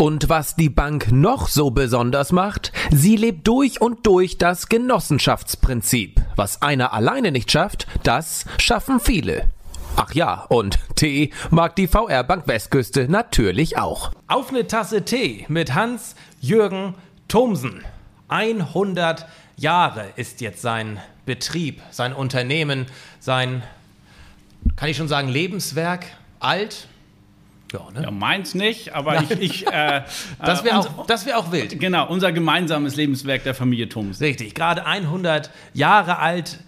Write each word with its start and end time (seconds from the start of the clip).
Und 0.00 0.30
was 0.30 0.56
die 0.56 0.70
Bank 0.70 1.12
noch 1.12 1.46
so 1.46 1.70
besonders 1.72 2.32
macht, 2.32 2.72
sie 2.90 3.16
lebt 3.16 3.46
durch 3.46 3.82
und 3.82 4.06
durch 4.06 4.38
das 4.38 4.70
Genossenschaftsprinzip. 4.70 6.22
Was 6.36 6.62
einer 6.62 6.94
alleine 6.94 7.30
nicht 7.32 7.52
schafft, 7.52 7.86
das 8.02 8.46
schaffen 8.56 8.98
viele. 8.98 9.50
Ach 9.96 10.14
ja, 10.14 10.46
und 10.48 10.78
Tee 10.96 11.34
mag 11.50 11.76
die 11.76 11.86
VR 11.86 12.24
Bank 12.24 12.48
Westküste 12.48 13.08
natürlich 13.10 13.76
auch. 13.76 14.10
Auf 14.26 14.48
eine 14.48 14.66
Tasse 14.66 15.04
Tee 15.04 15.44
mit 15.48 15.74
Hans-Jürgen 15.74 16.94
Thomsen. 17.28 17.84
100 18.28 19.26
Jahre 19.58 20.06
ist 20.16 20.40
jetzt 20.40 20.62
sein 20.62 20.98
Betrieb, 21.26 21.82
sein 21.90 22.14
Unternehmen, 22.14 22.86
sein, 23.18 23.62
kann 24.76 24.88
ich 24.88 24.96
schon 24.96 25.08
sagen, 25.08 25.28
Lebenswerk 25.28 26.06
alt. 26.38 26.88
Ja, 27.72 27.88
ne? 27.92 28.02
ja, 28.02 28.10
meins 28.10 28.54
nicht, 28.54 28.94
aber 28.94 29.22
ich. 29.22 29.30
ich 29.30 29.66
äh, 29.66 30.02
das 30.44 30.64
wäre 30.64 30.78
auch, 30.78 31.06
wär 31.26 31.38
auch 31.38 31.52
wild. 31.52 31.78
Genau, 31.78 32.08
unser 32.08 32.32
gemeinsames 32.32 32.96
Lebenswerk 32.96 33.44
der 33.44 33.54
Familie 33.54 33.88
Thomsen. 33.88 34.24
Richtig, 34.24 34.54
gerade 34.54 34.86
100 34.86 35.50
Jahre 35.72 36.18
alt 36.18 36.58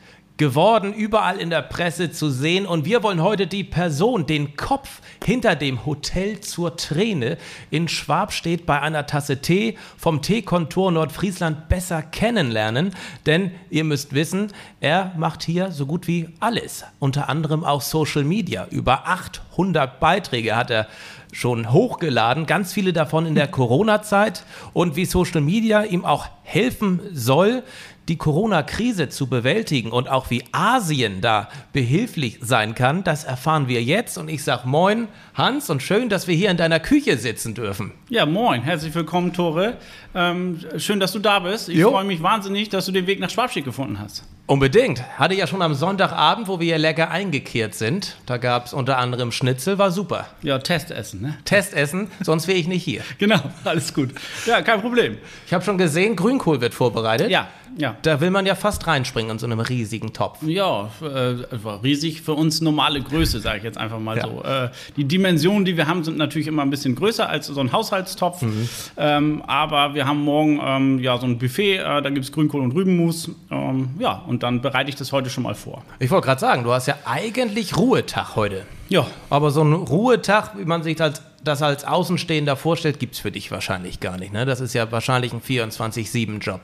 geworden, 0.42 0.92
überall 0.92 1.38
in 1.38 1.50
der 1.50 1.62
Presse 1.62 2.10
zu 2.10 2.28
sehen. 2.28 2.66
Und 2.66 2.84
wir 2.84 3.04
wollen 3.04 3.22
heute 3.22 3.46
die 3.46 3.62
Person, 3.62 4.26
den 4.26 4.56
Kopf 4.56 5.00
hinter 5.24 5.54
dem 5.54 5.86
Hotel 5.86 6.40
zur 6.40 6.76
Träne 6.76 7.38
in 7.70 7.86
Schwabstedt 7.86 8.66
bei 8.66 8.80
einer 8.80 9.06
Tasse 9.06 9.40
Tee 9.40 9.78
vom 9.96 10.20
Teekontor 10.20 10.90
Nordfriesland 10.90 11.68
besser 11.68 12.02
kennenlernen. 12.02 12.90
Denn 13.24 13.52
ihr 13.70 13.84
müsst 13.84 14.14
wissen, 14.14 14.48
er 14.80 15.12
macht 15.16 15.44
hier 15.44 15.70
so 15.70 15.86
gut 15.86 16.08
wie 16.08 16.30
alles. 16.40 16.84
Unter 16.98 17.28
anderem 17.28 17.62
auch 17.62 17.80
Social 17.80 18.24
Media. 18.24 18.66
Über 18.68 19.06
800 19.06 20.00
Beiträge 20.00 20.56
hat 20.56 20.72
er 20.72 20.88
schon 21.32 21.72
hochgeladen, 21.72 22.46
ganz 22.46 22.72
viele 22.72 22.92
davon 22.92 23.26
in 23.26 23.34
der 23.34 23.48
Corona-Zeit 23.48 24.44
und 24.74 24.96
wie 24.96 25.06
Social 25.06 25.40
Media 25.40 25.82
ihm 25.82 26.04
auch 26.04 26.26
helfen 26.42 27.00
soll, 27.12 27.62
die 28.08 28.16
Corona-Krise 28.16 29.08
zu 29.08 29.28
bewältigen 29.28 29.92
und 29.92 30.08
auch 30.08 30.30
wie 30.30 30.44
Asien 30.52 31.20
da 31.20 31.48
behilflich 31.72 32.38
sein 32.40 32.74
kann, 32.74 33.04
das 33.04 33.24
erfahren 33.24 33.68
wir 33.68 33.82
jetzt. 33.82 34.18
Und 34.18 34.28
ich 34.28 34.42
sage 34.42 34.68
Moin, 34.68 35.08
Hans, 35.34 35.70
und 35.70 35.82
schön, 35.82 36.08
dass 36.08 36.26
wir 36.26 36.34
hier 36.34 36.50
in 36.50 36.56
deiner 36.56 36.80
Küche 36.80 37.16
sitzen 37.16 37.54
dürfen. 37.54 37.92
Ja, 38.08 38.26
moin, 38.26 38.62
herzlich 38.62 38.94
willkommen, 38.94 39.32
Tore. 39.32 39.76
Ähm, 40.14 40.60
schön, 40.78 41.00
dass 41.00 41.12
du 41.12 41.20
da 41.20 41.38
bist. 41.38 41.68
Ich 41.68 41.82
freue 41.82 42.04
mich 42.04 42.22
wahnsinnig, 42.22 42.68
dass 42.68 42.86
du 42.86 42.92
den 42.92 43.06
Weg 43.06 43.20
nach 43.20 43.30
Schwabstedt 43.30 43.64
gefunden 43.64 43.98
hast. 43.98 44.24
Unbedingt. 44.52 45.02
Hatte 45.18 45.32
ich 45.32 45.40
ja 45.40 45.46
schon 45.46 45.62
am 45.62 45.72
Sonntagabend, 45.72 46.46
wo 46.46 46.60
wir 46.60 46.66
hier 46.66 46.76
lecker 46.76 47.10
eingekehrt 47.10 47.74
sind. 47.74 48.18
Da 48.26 48.36
gab 48.36 48.66
es 48.66 48.74
unter 48.74 48.98
anderem 48.98 49.32
Schnitzel, 49.32 49.78
war 49.78 49.90
super. 49.90 50.26
Ja, 50.42 50.58
Testessen, 50.58 51.22
ne? 51.22 51.38
Testessen, 51.46 52.08
sonst 52.20 52.48
wäre 52.48 52.58
ich 52.58 52.68
nicht 52.68 52.84
hier. 52.84 53.00
Genau, 53.18 53.40
alles 53.64 53.94
gut. 53.94 54.10
Ja, 54.44 54.60
kein 54.60 54.82
Problem. 54.82 55.16
Ich 55.46 55.54
habe 55.54 55.64
schon 55.64 55.78
gesehen, 55.78 56.16
Grünkohl 56.16 56.60
wird 56.60 56.74
vorbereitet. 56.74 57.30
Ja, 57.30 57.48
ja. 57.76 57.96
Da 58.02 58.20
will 58.20 58.30
man 58.30 58.46
ja 58.46 58.54
fast 58.54 58.86
reinspringen 58.86 59.32
in 59.32 59.38
so 59.38 59.46
einem 59.46 59.60
riesigen 59.60 60.12
Topf. 60.12 60.42
Ja, 60.42 60.90
äh, 61.00 61.36
riesig 61.82 62.22
für 62.22 62.34
uns 62.34 62.60
normale 62.60 63.00
Größe, 63.00 63.40
sage 63.40 63.58
ich 63.58 63.64
jetzt 63.64 63.78
einfach 63.78 63.98
mal 63.98 64.16
ja. 64.16 64.24
so. 64.24 64.42
Äh, 64.42 64.70
die 64.96 65.04
Dimensionen, 65.04 65.64
die 65.64 65.76
wir 65.76 65.86
haben, 65.86 66.04
sind 66.04 66.18
natürlich 66.18 66.46
immer 66.46 66.62
ein 66.62 66.70
bisschen 66.70 66.94
größer 66.94 67.28
als 67.28 67.46
so 67.46 67.60
ein 67.60 67.72
Haushaltstopf. 67.72 68.42
Mhm. 68.42 68.68
Ähm, 68.96 69.42
aber 69.46 69.94
wir 69.94 70.06
haben 70.06 70.22
morgen 70.22 70.60
ähm, 70.62 70.98
ja 70.98 71.18
so 71.18 71.26
ein 71.26 71.38
Buffet, 71.38 71.76
äh, 71.76 72.02
da 72.02 72.10
gibt 72.10 72.24
es 72.24 72.32
Grünkohl 72.32 72.60
und 72.60 72.72
Rübenmus. 72.72 73.30
Ähm, 73.50 73.90
ja, 73.98 74.22
und 74.26 74.41
dann 74.42 74.60
bereite 74.60 74.90
ich 74.90 74.96
das 74.96 75.12
heute 75.12 75.30
schon 75.30 75.44
mal 75.44 75.54
vor. 75.54 75.84
Ich 75.98 76.10
wollte 76.10 76.26
gerade 76.26 76.40
sagen, 76.40 76.64
du 76.64 76.72
hast 76.72 76.86
ja 76.86 76.96
eigentlich 77.04 77.76
Ruhetag 77.76 78.34
heute. 78.36 78.66
Ja. 78.88 79.06
Aber 79.30 79.50
so 79.50 79.62
ein 79.62 79.72
Ruhetag, 79.72 80.58
wie 80.58 80.64
man 80.64 80.82
sich 80.82 81.00
als, 81.00 81.22
das 81.44 81.62
als 81.62 81.84
Außenstehender 81.84 82.56
vorstellt, 82.56 82.98
gibt 82.98 83.14
es 83.14 83.20
für 83.20 83.30
dich 83.30 83.50
wahrscheinlich 83.50 84.00
gar 84.00 84.18
nicht. 84.18 84.32
Ne? 84.32 84.44
Das 84.44 84.60
ist 84.60 84.74
ja 84.74 84.90
wahrscheinlich 84.92 85.32
ein 85.32 85.40
24-7-Job. 85.40 86.60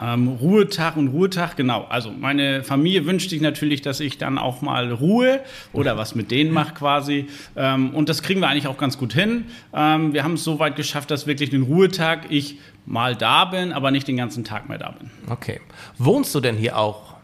Ähm, 0.00 0.28
Ruhetag 0.28 0.96
und 0.96 1.08
Ruhetag, 1.08 1.56
genau. 1.56 1.86
Also 1.88 2.10
meine 2.10 2.62
Familie 2.62 3.04
wünscht 3.04 3.30
sich 3.30 3.40
natürlich, 3.40 3.82
dass 3.82 4.00
ich 4.00 4.16
dann 4.18 4.38
auch 4.38 4.62
mal 4.62 4.92
Ruhe 4.92 5.40
oder 5.72 5.96
was 5.96 6.14
mit 6.14 6.30
denen 6.30 6.52
mache 6.52 6.74
quasi. 6.74 7.26
Ähm, 7.56 7.90
und 7.90 8.08
das 8.08 8.22
kriegen 8.22 8.40
wir 8.40 8.48
eigentlich 8.48 8.68
auch 8.68 8.78
ganz 8.78 8.96
gut 8.96 9.12
hin. 9.12 9.46
Ähm, 9.74 10.14
wir 10.14 10.24
haben 10.24 10.34
es 10.34 10.44
so 10.44 10.58
weit 10.58 10.76
geschafft, 10.76 11.10
dass 11.10 11.26
wirklich 11.26 11.50
den 11.50 11.62
Ruhetag 11.62 12.26
ich 12.30 12.58
mal 12.88 13.14
da 13.14 13.44
bin, 13.44 13.72
aber 13.72 13.90
nicht 13.90 14.08
den 14.08 14.16
ganzen 14.16 14.44
Tag 14.44 14.68
mehr 14.68 14.78
da 14.78 14.90
bin. 14.90 15.10
Okay. 15.28 15.60
Wohnst 15.98 16.34
du 16.34 16.40
denn 16.40 16.56
hier 16.56 16.76
auch 16.76 17.14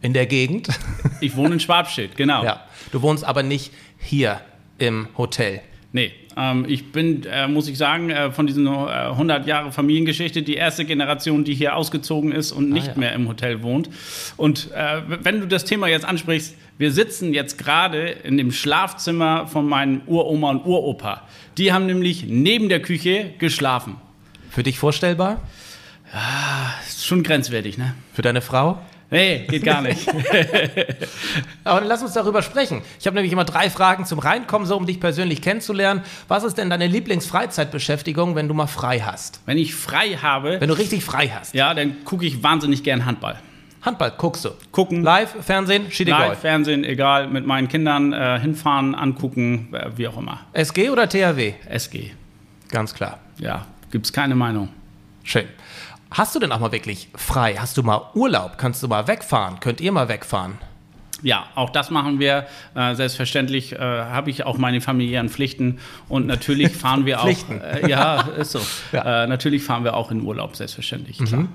in 0.00 0.12
der 0.12 0.26
Gegend? 0.26 0.68
Ich 1.20 1.36
wohne 1.36 1.54
in 1.54 1.60
Schwabstedt, 1.60 2.16
genau. 2.16 2.44
Ja. 2.44 2.62
Du 2.92 3.02
wohnst 3.02 3.24
aber 3.24 3.42
nicht 3.42 3.72
hier 3.98 4.40
im 4.78 5.08
Hotel. 5.16 5.60
Nee, 5.92 6.12
ähm, 6.36 6.64
ich 6.66 6.90
bin, 6.90 7.24
äh, 7.24 7.46
muss 7.46 7.68
ich 7.68 7.78
sagen, 7.78 8.10
äh, 8.10 8.32
von 8.32 8.46
diesen 8.46 8.66
äh, 8.66 8.70
100 8.70 9.46
Jahre 9.46 9.70
Familiengeschichte 9.70 10.42
die 10.42 10.54
erste 10.54 10.84
Generation, 10.84 11.44
die 11.44 11.54
hier 11.54 11.76
ausgezogen 11.76 12.32
ist 12.32 12.50
und 12.50 12.70
nicht 12.70 12.88
ah, 12.88 12.92
ja. 12.94 12.98
mehr 12.98 13.12
im 13.12 13.28
Hotel 13.28 13.62
wohnt. 13.62 13.88
Und 14.36 14.70
äh, 14.72 15.02
wenn 15.22 15.40
du 15.40 15.46
das 15.46 15.64
Thema 15.64 15.86
jetzt 15.86 16.04
ansprichst, 16.04 16.56
wir 16.78 16.90
sitzen 16.90 17.32
jetzt 17.32 17.58
gerade 17.58 18.08
in 18.08 18.36
dem 18.36 18.50
Schlafzimmer 18.50 19.46
von 19.46 19.68
meinen 19.68 20.02
Uroma 20.06 20.50
und 20.50 20.66
Uropa. 20.66 21.22
Die 21.56 21.72
haben 21.72 21.86
nämlich 21.86 22.26
neben 22.26 22.68
der 22.68 22.82
Küche 22.82 23.30
geschlafen. 23.38 23.96
Für 24.54 24.62
dich 24.62 24.78
vorstellbar? 24.78 25.40
Ja, 26.12 26.74
ist 26.86 27.04
schon 27.04 27.24
grenzwertig, 27.24 27.76
ne? 27.76 27.96
Für 28.12 28.22
deine 28.22 28.40
Frau? 28.40 28.78
Nee, 29.10 29.46
geht 29.48 29.64
gar 29.64 29.82
nicht. 29.82 30.08
Aber 31.64 31.80
dann 31.80 31.88
lass 31.88 32.02
uns 32.02 32.12
darüber 32.12 32.40
sprechen. 32.40 32.82
Ich 33.00 33.06
habe 33.08 33.16
nämlich 33.16 33.32
immer 33.32 33.44
drei 33.44 33.68
Fragen 33.68 34.06
zum 34.06 34.20
Reinkommen, 34.20 34.64
so 34.64 34.76
um 34.76 34.86
dich 34.86 35.00
persönlich 35.00 35.42
kennenzulernen. 35.42 36.02
Was 36.28 36.44
ist 36.44 36.56
denn 36.56 36.70
deine 36.70 36.86
Lieblingsfreizeitbeschäftigung, 36.86 38.36
wenn 38.36 38.46
du 38.46 38.54
mal 38.54 38.68
frei 38.68 39.00
hast? 39.00 39.40
Wenn 39.44 39.58
ich 39.58 39.74
frei 39.74 40.18
habe. 40.22 40.60
Wenn 40.60 40.68
du 40.68 40.78
richtig 40.78 41.04
frei 41.04 41.32
hast. 41.36 41.52
Ja, 41.52 41.74
dann 41.74 42.04
gucke 42.04 42.24
ich 42.24 42.44
wahnsinnig 42.44 42.84
gern 42.84 43.06
Handball. 43.06 43.40
Handball 43.82 44.12
guckst 44.16 44.44
du? 44.44 44.50
Gucken. 44.70 45.02
Live, 45.02 45.34
Fernsehen, 45.44 45.90
steht 45.90 46.06
Live, 46.06 46.38
Fernsehen, 46.38 46.84
egal. 46.84 47.26
Mit 47.26 47.44
meinen 47.44 47.66
Kindern 47.66 48.12
äh, 48.12 48.38
hinfahren, 48.38 48.94
angucken, 48.94 49.74
äh, 49.74 49.90
wie 49.96 50.06
auch 50.06 50.16
immer. 50.16 50.42
SG 50.52 50.90
oder 50.90 51.08
THW? 51.08 51.54
SG. 51.68 52.12
Ganz 52.70 52.94
klar. 52.94 53.18
Ja, 53.40 53.66
gibt 53.90 54.06
es 54.06 54.12
keine 54.12 54.34
Meinung. 54.34 54.68
Schön. 55.22 55.46
Hast 56.10 56.34
du 56.34 56.38
denn 56.38 56.52
auch 56.52 56.60
mal 56.60 56.72
wirklich 56.72 57.08
frei? 57.14 57.56
Hast 57.58 57.76
du 57.76 57.82
mal 57.82 58.10
Urlaub? 58.14 58.56
Kannst 58.56 58.82
du 58.82 58.88
mal 58.88 59.08
wegfahren? 59.08 59.58
Könnt 59.60 59.80
ihr 59.80 59.90
mal 59.90 60.08
wegfahren? 60.08 60.58
Ja, 61.22 61.46
auch 61.54 61.70
das 61.70 61.90
machen 61.90 62.20
wir. 62.20 62.46
Äh, 62.74 62.94
selbstverständlich 62.94 63.72
äh, 63.72 63.78
habe 63.78 64.30
ich 64.30 64.44
auch 64.44 64.58
meine 64.58 64.80
familiären 64.80 65.28
Pflichten 65.28 65.78
und 66.08 66.26
natürlich 66.26 66.70
fahren 66.76 67.06
wir 67.06 67.20
auch. 67.20 67.24
Pflichten. 67.24 67.60
Äh, 67.60 67.88
ja, 67.88 68.20
ist 68.20 68.52
so. 68.52 68.60
Ja. 68.92 69.24
Äh, 69.24 69.26
natürlich 69.26 69.62
fahren 69.64 69.84
wir 69.84 69.94
auch 69.94 70.10
in 70.10 70.22
Urlaub, 70.22 70.54
selbstverständlich. 70.54 71.20
Mhm. 71.20 71.48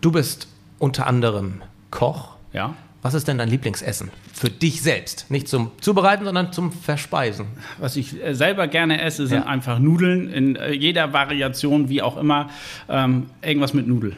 Du 0.00 0.10
bist 0.10 0.48
unter 0.78 1.06
anderem 1.06 1.62
Koch. 1.90 2.30
Ja. 2.52 2.74
Was 3.04 3.12
ist 3.12 3.28
denn 3.28 3.36
dein 3.36 3.50
Lieblingsessen? 3.50 4.10
Für 4.32 4.48
dich 4.48 4.80
selbst. 4.80 5.30
Nicht 5.30 5.46
zum 5.46 5.72
Zubereiten, 5.78 6.24
sondern 6.24 6.54
zum 6.54 6.72
Verspeisen. 6.72 7.48
Was 7.76 7.96
ich 7.96 8.24
äh, 8.24 8.34
selber 8.34 8.66
gerne 8.66 9.02
esse, 9.02 9.26
sind 9.26 9.42
ja. 9.42 9.46
einfach 9.46 9.78
Nudeln 9.78 10.32
in 10.32 10.56
äh, 10.56 10.72
jeder 10.72 11.12
Variation, 11.12 11.90
wie 11.90 12.00
auch 12.00 12.16
immer. 12.16 12.48
Ähm, 12.88 13.26
irgendwas 13.42 13.74
mit 13.74 13.86
Nudel. 13.86 14.16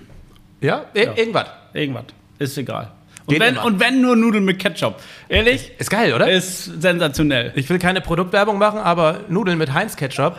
Ja? 0.60 0.84
Ir 0.94 1.06
ja. 1.06 1.16
Irgendwas. 1.16 1.48
Irgendwas. 1.72 2.04
Ist 2.38 2.56
egal. 2.58 2.92
Und 3.24 3.40
wenn, 3.40 3.58
und 3.58 3.80
wenn, 3.80 4.00
nur 4.00 4.14
Nudeln 4.14 4.44
mit 4.44 4.60
Ketchup. 4.60 5.02
Ehrlich? 5.28 5.72
Ist 5.78 5.90
geil, 5.90 6.14
oder? 6.14 6.30
Ist 6.30 6.80
sensationell. 6.80 7.52
Ich 7.56 7.68
will 7.68 7.80
keine 7.80 8.00
Produktwerbung 8.00 8.56
machen, 8.56 8.78
aber 8.78 9.22
Nudeln 9.28 9.58
mit 9.58 9.74
Heinz-Ketchup, 9.74 10.38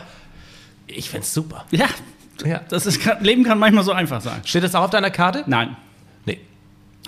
ich 0.86 1.10
find's 1.10 1.34
super. 1.34 1.66
Ja. 1.70 1.88
ja. 2.46 2.62
Das 2.70 2.86
ist, 2.86 2.98
Leben 3.20 3.44
kann 3.44 3.58
manchmal 3.58 3.84
so 3.84 3.92
einfach 3.92 4.22
sein. 4.22 4.40
Steht 4.46 4.62
das 4.62 4.74
auch 4.74 4.84
auf 4.84 4.90
deiner 4.90 5.10
Karte? 5.10 5.44
Nein. 5.46 5.76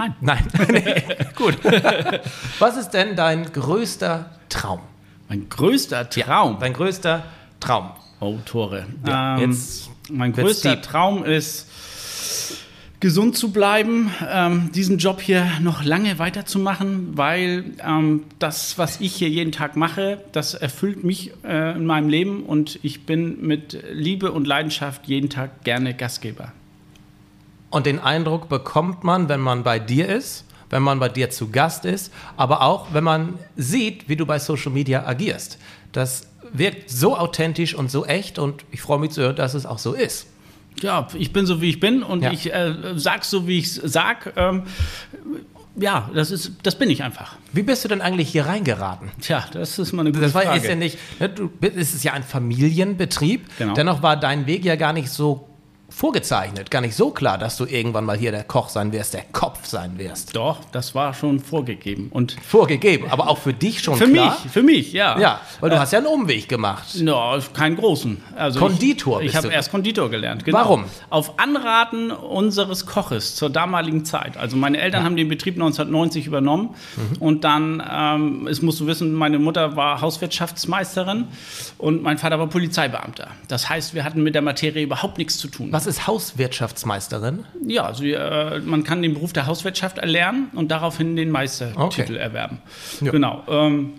Nein. 0.00 0.14
Nein. 0.20 0.49
nee. 0.70 1.02
Gut. 1.37 1.58
Was 2.58 2.76
ist 2.76 2.91
denn 2.91 3.17
dein 3.17 3.52
größter 3.52 4.31
Traum? 4.49 4.81
Mein 5.29 5.49
größter 5.49 6.08
Traum? 6.08 6.55
Ja, 6.55 6.58
dein 6.61 6.73
größter 6.73 7.25
Traum. 7.61 7.91
Oh, 8.20 8.38
Tore. 8.44 8.87
Ja, 9.06 9.38
ähm, 9.38 9.50
jetzt 9.50 9.91
mein 10.11 10.32
größter 10.32 10.76
deep. 10.76 10.82
Traum 10.82 11.25
ist, 11.25 11.67
gesund 13.00 13.37
zu 13.37 13.50
bleiben, 13.50 14.11
ähm, 14.31 14.70
diesen 14.75 14.99
Job 14.99 15.20
hier 15.20 15.47
noch 15.61 15.85
lange 15.85 16.19
weiterzumachen, 16.19 17.17
weil 17.17 17.64
ähm, 17.87 18.25
das, 18.38 18.76
was 18.76 19.00
ich 19.00 19.14
hier 19.14 19.29
jeden 19.29 19.52
Tag 19.52 19.76
mache, 19.76 20.23
das 20.32 20.55
erfüllt 20.55 21.02
mich 21.02 21.32
äh, 21.44 21.73
in 21.73 21.87
meinem 21.87 22.08
Leben 22.08 22.44
und 22.44 22.79
ich 22.82 23.06
bin 23.06 23.41
mit 23.47 23.82
Liebe 23.91 24.32
und 24.32 24.47
Leidenschaft 24.47 25.06
jeden 25.06 25.31
Tag 25.31 25.64
gerne 25.64 25.94
Gastgeber. 25.94 26.52
Und 27.70 27.87
den 27.87 27.99
Eindruck 28.00 28.49
bekommt 28.49 29.05
man, 29.05 29.28
wenn 29.28 29.40
man 29.40 29.62
bei 29.62 29.78
dir 29.78 30.08
ist, 30.08 30.44
wenn 30.70 30.82
man 30.82 30.99
bei 31.00 31.08
dir 31.08 31.31
zu 31.31 31.50
Gast 31.50 31.84
ist, 31.84 32.12
aber 32.37 32.62
auch, 32.62 32.88
wenn 32.93 33.05
man 33.05 33.38
sieht, 33.56 34.08
wie 34.08 34.17
du 34.17 34.26
bei 34.26 34.38
Social 34.38 34.70
Media 34.72 35.06
agierst. 35.06 35.58
Das 35.93 36.26
wirkt 36.52 36.90
so 36.90 37.17
authentisch 37.17 37.75
und 37.75 37.90
so 37.90 38.05
echt 38.06 38.38
und 38.38 38.64
ich 38.70 38.81
freue 38.81 38.99
mich 38.99 39.11
zu 39.11 39.22
hören, 39.22 39.37
dass 39.37 39.55
es 39.55 39.67
auch 39.67 39.78
so 39.78 39.93
ist. 39.94 40.26
Ja, 40.81 41.08
ich 41.14 41.32
bin 41.32 41.46
so, 41.46 41.61
wie 41.61 41.69
ich 41.70 41.81
bin 41.81 42.02
und 42.02 42.22
Ja. 42.22 42.32
ich 42.32 42.52
äh, 42.52 42.75
sag's 42.96 43.31
so, 43.31 43.46
wie 43.46 43.58
ich 43.58 43.73
sag. 43.73 44.32
Ähm, 44.37 44.62
ja, 45.76 46.11
das, 46.14 46.31
ist, 46.31 46.52
das 46.62 46.76
bin 46.76 46.90
ich 46.90 47.02
einfach. 47.02 47.37
Wie 47.52 47.62
bist 47.62 47.84
du 47.84 47.88
denn 47.88 48.00
eigentlich 48.00 48.31
hier 48.31 48.46
reingeraten? 48.46 49.11
Tja, 49.20 49.44
das 49.52 49.78
ist 49.78 49.93
mal 49.93 50.02
eine 50.02 50.11
gute 50.12 50.23
Das 50.25 50.34
war, 50.34 50.43
Frage. 50.43 50.58
ist 50.58 50.66
ja 50.69 50.75
nicht, 50.76 50.99
ne, 51.20 51.28
du, 51.28 51.50
es 51.61 51.94
ist 51.94 52.05
ja 52.05 52.12
ein 52.12 52.23
Familienbetrieb. 52.25 53.46
Genau. 53.58 53.75
Dennoch 53.75 54.02
war 54.02 54.16
dein 54.16 54.46
Weg 54.46 54.64
ja 54.64 54.76
gar 54.76 54.93
nicht 54.93 55.11
so 55.11 55.49
vorgezeichnet, 55.90 56.70
gar 56.70 56.81
nicht 56.81 56.94
so 56.96 57.10
klar, 57.10 57.37
dass 57.38 57.56
du 57.56 57.66
irgendwann 57.66 58.04
mal 58.04 58.16
hier 58.16 58.31
der 58.32 58.44
Koch 58.44 58.69
sein 58.69 58.92
wirst, 58.92 59.14
der 59.14 59.25
Kopf 59.32 59.66
sein 59.66 59.98
wirst. 59.98 60.34
Doch, 60.37 60.58
das 60.72 60.94
war 60.94 61.12
schon 61.14 61.40
vorgegeben. 61.40 62.08
Und 62.10 62.37
Vorgegeben, 62.42 63.10
aber 63.10 63.28
auch 63.28 63.38
für 63.38 63.52
dich 63.52 63.82
schon 63.82 63.96
für 63.96 64.08
klar. 64.10 64.37
mich, 64.42 64.52
für 64.52 64.62
mich, 64.62 64.92
ja. 64.92 65.19
Ja, 65.19 65.40
weil 65.60 65.70
du 65.70 65.78
hast 65.78 65.92
ja 65.92 65.98
einen 65.98 66.06
Umweg 66.06 66.48
gemacht. 66.48 66.94
Ja, 66.94 67.38
keinen 67.52 67.76
großen. 67.76 68.22
Also 68.37 68.60
Konditor 68.60 69.20
Ich, 69.22 69.31
ich 69.31 69.37
habe 69.37 69.48
erst 69.48 69.70
Konditor 69.70 70.08
gelernt. 70.10 70.44
genau. 70.44 70.58
Warum? 70.58 70.84
Auf 71.10 71.38
Anraten 71.38 72.10
unseres 72.10 72.87
Koches 72.87 73.34
zur 73.37 73.50
damaligen 73.50 74.04
Zeit. 74.04 74.37
Also 74.37 74.56
meine 74.56 74.78
Eltern 74.81 75.04
haben 75.04 75.16
den 75.16 75.28
Betrieb 75.28 75.54
1990 75.54 76.26
übernommen 76.26 76.70
Mhm. 76.96 77.16
und 77.20 77.44
dann, 77.44 77.82
ähm, 77.90 78.46
es 78.48 78.62
musst 78.62 78.81
du 78.81 78.87
wissen, 78.87 79.12
meine 79.12 79.38
Mutter 79.38 79.76
war 79.76 80.00
Hauswirtschaftsmeisterin 80.00 81.26
und 81.78 82.02
mein 82.02 82.19
Vater 82.19 82.38
war 82.38 82.46
Polizeibeamter. 82.46 83.28
Das 83.48 83.69
heißt, 83.69 83.94
wir 83.94 84.04
hatten 84.04 84.22
mit 84.22 84.34
der 84.34 84.42
Materie 84.42 84.82
überhaupt 84.84 85.19
nichts 85.19 85.38
zu 85.38 85.48
tun. 85.48 85.69
Was 85.72 85.80
ist 85.87 86.06
Hauswirtschaftsmeisterin? 86.06 87.44
Ja, 87.67 87.85
also 87.85 88.05
äh, 88.05 88.61
man 88.61 88.85
kann 88.85 89.03
den 89.03 89.15
Beruf 89.15 89.32
der 89.32 89.47
Hauswirtschaft 89.47 89.99
erlernen 89.99 90.49
und 90.55 90.71
daraufhin 90.71 91.17
den 91.17 91.31
Meistertitel 91.31 92.12
Okay. 92.12 92.17
erwerben. 92.17 92.59
Ja. 93.00 93.11
Genau. 93.11 93.43
Ähm, 93.49 93.94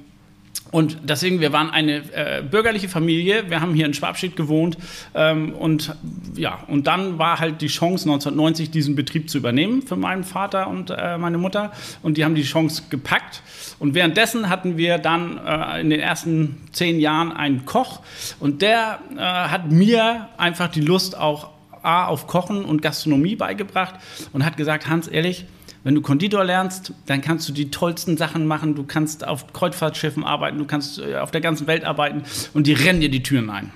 und 0.71 0.99
deswegen, 1.03 1.41
wir 1.41 1.51
waren 1.51 1.69
eine 1.69 1.97
äh, 2.13 2.41
bürgerliche 2.49 2.87
Familie. 2.87 3.49
Wir 3.49 3.59
haben 3.59 3.73
hier 3.73 3.85
in 3.85 3.93
Schwabstedt 3.93 4.37
gewohnt. 4.37 4.77
Ähm, 5.13 5.51
und 5.53 5.93
ja, 6.35 6.59
und 6.67 6.87
dann 6.87 7.19
war 7.19 7.39
halt 7.39 7.61
die 7.61 7.67
Chance, 7.67 8.05
1990 8.05 8.71
diesen 8.71 8.95
Betrieb 8.95 9.29
zu 9.29 9.37
übernehmen 9.37 9.81
für 9.81 9.97
meinen 9.97 10.23
Vater 10.23 10.67
und 10.69 10.89
äh, 10.89 11.17
meine 11.17 11.37
Mutter. 11.37 11.73
Und 12.01 12.15
die 12.17 12.23
haben 12.23 12.35
die 12.35 12.43
Chance 12.43 12.83
gepackt. 12.89 13.43
Und 13.79 13.95
währenddessen 13.95 14.47
hatten 14.47 14.77
wir 14.77 14.97
dann 14.97 15.39
äh, 15.45 15.81
in 15.81 15.89
den 15.89 15.99
ersten 15.99 16.57
zehn 16.71 17.01
Jahren 17.01 17.33
einen 17.33 17.65
Koch. 17.65 17.99
Und 18.39 18.61
der 18.61 18.99
äh, 19.17 19.19
hat 19.19 19.69
mir 19.71 20.29
einfach 20.37 20.69
die 20.69 20.81
Lust 20.81 21.17
auch 21.17 21.49
A, 21.83 22.05
auf 22.05 22.27
Kochen 22.27 22.65
und 22.65 22.81
Gastronomie 22.81 23.35
beigebracht 23.35 23.95
und 24.33 24.45
hat 24.45 24.57
gesagt, 24.57 24.87
Hans, 24.87 25.07
ehrlich, 25.07 25.45
wenn 25.83 25.95
du 25.95 26.01
Konditor 26.01 26.43
lernst, 26.43 26.93
dann 27.07 27.21
kannst 27.21 27.49
du 27.49 27.53
die 27.53 27.71
tollsten 27.71 28.15
Sachen 28.15 28.45
machen. 28.45 28.75
Du 28.75 28.83
kannst 28.83 29.27
auf 29.27 29.51
Kreuzfahrtschiffen 29.51 30.23
arbeiten, 30.23 30.59
du 30.59 30.65
kannst 30.65 30.99
äh, 30.99 31.17
auf 31.17 31.31
der 31.31 31.41
ganzen 31.41 31.67
Welt 31.67 31.85
arbeiten 31.85 32.23
und 32.53 32.67
die 32.67 32.73
rennen 32.73 33.01
dir 33.01 33.09
die 33.09 33.23
Türen 33.23 33.49
ein. 33.49 33.71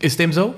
Ist 0.00 0.18
dem 0.18 0.32
so? 0.32 0.54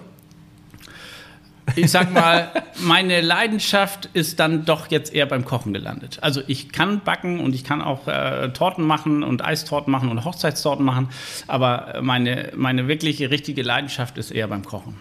Ich 1.75 1.91
sag 1.91 2.13
mal, 2.13 2.53
meine 2.79 3.21
Leidenschaft 3.21 4.09
ist 4.13 4.39
dann 4.39 4.65
doch 4.65 4.89
jetzt 4.91 5.13
eher 5.13 5.27
beim 5.27 5.45
Kochen 5.45 5.73
gelandet. 5.73 6.19
Also 6.23 6.41
ich 6.47 6.71
kann 6.71 7.01
backen 7.01 7.41
und 7.41 7.57
ich 7.57 7.65
kann 7.65 7.83
auch 7.83 8.07
äh, 8.07 8.51
Torten 8.53 8.85
machen 8.85 9.25
und 9.25 9.45
Eistorten 9.45 9.91
machen 9.91 10.09
und 10.09 10.25
Hochzeitstorten 10.25 10.85
machen, 10.85 11.09
aber 11.49 11.99
meine, 12.03 12.53
meine 12.55 12.87
wirkliche, 12.87 13.31
richtige 13.31 13.63
Leidenschaft 13.63 14.17
ist 14.17 14.31
eher 14.31 14.47
beim 14.47 14.65
Kochen. 14.65 14.95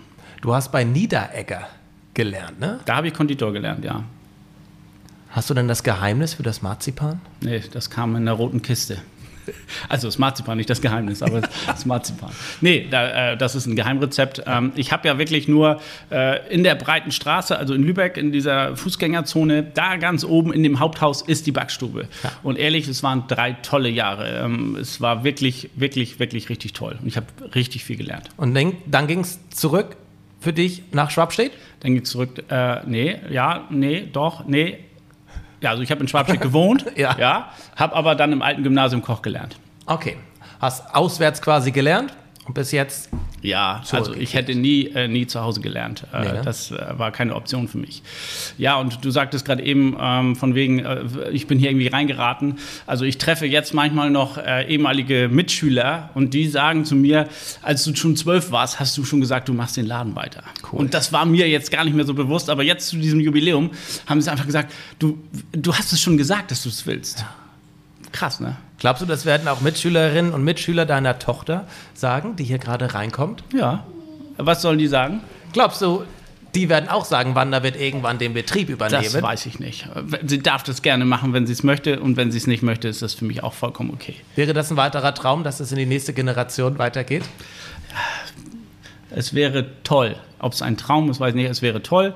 Du 0.45 0.53
hast 0.53 0.71
bei 0.71 0.83
Niederegger 0.83 1.67
gelernt, 2.13 2.59
ne? 2.59 2.79
Da 2.85 2.97
habe 2.97 3.07
ich 3.07 3.15
Konditor 3.15 3.51
gelernt, 3.51 3.83
ja. 3.83 4.03
Hast 5.31 5.49
du 5.49 5.55
denn 5.55 5.67
das 5.67 5.81
Geheimnis 5.81 6.35
für 6.35 6.43
das 6.43 6.61
Marzipan? 6.61 7.19
Nee, 7.41 7.63
das 7.73 7.89
kam 7.89 8.15
in 8.15 8.25
der 8.25 8.35
roten 8.35 8.61
Kiste. 8.61 8.99
Also 9.89 10.07
das 10.07 10.17
Marzipan, 10.17 10.57
nicht 10.57 10.69
das 10.71 10.81
Geheimnis, 10.81 11.21
aber 11.21 11.41
das 11.67 11.85
Marzipan. 11.85 12.31
Nee, 12.61 12.87
da, 12.89 13.33
äh, 13.33 13.37
das 13.37 13.53
ist 13.53 13.67
ein 13.67 13.75
Geheimrezept. 13.75 14.41
Ähm, 14.47 14.71
ich 14.75 14.91
habe 14.91 15.07
ja 15.07 15.19
wirklich 15.19 15.47
nur 15.47 15.79
äh, 16.09 16.47
in 16.51 16.63
der 16.63 16.73
breiten 16.73 17.11
Straße, 17.11 17.55
also 17.55 17.75
in 17.75 17.83
Lübeck, 17.83 18.17
in 18.17 18.31
dieser 18.31 18.75
Fußgängerzone, 18.75 19.61
da 19.63 19.97
ganz 19.97 20.23
oben 20.23 20.51
in 20.51 20.63
dem 20.63 20.79
Haupthaus 20.79 21.21
ist 21.21 21.45
die 21.45 21.51
Backstube. 21.51 22.07
Und 22.41 22.57
ehrlich, 22.57 22.87
es 22.87 23.03
waren 23.03 23.25
drei 23.27 23.53
tolle 23.53 23.89
Jahre. 23.89 24.43
Ähm, 24.43 24.75
es 24.79 24.99
war 24.99 25.23
wirklich, 25.23 25.69
wirklich, 25.75 26.19
wirklich 26.19 26.49
richtig 26.49 26.73
toll. 26.73 26.97
Und 26.99 27.07
ich 27.07 27.17
habe 27.17 27.27
richtig 27.53 27.83
viel 27.83 27.97
gelernt. 27.97 28.29
Und 28.37 28.55
dann, 28.55 28.73
dann 28.87 29.05
ging 29.05 29.19
es 29.19 29.39
zurück 29.51 29.95
für 30.45 30.53
dich 30.53 30.83
nach 30.91 31.09
Schwabstedt? 31.09 31.51
Dann 31.81 31.93
ging 31.93 32.03
es 32.03 32.09
zurück, 32.11 32.43
äh, 32.49 32.85
nee, 32.85 33.17
ja, 33.29 33.65
nee, 33.71 34.07
doch, 34.11 34.45
nee. 34.45 34.77
Ja, 35.59 35.71
also 35.71 35.81
ich 35.81 35.89
habe 35.89 36.01
in 36.01 36.07
Schwabstedt 36.07 36.39
gewohnt, 36.39 36.85
Ja. 36.95 37.17
ja 37.19 37.51
habe 37.75 37.95
aber 37.95 38.13
dann 38.15 38.31
im 38.31 38.41
alten 38.43 38.63
Gymnasium 38.63 39.01
Koch 39.01 39.23
gelernt. 39.23 39.57
Okay. 39.87 40.17
Hast 40.61 40.93
auswärts 40.95 41.41
quasi 41.41 41.71
gelernt 41.71 42.15
und 42.45 42.53
bis 42.53 42.71
jetzt 42.71 43.09
Ja, 43.45 43.83
also 43.91 44.13
ich 44.13 44.33
hätte 44.33 44.55
nie, 44.55 44.87
äh, 44.87 45.07
nie 45.07 45.27
zu 45.27 45.41
Hause 45.41 45.61
gelernt. 45.61 46.03
Äh, 46.13 46.25
Nee, 46.25 46.31
ne? 46.31 46.41
Das 46.43 46.71
äh, 46.71 46.77
war 46.97 47.11
keine 47.11 47.35
Option 47.35 47.67
für 47.67 47.77
mich. 47.77 48.01
Ja, 48.57 48.77
und 48.77 49.03
du 49.05 49.11
sagtest 49.11 49.45
gerade 49.45 49.63
eben 49.63 49.95
ähm, 49.99 50.35
von 50.35 50.55
wegen, 50.55 50.79
äh, 50.79 51.03
ich 51.31 51.45
bin 51.47 51.59
hier 51.59 51.69
irgendwie 51.69 51.87
reingeraten. 51.87 52.55
Also 52.87 53.05
ich 53.05 53.17
treffe 53.17 53.45
jetzt 53.45 53.73
manchmal 53.73 54.09
noch 54.09 54.37
äh, 54.37 54.67
ehemalige 54.67 55.29
Mitschüler 55.31 56.09
und 56.15 56.33
die 56.33 56.47
sagen 56.47 56.85
zu 56.85 56.95
mir, 56.95 57.27
als 57.61 57.83
du 57.83 57.95
schon 57.95 58.15
zwölf 58.15 58.51
warst, 58.51 58.79
hast 58.79 58.97
du 58.97 59.03
schon 59.05 59.21
gesagt, 59.21 59.47
du 59.49 59.53
machst 59.53 59.77
den 59.77 59.85
Laden 59.85 60.15
weiter. 60.15 60.43
Und 60.71 60.93
das 60.93 61.13
war 61.13 61.25
mir 61.25 61.47
jetzt 61.47 61.71
gar 61.71 61.85
nicht 61.85 61.95
mehr 61.95 62.05
so 62.05 62.13
bewusst, 62.13 62.49
aber 62.49 62.63
jetzt 62.63 62.87
zu 62.87 62.97
diesem 62.97 63.19
Jubiläum 63.19 63.71
haben 64.07 64.21
sie 64.21 64.31
einfach 64.31 64.45
gesagt, 64.45 64.73
du, 64.99 65.19
du 65.51 65.73
hast 65.73 65.93
es 65.93 66.01
schon 66.01 66.17
gesagt, 66.17 66.51
dass 66.51 66.63
du 66.63 66.69
es 66.69 66.85
willst. 66.87 67.23
Krass, 68.15 68.39
ne? 68.39 68.55
Glaubst 68.79 69.01
du, 69.01 69.05
das 69.05 69.25
werden 69.25 69.49
auch 69.49 69.59
Mitschülerinnen 69.59 70.33
und 70.33 70.41
Mitschüler 70.41 70.85
deiner 70.85 71.19
Tochter 71.19 71.67
sagen, 71.93 72.37
die 72.37 72.45
hier 72.45 72.59
gerade 72.59 72.93
reinkommt? 72.93 73.43
Ja. 73.53 73.83
Was 74.37 74.61
sollen 74.61 74.77
die 74.77 74.87
sagen? 74.87 75.19
Glaubst 75.51 75.81
du, 75.81 76.03
die 76.55 76.69
werden 76.69 76.87
auch 76.87 77.03
sagen, 77.03 77.35
Wanda 77.35 77.61
wird 77.61 77.75
irgendwann 77.75 78.17
den 78.17 78.33
Betrieb 78.33 78.69
übernehmen? 78.69 79.03
Das 79.03 79.21
weiß 79.21 79.45
ich 79.47 79.59
nicht. 79.59 79.89
Sie 80.25 80.39
darf 80.39 80.63
das 80.63 80.81
gerne 80.81 81.03
machen, 81.03 81.33
wenn 81.33 81.45
sie 81.45 81.51
es 81.51 81.63
möchte. 81.63 81.99
Und 81.99 82.15
wenn 82.15 82.31
sie 82.31 82.37
es 82.37 82.47
nicht 82.47 82.63
möchte, 82.63 82.87
ist 82.87 83.01
das 83.01 83.13
für 83.13 83.25
mich 83.25 83.43
auch 83.43 83.53
vollkommen 83.53 83.91
okay. 83.93 84.15
Wäre 84.37 84.53
das 84.53 84.71
ein 84.71 84.77
weiterer 84.77 85.13
Traum, 85.13 85.43
dass 85.43 85.59
es 85.59 85.73
in 85.73 85.77
die 85.77 85.85
nächste 85.85 86.13
Generation 86.13 86.77
weitergeht? 86.77 87.23
Es 89.09 89.33
wäre 89.33 89.65
toll. 89.83 90.15
Ob 90.39 90.53
es 90.53 90.61
ein 90.61 90.77
Traum 90.77 91.09
ist, 91.09 91.19
weiß 91.19 91.31
ich 91.31 91.35
nicht. 91.35 91.49
Es 91.49 91.61
wäre 91.61 91.83
toll. 91.83 92.13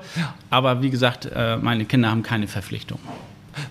Aber 0.48 0.80
wie 0.80 0.88
gesagt, 0.88 1.28
äh, 1.34 1.58
meine 1.58 1.84
Kinder 1.84 2.10
haben 2.10 2.22
keine 2.22 2.48
Verpflichtung. 2.48 3.00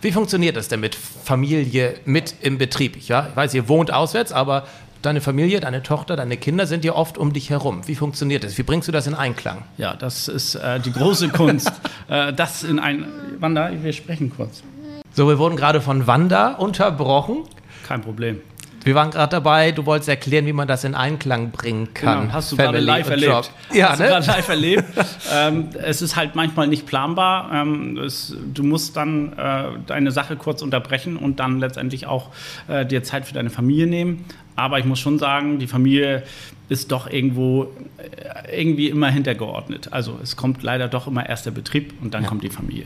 Wie 0.01 0.11
funktioniert 0.13 0.55
das 0.55 0.69
denn 0.69 0.79
mit 0.79 0.95
Familie 0.95 1.95
mit 2.05 2.35
im 2.41 2.57
Betrieb? 2.57 2.97
Ja, 3.07 3.27
ich 3.29 3.35
weiß, 3.35 3.53
ihr 3.53 3.67
wohnt 3.67 3.91
auswärts, 3.91 4.31
aber 4.31 4.65
deine 5.01 5.19
Familie, 5.19 5.59
deine 5.59 5.83
Tochter, 5.83 6.15
deine 6.15 6.37
Kinder 6.37 6.67
sind 6.67 6.85
ja 6.85 6.93
oft 6.93 7.17
um 7.17 7.33
dich 7.33 7.49
herum. 7.49 7.81
Wie 7.85 7.95
funktioniert 7.95 8.45
das? 8.45 8.57
Wie 8.57 8.63
bringst 8.63 8.87
du 8.87 8.93
das 8.93 9.07
in 9.07 9.13
Einklang? 9.13 9.63
Ja, 9.77 9.95
das 9.95 10.29
ist 10.29 10.55
äh, 10.55 10.79
die 10.79 10.93
große 10.93 11.29
Kunst. 11.29 11.71
äh, 12.07 12.31
das 12.31 12.63
in 12.63 12.79
ein. 12.79 13.05
Wanda, 13.39 13.71
wir 13.81 13.91
sprechen 13.91 14.31
kurz. 14.33 14.63
So, 15.11 15.27
wir 15.27 15.37
wurden 15.37 15.57
gerade 15.57 15.81
von 15.81 16.07
Wanda 16.07 16.53
unterbrochen. 16.53 17.43
Kein 17.85 18.01
Problem. 18.01 18.41
Wir 18.89 18.95
waren 18.95 19.11
gerade 19.11 19.29
dabei, 19.29 19.71
du 19.71 19.85
wolltest 19.85 20.09
erklären, 20.09 20.47
wie 20.47 20.51
man 20.51 20.67
das 20.67 20.83
in 20.83 20.95
Einklang 20.95 21.51
bringen 21.51 21.93
kann. 21.93 22.21
Genau, 22.21 22.33
hast 22.33 22.51
du 22.51 22.55
gerade 22.55 22.69
Family 22.69 22.85
live 22.87 23.05
und 23.05 23.11
erlebt. 23.11 23.31
Job. 23.31 23.49
Ja, 23.71 23.89
hast 23.89 23.99
du 23.99 24.03
ne? 24.03 24.09
gerade 24.09 24.25
live 24.25 24.49
erlebt. 24.49 24.83
ähm, 25.31 25.69
es 25.79 26.01
ist 26.01 26.15
halt 26.15 26.33
manchmal 26.33 26.67
nicht 26.67 26.87
planbar. 26.87 27.51
Ähm, 27.53 27.99
es, 27.99 28.35
du 28.51 28.63
musst 28.63 28.97
dann 28.97 29.33
äh, 29.33 29.65
deine 29.85 30.11
Sache 30.11 30.37
kurz 30.37 30.63
unterbrechen 30.63 31.17
und 31.17 31.39
dann 31.39 31.59
letztendlich 31.59 32.07
auch 32.07 32.29
äh, 32.67 32.83
dir 32.83 33.03
Zeit 33.03 33.27
für 33.27 33.35
deine 33.35 33.51
Familie 33.51 33.85
nehmen. 33.85 34.25
Aber 34.55 34.79
ich 34.79 34.85
muss 34.85 34.97
schon 34.97 35.19
sagen, 35.19 35.59
die 35.59 35.67
Familie 35.67 36.23
ist 36.67 36.91
doch 36.91 37.07
irgendwo 37.07 37.65
äh, 37.99 38.59
irgendwie 38.59 38.89
immer 38.89 39.11
hintergeordnet. 39.11 39.93
Also 39.93 40.17
es 40.23 40.35
kommt 40.35 40.63
leider 40.63 40.87
doch 40.87 41.05
immer 41.05 41.29
erst 41.29 41.45
der 41.45 41.51
Betrieb 41.51 41.93
und 42.01 42.15
dann 42.15 42.25
kommt 42.25 42.41
die 42.41 42.49
Familie. 42.49 42.85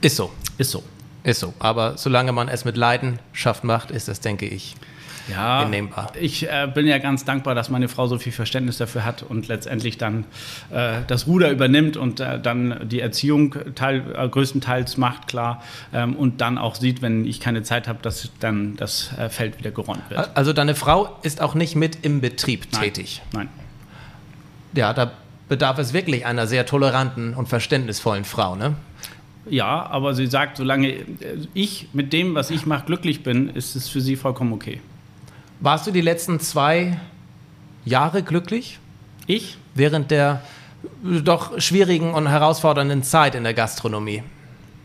Ist 0.00 0.14
so. 0.14 0.30
Ist 0.56 0.70
so. 0.70 0.84
Ist 1.24 1.40
so. 1.40 1.54
Aber 1.58 1.96
solange 1.96 2.32
man 2.32 2.48
es 2.48 2.64
mit 2.64 2.76
Leidenschaft 2.76 3.64
macht, 3.64 3.90
ist 3.90 4.08
das, 4.08 4.20
denke 4.20 4.46
ich, 4.46 4.76
ja, 5.28 5.62
hinnehmbar. 5.62 6.12
Ich 6.20 6.46
äh, 6.46 6.68
bin 6.72 6.86
ja 6.86 6.98
ganz 6.98 7.24
dankbar, 7.24 7.54
dass 7.54 7.70
meine 7.70 7.88
Frau 7.88 8.06
so 8.06 8.18
viel 8.18 8.32
Verständnis 8.32 8.76
dafür 8.76 9.04
hat 9.04 9.22
und 9.22 9.48
letztendlich 9.48 9.96
dann 9.96 10.24
äh, 10.70 10.98
das 11.06 11.26
Ruder 11.26 11.50
übernimmt 11.50 11.96
und 11.96 12.20
äh, 12.20 12.38
dann 12.38 12.86
die 12.88 13.00
Erziehung 13.00 13.54
teil, 13.74 14.04
äh, 14.14 14.28
größtenteils 14.28 14.98
macht, 14.98 15.26
klar, 15.26 15.62
ähm, 15.94 16.14
und 16.14 16.42
dann 16.42 16.58
auch 16.58 16.74
sieht, 16.74 17.00
wenn 17.00 17.24
ich 17.24 17.40
keine 17.40 17.62
Zeit 17.62 17.88
habe, 17.88 18.00
dass 18.02 18.30
dann 18.40 18.76
das 18.76 19.16
äh, 19.16 19.30
Feld 19.30 19.58
wieder 19.58 19.70
geräumt 19.70 20.02
wird. 20.10 20.30
Also 20.34 20.52
deine 20.52 20.74
Frau 20.74 21.16
ist 21.22 21.40
auch 21.40 21.54
nicht 21.54 21.74
mit 21.74 22.04
im 22.04 22.20
Betrieb 22.20 22.66
Nein. 22.72 22.82
tätig. 22.82 23.22
Nein. 23.32 23.48
Ja, 24.74 24.92
da 24.92 25.12
bedarf 25.48 25.78
es 25.78 25.92
wirklich 25.92 26.26
einer 26.26 26.46
sehr 26.46 26.66
toleranten 26.66 27.34
und 27.34 27.48
verständnisvollen 27.48 28.24
Frau, 28.24 28.56
ne? 28.56 28.74
Ja, 29.48 29.86
aber 29.86 30.14
sie 30.14 30.26
sagt, 30.26 30.56
solange 30.56 30.94
ich 31.52 31.88
mit 31.92 32.12
dem, 32.12 32.34
was 32.34 32.50
ich 32.50 32.66
mache, 32.66 32.86
glücklich 32.86 33.22
bin, 33.22 33.50
ist 33.50 33.76
es 33.76 33.88
für 33.88 34.00
sie 34.00 34.16
vollkommen 34.16 34.52
okay. 34.52 34.80
Warst 35.60 35.86
du 35.86 35.90
die 35.90 36.00
letzten 36.00 36.40
zwei 36.40 36.98
Jahre 37.84 38.22
glücklich? 38.22 38.78
Ich? 39.26 39.58
Während 39.74 40.10
der 40.10 40.42
doch 41.02 41.60
schwierigen 41.60 42.14
und 42.14 42.28
herausfordernden 42.28 43.02
Zeit 43.02 43.34
in 43.34 43.44
der 43.44 43.54
Gastronomie? 43.54 44.22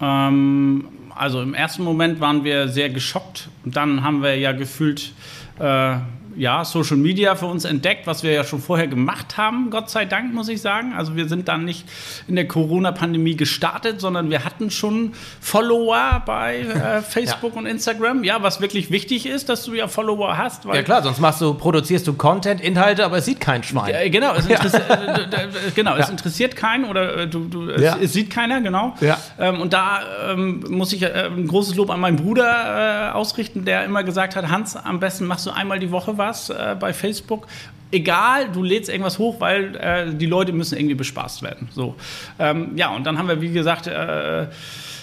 Ähm, 0.02 0.88
also 1.16 1.42
im 1.42 1.54
ersten 1.54 1.84
Moment 1.84 2.20
waren 2.20 2.44
wir 2.44 2.68
sehr 2.70 2.90
geschockt. 2.90 3.50
Dann 3.66 4.04
haben 4.04 4.22
wir 4.22 4.36
ja 4.36 4.52
gefühlt 4.52 5.14
äh, 5.60 5.98
ja, 6.36 6.64
Social 6.66 6.98
Media 6.98 7.36
für 7.36 7.46
uns 7.46 7.66
entdeckt, 7.66 8.08
was 8.08 8.24
wir 8.24 8.32
ja 8.32 8.44
schon 8.44 8.60
vorher 8.60 8.88
gemacht 8.88 9.38
haben, 9.38 9.70
Gott 9.70 9.90
sei 9.90 10.06
Dank, 10.06 10.34
muss 10.34 10.48
ich 10.50 10.62
sagen. 10.62 10.94
Also 10.94 11.16
wir 11.16 11.28
sind 11.28 11.48
dann 11.48 11.66
nicht 11.66 11.86
in 12.28 12.36
der 12.36 12.48
Corona-Pandemie 12.48 13.36
gestartet, 13.36 14.02
sondern 14.02 14.30
wir 14.30 14.46
hatten 14.46 14.72
schon 14.72 15.14
Follower 15.42 16.22
bei 16.26 16.60
äh, 16.60 17.02
Facebook 17.08 17.54
ja. 17.54 17.60
und 17.60 17.66
Instagram. 17.66 18.24
Ja, 18.24 18.42
was 18.42 18.62
wirklich 18.62 18.92
wichtig 18.92 19.26
ist, 19.26 19.50
dass 19.50 19.64
du 19.64 19.74
ja 19.74 19.88
Follower 19.88 20.38
hast. 20.38 20.66
ja 20.66 20.84
klar, 20.84 21.04
sonst 21.04 21.20
machst 21.20 21.42
du, 21.42 21.54
produzierst 21.54 22.08
du 22.08 22.14
Content, 22.14 22.62
Inhalte, 22.62 23.06
aber 23.06 23.18
es 23.18 23.26
sieht 23.26 23.40
kein 23.40 23.64
Schwein. 23.64 23.94
Ja, 23.94 24.10
genau, 24.10 24.34
es, 24.36 24.48
ja. 24.48 24.60
Äh, 24.90 25.72
genau, 25.76 25.96
es 25.96 26.10
interessiert 26.10 26.56
keinen 26.56 26.86
oder 26.86 27.18
äh, 27.18 27.28
du, 27.28 27.46
du, 27.46 27.70
es, 27.70 27.96
es, 28.02 28.14
sieht 28.14 28.30
keiner, 28.30 28.62
genau. 28.62 28.96
Ähm, 29.38 29.62
und 29.62 29.74
da 29.74 30.02
ähm, 30.32 30.64
muss 30.70 30.94
ich 30.94 31.04
äh, 31.04 31.26
ein 31.26 31.48
großes 31.48 31.76
Lob 31.76 31.90
an 31.90 32.00
meinen 32.00 32.18
Bruder 32.18 33.10
äh, 33.10 33.12
ausrichten, 33.12 33.66
der 33.66 33.86
immer 33.86 34.04
gesagt 34.04 34.36
hat, 34.36 34.50
Hans, 34.50 34.76
am 34.76 35.00
besten 35.00 35.26
machst 35.26 35.46
du 35.46 35.52
einmal 35.52 35.80
die 35.80 35.92
Woche 35.92 36.18
was 36.20 36.30
was 36.30 36.50
äh, 36.50 36.76
bei 36.80 36.94
Facebook. 36.94 37.48
Egal, 37.92 38.52
du 38.52 38.62
lädst 38.62 38.90
irgendwas 38.90 39.18
hoch, 39.18 39.40
weil 39.40 39.76
äh, 39.76 40.14
die 40.14 40.28
Leute 40.28 40.54
müssen 40.54 40.78
irgendwie 40.78 40.96
bespaßt 40.96 41.42
werden. 41.42 41.70
So, 41.72 41.96
ähm, 42.38 42.74
ja, 42.76 42.90
und 42.90 43.04
dann 43.06 43.18
haben 43.18 43.28
wir, 43.28 43.42
wie 43.42 43.52
gesagt, 43.52 43.88
äh, 43.88 44.46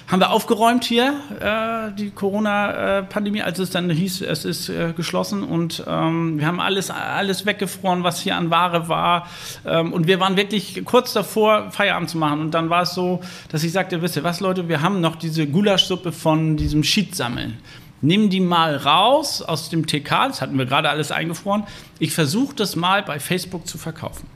haben 0.08 0.20
wir 0.20 0.30
aufgeräumt 0.30 0.84
hier, 0.84 1.14
äh, 1.40 1.92
die 1.98 2.10
Corona-Pandemie, 2.10 3.42
als 3.42 3.58
es 3.58 3.70
dann 3.70 3.90
hieß, 3.90 4.22
es 4.22 4.44
ist 4.44 4.68
äh, 4.68 4.92
geschlossen. 4.96 5.42
Und 5.42 5.82
ähm, 5.84 6.38
wir 6.38 6.46
haben 6.46 6.60
alles, 6.60 6.92
alles 6.92 7.44
weggefroren, 7.44 8.04
was 8.04 8.20
hier 8.20 8.36
an 8.36 8.50
Ware 8.50 8.88
war. 8.88 9.26
Ähm, 9.66 9.92
und 9.92 10.06
wir 10.06 10.20
waren 10.20 10.36
wirklich 10.36 10.84
kurz 10.84 11.12
davor, 11.12 11.72
Feierabend 11.72 12.08
zu 12.08 12.18
machen. 12.18 12.38
Und 12.38 12.52
dann 12.52 12.70
war 12.70 12.82
es 12.82 12.94
so, 12.94 13.20
dass 13.50 13.64
ich 13.64 13.72
sagte, 13.72 14.00
wisst 14.00 14.14
ihr 14.14 14.22
was 14.22 14.38
Leute, 14.38 14.68
wir 14.68 14.80
haben 14.80 15.00
noch 15.00 15.16
diese 15.16 15.48
Gulaschsuppe 15.48 16.12
von 16.12 16.56
diesem 16.56 16.84
Schiedsammeln 16.84 17.58
nimm 18.06 18.30
die 18.30 18.40
mal 18.40 18.76
raus 18.76 19.42
aus 19.42 19.68
dem 19.68 19.86
TK, 19.86 20.28
das 20.28 20.40
hatten 20.40 20.56
wir 20.58 20.66
gerade 20.66 20.88
alles 20.88 21.10
eingefroren. 21.10 21.64
Ich 21.98 22.12
versuche 22.12 22.54
das 22.54 22.76
mal 22.76 23.02
bei 23.02 23.20
Facebook 23.20 23.66
zu 23.66 23.78
verkaufen. 23.78 24.28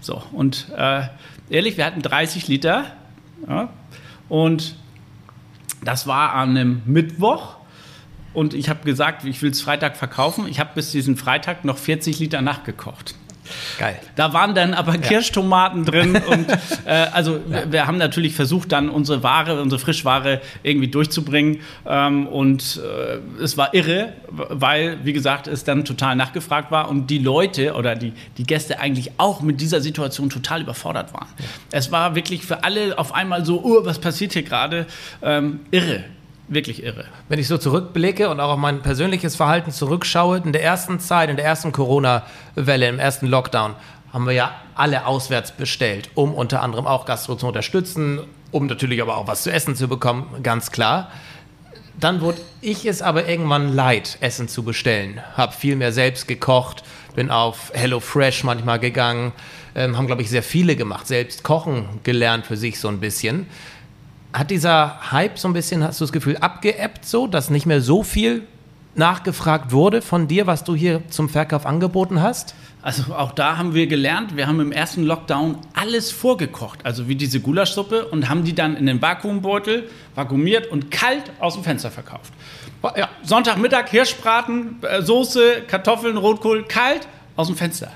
So, 0.00 0.22
und 0.32 0.68
äh, 0.76 1.02
ehrlich, 1.50 1.76
wir 1.76 1.84
hatten 1.84 2.02
30 2.02 2.48
Liter 2.48 2.84
ja, 3.48 3.68
und 4.28 4.76
das 5.84 6.06
war 6.06 6.34
an 6.34 6.50
einem 6.50 6.82
Mittwoch 6.84 7.56
und 8.34 8.54
ich 8.54 8.68
habe 8.68 8.84
gesagt, 8.84 9.24
ich 9.24 9.40
will 9.40 9.50
es 9.50 9.60
Freitag 9.60 9.96
verkaufen. 9.96 10.46
Ich 10.46 10.60
habe 10.60 10.70
bis 10.74 10.90
diesen 10.90 11.16
Freitag 11.16 11.64
noch 11.64 11.78
40 11.78 12.18
Liter 12.18 12.42
nachgekocht. 12.42 13.14
Geil. 13.78 13.98
Da 14.14 14.32
waren 14.32 14.54
dann 14.54 14.74
aber 14.74 14.94
ja. 14.94 14.98
Kirschtomaten 14.98 15.84
drin 15.84 16.16
und 16.26 16.48
äh, 16.84 17.06
also 17.12 17.40
ja. 17.50 17.70
wir, 17.70 17.86
haben 17.86 17.98
natürlich 17.98 18.34
versucht, 18.34 18.72
dann 18.72 18.88
unsere 18.88 19.22
Ware, 19.22 19.60
unsere 19.60 19.78
Frischware 19.78 20.40
irgendwie 20.62 20.88
durchzubringen 20.88 21.60
ähm, 21.86 22.26
und 22.26 22.80
äh, 22.82 23.42
es 23.42 23.56
war 23.56 23.74
irre, 23.74 24.12
weil, 24.28 24.98
wie 25.04 25.12
gesagt, 25.12 25.46
es 25.46 25.64
dann 25.64 25.84
total 25.84 26.16
nachgefragt 26.16 26.70
war 26.70 26.88
und 26.88 27.08
die 27.08 27.18
Leute 27.18 27.74
oder 27.74 27.94
die, 27.94 28.12
die 28.38 28.44
Gäste 28.44 28.80
eigentlich 28.80 29.12
auch 29.18 29.40
mit 29.40 29.60
dieser 29.60 29.80
Situation 29.80 30.30
total 30.30 30.62
überfordert 30.62 31.12
waren. 31.12 31.28
Ja. 31.38 31.44
Es 31.72 31.92
war 31.92 32.14
wirklich 32.14 32.44
für 32.44 32.64
alle 32.64 32.98
auf 32.98 33.14
einmal 33.14 33.44
so, 33.44 33.62
oh, 33.62 33.84
was 33.84 33.98
passiert 33.98 34.32
hier 34.32 34.42
gerade? 34.42 34.86
Ähm, 35.22 35.60
irre 35.70 36.04
wirklich 36.48 36.82
irre. 36.82 37.06
Wenn 37.28 37.38
ich 37.38 37.48
so 37.48 37.58
zurückblicke 37.58 38.28
und 38.28 38.40
auch 38.40 38.50
auf 38.50 38.58
mein 38.58 38.82
persönliches 38.82 39.36
Verhalten 39.36 39.72
zurückschaue, 39.72 40.38
in 40.38 40.52
der 40.52 40.62
ersten 40.62 41.00
Zeit, 41.00 41.28
in 41.28 41.36
der 41.36 41.44
ersten 41.44 41.72
Corona-Welle, 41.72 42.88
im 42.88 42.98
ersten 42.98 43.26
Lockdown, 43.26 43.74
haben 44.12 44.26
wir 44.26 44.32
ja 44.32 44.54
alle 44.74 45.06
auswärts 45.06 45.52
bestellt, 45.52 46.10
um 46.14 46.34
unter 46.34 46.62
anderem 46.62 46.86
auch 46.86 47.04
Gastro 47.04 47.36
zu 47.36 47.46
unterstützen, 47.46 48.20
um 48.50 48.66
natürlich 48.66 49.02
aber 49.02 49.16
auch 49.16 49.26
was 49.26 49.42
zu 49.42 49.52
essen 49.52 49.74
zu 49.74 49.88
bekommen, 49.88 50.42
ganz 50.42 50.70
klar. 50.70 51.10
Dann 51.98 52.20
wurde 52.20 52.40
ich 52.60 52.84
es 52.84 53.02
aber 53.02 53.26
irgendwann 53.26 53.74
leid, 53.74 54.18
Essen 54.20 54.48
zu 54.48 54.62
bestellen. 54.62 55.20
Habe 55.34 55.52
viel 55.52 55.76
mehr 55.76 55.92
selbst 55.92 56.28
gekocht, 56.28 56.84
bin 57.14 57.30
auf 57.30 57.72
HelloFresh 57.74 58.44
manchmal 58.44 58.78
gegangen, 58.78 59.32
ähm, 59.74 59.96
haben, 59.96 60.06
glaube 60.06 60.22
ich, 60.22 60.30
sehr 60.30 60.42
viele 60.42 60.76
gemacht, 60.76 61.06
selbst 61.06 61.42
kochen 61.42 62.00
gelernt 62.02 62.46
für 62.46 62.56
sich 62.56 62.78
so 62.78 62.88
ein 62.88 63.00
bisschen 63.00 63.46
hat 64.32 64.50
dieser 64.50 65.12
Hype 65.12 65.38
so 65.38 65.48
ein 65.48 65.54
bisschen, 65.54 65.82
hast 65.82 66.00
du 66.00 66.04
das 66.04 66.12
Gefühl, 66.12 66.36
abgeebbt 66.36 67.04
so, 67.06 67.26
dass 67.26 67.50
nicht 67.50 67.66
mehr 67.66 67.80
so 67.80 68.02
viel 68.02 68.42
nachgefragt 68.94 69.72
wurde 69.72 70.02
von 70.02 70.26
dir, 70.28 70.46
was 70.46 70.64
du 70.64 70.74
hier 70.74 71.02
zum 71.10 71.28
Verkauf 71.28 71.66
angeboten 71.66 72.22
hast? 72.22 72.54
Also 72.82 73.14
auch 73.14 73.32
da 73.32 73.56
haben 73.56 73.74
wir 73.74 73.88
gelernt, 73.88 74.36
wir 74.36 74.46
haben 74.46 74.60
im 74.60 74.72
ersten 74.72 75.02
Lockdown 75.04 75.58
alles 75.74 76.12
vorgekocht, 76.12 76.86
also 76.86 77.08
wie 77.08 77.16
diese 77.16 77.40
Gulaschsuppe 77.40 78.06
und 78.06 78.28
haben 78.28 78.44
die 78.44 78.54
dann 78.54 78.76
in 78.76 78.86
den 78.86 79.02
Vakuumbeutel 79.02 79.90
vakuumiert 80.14 80.68
und 80.68 80.90
kalt 80.90 81.32
aus 81.40 81.54
dem 81.54 81.64
Fenster 81.64 81.90
verkauft. 81.90 82.32
Ja, 82.96 83.08
Sonntagmittag 83.24 83.88
Hirschbraten, 83.88 84.76
äh, 84.82 85.02
Soße, 85.02 85.62
Kartoffeln, 85.66 86.16
Rotkohl, 86.16 86.64
kalt 86.64 87.08
aus 87.34 87.48
dem 87.48 87.56
Fenster. 87.56 87.90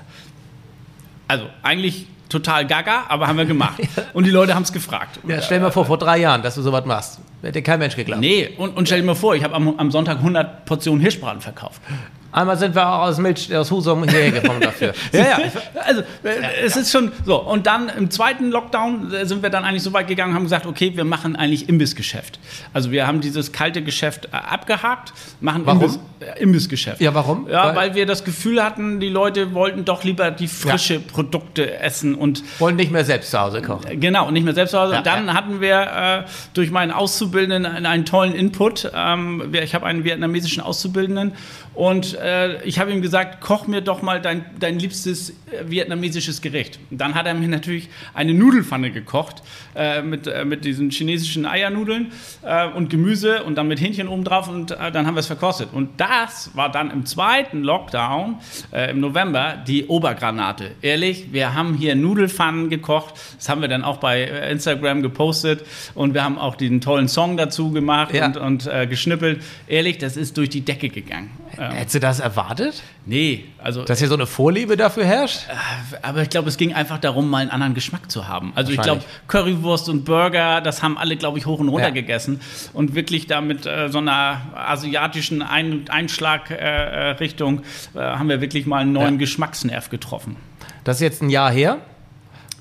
Also 1.27 1.45
eigentlich 1.63 2.07
total 2.31 2.65
gaga, 2.65 3.05
aber 3.07 3.27
haben 3.27 3.37
wir 3.37 3.45
gemacht. 3.45 3.81
Und 4.13 4.25
die 4.25 4.31
Leute 4.31 4.55
haben 4.55 4.63
es 4.63 4.73
gefragt. 4.73 5.19
Ja, 5.27 5.41
stell 5.41 5.59
dir 5.59 5.65
mal 5.65 5.71
vor, 5.71 5.85
vor 5.85 5.97
drei 5.97 6.17
Jahren, 6.17 6.41
dass 6.41 6.55
du 6.55 6.61
sowas 6.61 6.85
machst. 6.85 7.19
Hätte 7.41 7.61
kein 7.61 7.79
Mensch 7.79 7.95
geglaubt. 7.95 8.21
Nee, 8.21 8.51
und, 8.57 8.77
und 8.77 8.85
stell 8.87 9.01
dir 9.01 9.05
mal 9.05 9.15
vor, 9.15 9.35
ich 9.35 9.43
habe 9.43 9.55
am, 9.55 9.77
am 9.79 9.89
Sonntag 9.89 10.17
100 10.17 10.65
Portionen 10.65 11.01
Hirschbraten 11.01 11.41
verkauft. 11.41 11.81
Einmal 12.31 12.57
sind 12.57 12.75
wir 12.75 12.87
auch 12.87 13.07
aus 13.07 13.17
Milch, 13.17 13.53
aus 13.55 13.69
Husum 13.71 14.07
hierher 14.07 14.31
gekommen 14.31 14.61
dafür. 14.61 14.93
ja, 15.11 15.21
ja. 15.21 15.39
Also, 15.85 16.01
äh, 16.23 16.63
es 16.63 16.77
ist 16.77 16.91
schon 16.91 17.11
so. 17.25 17.41
Und 17.41 17.67
dann 17.67 17.89
im 17.89 18.09
zweiten 18.09 18.49
Lockdown 18.49 19.13
äh, 19.13 19.25
sind 19.25 19.43
wir 19.43 19.49
dann 19.49 19.65
eigentlich 19.65 19.83
so 19.83 19.91
weit 19.91 20.07
gegangen, 20.07 20.33
haben 20.33 20.43
gesagt, 20.43 20.65
okay, 20.65 20.93
wir 20.95 21.03
machen 21.03 21.35
eigentlich 21.35 21.67
Imbissgeschäft. 21.67 22.39
Also, 22.73 22.91
wir 22.91 23.05
haben 23.05 23.19
dieses 23.19 23.51
kalte 23.51 23.81
Geschäft 23.81 24.29
äh, 24.31 24.37
abgehakt, 24.37 25.13
machen 25.41 25.63
warum? 25.65 25.81
Imbiss, 25.81 25.99
äh, 26.21 26.41
Imbissgeschäft. 26.41 27.01
Ja, 27.01 27.13
warum? 27.13 27.49
Ja, 27.49 27.67
weil, 27.67 27.75
weil, 27.75 27.95
wir 27.95 28.05
das 28.05 28.23
Gefühl 28.23 28.63
hatten, 28.63 28.99
die 28.99 29.09
Leute 29.09 29.53
wollten 29.53 29.83
doch 29.83 30.03
lieber 30.03 30.31
die 30.31 30.47
frische 30.47 30.95
ja. 30.95 31.01
Produkte 31.05 31.79
essen 31.79 32.15
und. 32.15 32.43
Wollen 32.59 32.77
nicht 32.77 32.91
mehr 32.91 33.03
selbst 33.03 33.31
zu 33.31 33.39
Hause 33.39 33.61
kochen. 33.61 33.99
Genau, 33.99 34.31
nicht 34.31 34.43
mehr 34.43 34.53
selbst 34.53 34.71
zu 34.71 34.79
Hause. 34.79 34.93
Ja, 34.93 35.01
dann 35.01 35.33
hatten 35.33 35.59
wir 35.59 35.81
äh, 35.81 36.29
durch 36.53 36.71
meinen 36.71 36.91
Auszubildenden 36.91 37.65
einen, 37.65 37.85
einen 37.85 38.05
tollen 38.05 38.33
Input. 38.33 38.89
Ähm, 38.95 39.53
ich 39.53 39.75
habe 39.75 39.85
einen 39.85 40.05
vietnamesischen 40.05 40.63
Auszubildenden 40.63 41.33
und 41.73 42.17
äh, 42.21 42.63
ich 42.63 42.79
habe 42.79 42.91
ihm 42.91 43.01
gesagt, 43.01 43.41
koch 43.41 43.67
mir 43.67 43.81
doch 43.81 44.01
mal 44.01 44.21
dein, 44.21 44.45
dein 44.59 44.79
liebstes 44.79 45.31
äh, 45.31 45.69
vietnamesisches 45.69 46.41
Gericht. 46.41 46.79
Und 46.89 46.99
dann 46.99 47.15
hat 47.15 47.25
er 47.25 47.33
mir 47.33 47.47
natürlich 47.47 47.89
eine 48.13 48.33
Nudelfanne 48.33 48.91
gekocht 48.91 49.41
äh, 49.75 50.01
mit, 50.01 50.27
äh, 50.27 50.45
mit 50.45 50.65
diesen 50.65 50.91
chinesischen 50.91 51.45
Eiernudeln 51.45 52.11
äh, 52.43 52.67
und 52.67 52.89
Gemüse 52.89 53.43
und 53.43 53.55
dann 53.55 53.67
mit 53.67 53.81
Hähnchen 53.81 54.07
oben 54.07 54.23
drauf 54.23 54.47
und 54.47 54.71
äh, 54.71 54.91
dann 54.91 55.07
haben 55.07 55.15
wir 55.15 55.19
es 55.19 55.27
verkostet. 55.27 55.69
Und 55.73 55.99
das 55.99 56.51
war 56.53 56.71
dann 56.71 56.91
im 56.91 57.05
zweiten 57.05 57.63
Lockdown 57.63 58.39
im 58.89 58.99
November 58.99 59.57
die 59.67 59.87
Obergranate. 59.87 60.71
Ehrlich, 60.81 61.27
wir 61.31 61.53
haben 61.53 61.73
hier 61.73 61.95
Nudelfannen 61.95 62.69
gekocht. 62.69 63.15
Das 63.37 63.49
haben 63.49 63.61
wir 63.61 63.67
dann 63.67 63.83
auch 63.83 63.97
bei 63.97 64.23
Instagram 64.23 65.01
gepostet 65.01 65.65
und 65.95 66.13
wir 66.13 66.23
haben 66.23 66.37
auch 66.37 66.55
diesen 66.55 66.81
tollen 66.81 67.07
Song 67.07 67.37
dazu 67.37 67.71
gemacht 67.71 68.13
ja. 68.13 68.25
und, 68.25 68.37
und 68.37 68.69
geschnippelt. 68.89 69.41
Ehrlich, 69.67 69.97
das 69.97 70.17
ist 70.17 70.37
durch 70.37 70.49
die 70.49 70.61
Decke 70.61 70.89
gegangen. 70.89 71.29
Ähm, 71.61 71.73
Hättest 71.73 71.95
du 71.95 71.99
das 71.99 72.19
erwartet? 72.19 72.81
Nee, 73.05 73.45
also. 73.59 73.83
Dass 73.83 73.99
hier 73.99 74.07
so 74.07 74.15
eine 74.15 74.25
Vorliebe 74.25 74.77
dafür 74.77 75.05
herrscht? 75.05 75.41
Äh, 75.47 75.97
aber 76.01 76.23
ich 76.23 76.29
glaube, 76.31 76.49
es 76.49 76.57
ging 76.57 76.73
einfach 76.73 76.97
darum, 76.97 77.29
mal 77.29 77.37
einen 77.37 77.51
anderen 77.51 77.75
Geschmack 77.75 78.09
zu 78.09 78.27
haben. 78.27 78.51
Also 78.55 78.71
ich 78.71 78.81
glaube, 78.81 79.03
Currywurst 79.27 79.87
und 79.87 80.03
Burger, 80.03 80.61
das 80.61 80.81
haben 80.81 80.97
alle, 80.97 81.17
glaube 81.17 81.37
ich, 81.37 81.45
hoch 81.45 81.59
und 81.59 81.69
runter 81.69 81.89
ja. 81.89 81.93
gegessen. 81.93 82.41
Und 82.73 82.95
wirklich 82.95 83.27
da 83.27 83.41
mit 83.41 83.67
äh, 83.67 83.89
so 83.89 83.99
einer 83.99 84.41
asiatischen 84.55 85.43
Ein 85.43 85.85
Einschlagrichtung 85.87 87.61
äh, 87.93 87.99
äh, 87.99 88.01
haben 88.01 88.27
wir 88.27 88.41
wirklich 88.41 88.65
mal 88.65 88.79
einen 88.79 88.93
neuen 88.93 89.13
ja. 89.15 89.19
Geschmacksnerv 89.19 89.89
getroffen. 89.89 90.37
Das 90.83 90.97
ist 90.97 91.01
jetzt 91.01 91.21
ein 91.21 91.29
Jahr 91.29 91.51
her. 91.51 91.77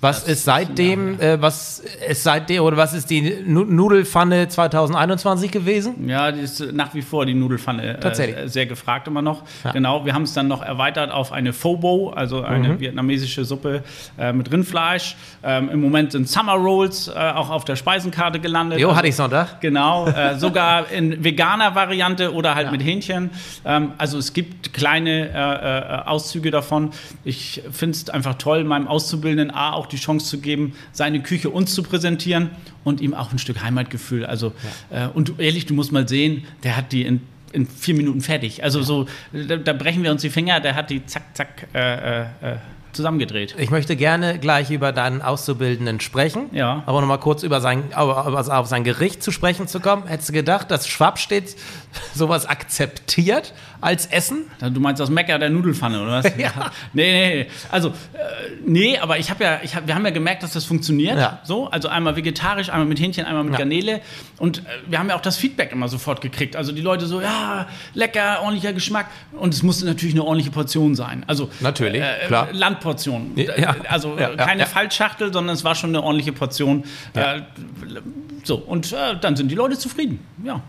Was 0.01 0.23
ist 0.23 0.45
seitdem, 0.45 1.21
äh, 1.21 1.41
was 1.43 1.83
ist 2.09 2.23
seitdem, 2.23 2.63
oder 2.63 2.79
was 2.79 2.95
ist 2.95 3.11
die 3.11 3.37
Nudelfanne 3.45 4.49
2021 4.49 5.51
gewesen? 5.51 6.09
Ja, 6.09 6.33
die 6.33 6.41
ist 6.41 6.73
nach 6.73 6.95
wie 6.95 7.03
vor 7.03 7.27
die 7.27 7.35
Nudelfanne 7.35 7.97
äh, 7.97 8.01
Tatsächlich. 8.01 8.37
Äh, 8.39 8.49
sehr 8.49 8.65
gefragt 8.65 9.09
immer 9.09 9.21
noch. 9.21 9.43
Ja. 9.63 9.73
Genau, 9.73 10.07
wir 10.07 10.15
haben 10.15 10.23
es 10.23 10.33
dann 10.33 10.49
noch 10.49 10.63
erweitert 10.63 11.11
auf 11.11 11.33
eine 11.33 11.53
Phobo, 11.53 12.11
also 12.11 12.43
eine 12.43 12.71
mhm. 12.71 12.81
vietnamesische 12.81 13.45
Suppe 13.45 13.83
äh, 14.19 14.33
mit 14.33 14.51
Rindfleisch. 14.51 15.17
Ähm, 15.43 15.69
Im 15.69 15.83
Moment 15.83 16.13
sind 16.13 16.29
Summer 16.29 16.55
Rolls 16.55 17.09
äh, 17.09 17.13
auch 17.13 17.51
auf 17.51 17.67
der 17.67 17.77
Speisenkarte 17.77 18.41
gelandet. 18.41 18.81
Jo, 18.81 18.97
hatte 18.97 19.09
ich 19.09 19.17
Sonntag. 19.17 19.61
Genau, 19.61 20.07
äh, 20.07 20.35
sogar 20.39 20.91
in 20.91 21.23
veganer 21.23 21.75
Variante 21.75 22.33
oder 22.33 22.55
halt 22.55 22.67
ja. 22.67 22.73
mit 22.73 22.83
Hähnchen. 22.83 23.31
Ähm, 23.67 23.93
also 23.99 24.17
es 24.17 24.33
gibt 24.33 24.73
kleine 24.73 26.05
Auszüge 26.07 26.51
davon. 26.51 26.91
Ich 27.25 27.63
finde 27.71 27.97
es 27.97 28.09
einfach 28.09 28.35
toll, 28.35 28.65
meinem 28.65 28.89
Auszubildenden 28.89 29.51
A 29.55 29.73
auch 29.73 29.90
die 29.93 29.97
Chance 29.97 30.27
zu 30.27 30.41
geben, 30.41 30.75
seine 30.93 31.23
Küche 31.23 31.51
uns 31.51 31.75
zu 31.75 31.83
präsentieren 31.83 32.51
und 32.85 33.01
ihm 33.01 33.15
auch 33.15 33.33
ein 33.33 33.39
Stück 33.39 33.63
Heimatgefühl. 33.63 34.25
Also, 34.25 34.53
ja. 34.91 35.07
äh, 35.07 35.09
und 35.11 35.39
ehrlich, 35.39 35.67
du 35.67 35.75
musst 35.75 35.93
mal 35.93 36.09
sehen, 36.09 36.45
der 36.63 36.77
hat 36.77 36.93
die 36.93 37.03
in, 37.03 37.21
in 37.53 37.67
vier 37.67 37.95
Minuten 37.95 38.21
fertig. 38.21 38.63
Also, 38.65 38.83
so, 38.83 39.07
da, 39.33 39.57
da, 39.57 39.73
brechen 39.73 40.03
wir 40.03 40.11
uns 40.11 40.23
die 40.23 40.31
Finger, 40.31 40.61
der 40.61 40.75
hat 40.75 40.91
die 40.91 41.05
zack, 41.07 41.35
zack, 41.35 41.69
äh, 41.75 42.23
äh, 42.23 42.27
zusammengedreht. 42.93 43.55
Ich 43.59 43.71
möchte 43.71 43.97
gerne 43.97 44.39
gleich 44.39 44.71
über 44.71 44.93
deinen 44.93 45.23
Auszubildenden 45.23 46.01
sprechen. 46.01 46.47
Ja. 46.53 46.83
Aber 46.87 47.01
nochmal 47.01 47.21
kurz 47.21 47.43
über 47.43 47.61
sein, 47.61 47.85
also 47.93 48.53
auf 48.53 48.67
sein 48.67 48.85
Gericht 48.85 49.23
zu 49.23 49.31
sprechen 49.31 49.69
zu 49.69 49.81
kommen. 49.81 50.07
Hättest 50.07 50.31
du 50.31 50.33
gedacht, 50.33 50.71
dass 50.71 50.89
Schwabstedt 50.89 51.57
sowas 52.15 52.47
akzeptiert 52.47 53.55
als 53.81 54.07
Essen? 54.07 54.45
Du 54.61 54.81
meinst 54.81 55.01
das 55.01 55.11
Mecker 55.11 55.39
der 55.39 55.51
Nudelfanne, 55.51 56.03
oder 56.03 56.23
was? 56.23 56.33
Ja. 56.39 56.71
Nee, 56.93 57.43
nee, 57.43 57.47
also, 57.71 57.89
äh, 57.89 57.93
nee, 58.65 58.99
aber 58.99 59.19
ich 59.19 59.31
habe 59.31 59.45
ja, 59.45 59.61
ich 59.63 59.75
hab, 59.75 59.87
wir 59.87 59.95
haben 59.95 60.05
ja 60.05 60.11
gemerkt, 60.11 60.43
dass 60.43 60.53
das 60.53 60.65
funktioniert. 60.65 61.19
Ja. 61.19 61.41
So, 61.45 61.69
also 61.69 61.89
einmal 61.89 62.17
vegetarisch, 62.17 62.71
einmal 62.71 62.87
mit 62.87 62.99
Hähnchen, 63.01 63.27
einmal 63.27 63.45
mit 63.45 63.53
Ja. 63.53 63.59
Garnele. 63.59 64.01
Und 64.39 64.59
äh, 64.59 64.63
wir 64.87 64.99
haben 64.99 65.09
ja 65.09 65.17
auch 65.17 65.21
das 65.21 65.37
Feedback 65.37 65.73
immer 65.73 65.89
sofort 65.89 66.21
gekriegt. 66.21 66.57
Also 66.57 66.73
die 66.73 66.81
Leute 66.81 67.07
so, 67.07 67.21
ja, 67.21 67.67
lecker, 67.95 68.41
ordentlicher 68.43 68.73
Geschmack. 68.73 69.07
Und 69.33 69.53
es 69.53 69.63
musste 69.63 69.85
natürlich 69.87 70.15
eine 70.15 70.25
ordentliche 70.25 70.51
Portion 70.51 70.95
sein. 70.95 71.25
Also 71.27 71.51
Natürlich, 71.61 72.01
äh, 72.03 72.27
klar. 72.27 72.49
Landportion. 72.53 73.33
Ja. 73.37 73.77
Also 73.89 74.17
äh, 74.17 74.23
ja, 74.23 74.37
keine. 74.37 74.67
Faltschachtel, 74.67 75.33
sondern 75.33 75.55
es 75.55 75.65
war 75.65 75.75
schon 75.75 75.91
eine 75.91 76.03
ordentliche 76.03 76.33
Portion. 76.33 76.85
Äh, 77.15 77.41
so, 78.45 78.57
und 78.57 78.93
äh, 78.93 79.17
dann 79.21 79.37
sind 79.37 79.51
die 79.51 79.55
Leute 79.55 79.77
zufrieden. 79.79 80.21
Ja. 80.45 80.63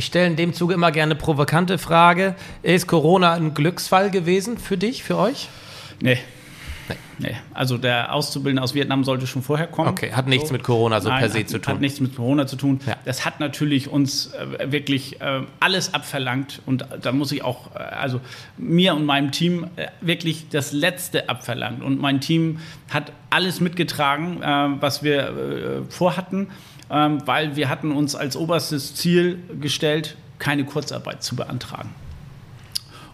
Ich 0.00 0.06
stelle 0.06 0.28
in 0.28 0.36
dem 0.36 0.54
Zuge 0.54 0.72
immer 0.72 0.92
gerne 0.92 1.12
eine 1.12 1.20
provokante 1.20 1.76
Frage. 1.76 2.34
Ist 2.62 2.86
Corona 2.86 3.34
ein 3.34 3.52
Glücksfall 3.52 4.10
gewesen 4.10 4.56
für 4.56 4.78
dich, 4.78 5.04
für 5.04 5.18
euch? 5.18 5.50
Nee. 6.00 6.16
Nee. 7.18 7.36
Also 7.52 7.76
der 7.76 8.14
Auszubildende 8.14 8.62
aus 8.62 8.74
Vietnam 8.74 9.04
sollte 9.04 9.26
schon 9.26 9.42
vorher 9.42 9.66
kommen. 9.66 9.90
Okay, 9.90 10.12
hat 10.12 10.26
nichts 10.26 10.50
mit 10.50 10.62
Corona 10.62 11.02
so 11.02 11.10
Nein, 11.10 11.18
per 11.18 11.28
se 11.28 11.40
hat, 11.40 11.50
zu 11.50 11.58
tun. 11.58 11.74
Hat 11.74 11.80
nichts 11.82 12.00
mit 12.00 12.16
Corona 12.16 12.46
zu 12.46 12.56
tun. 12.56 12.80
Ja. 12.86 12.96
Das 13.04 13.26
hat 13.26 13.40
natürlich 13.40 13.88
uns 13.88 14.32
äh, 14.32 14.72
wirklich 14.72 15.20
äh, 15.20 15.42
alles 15.60 15.92
abverlangt 15.92 16.62
und 16.64 16.86
da 17.02 17.12
muss 17.12 17.30
ich 17.30 17.44
auch, 17.44 17.76
äh, 17.76 17.80
also 17.80 18.22
mir 18.56 18.94
und 18.94 19.04
meinem 19.04 19.32
Team 19.32 19.66
äh, 19.76 19.88
wirklich 20.00 20.48
das 20.48 20.72
Letzte 20.72 21.28
abverlangt. 21.28 21.82
Und 21.82 22.00
mein 22.00 22.22
Team 22.22 22.58
hat 22.88 23.12
alles 23.28 23.60
mitgetragen, 23.60 24.42
äh, 24.42 24.80
was 24.80 25.02
wir 25.02 25.28
äh, 25.28 25.90
vorhatten, 25.90 26.48
weil 26.90 27.56
wir 27.56 27.68
hatten 27.68 27.92
uns 27.92 28.14
als 28.14 28.36
oberstes 28.36 28.94
Ziel 28.94 29.38
gestellt, 29.60 30.16
keine 30.38 30.64
Kurzarbeit 30.64 31.22
zu 31.22 31.36
beantragen. 31.36 31.94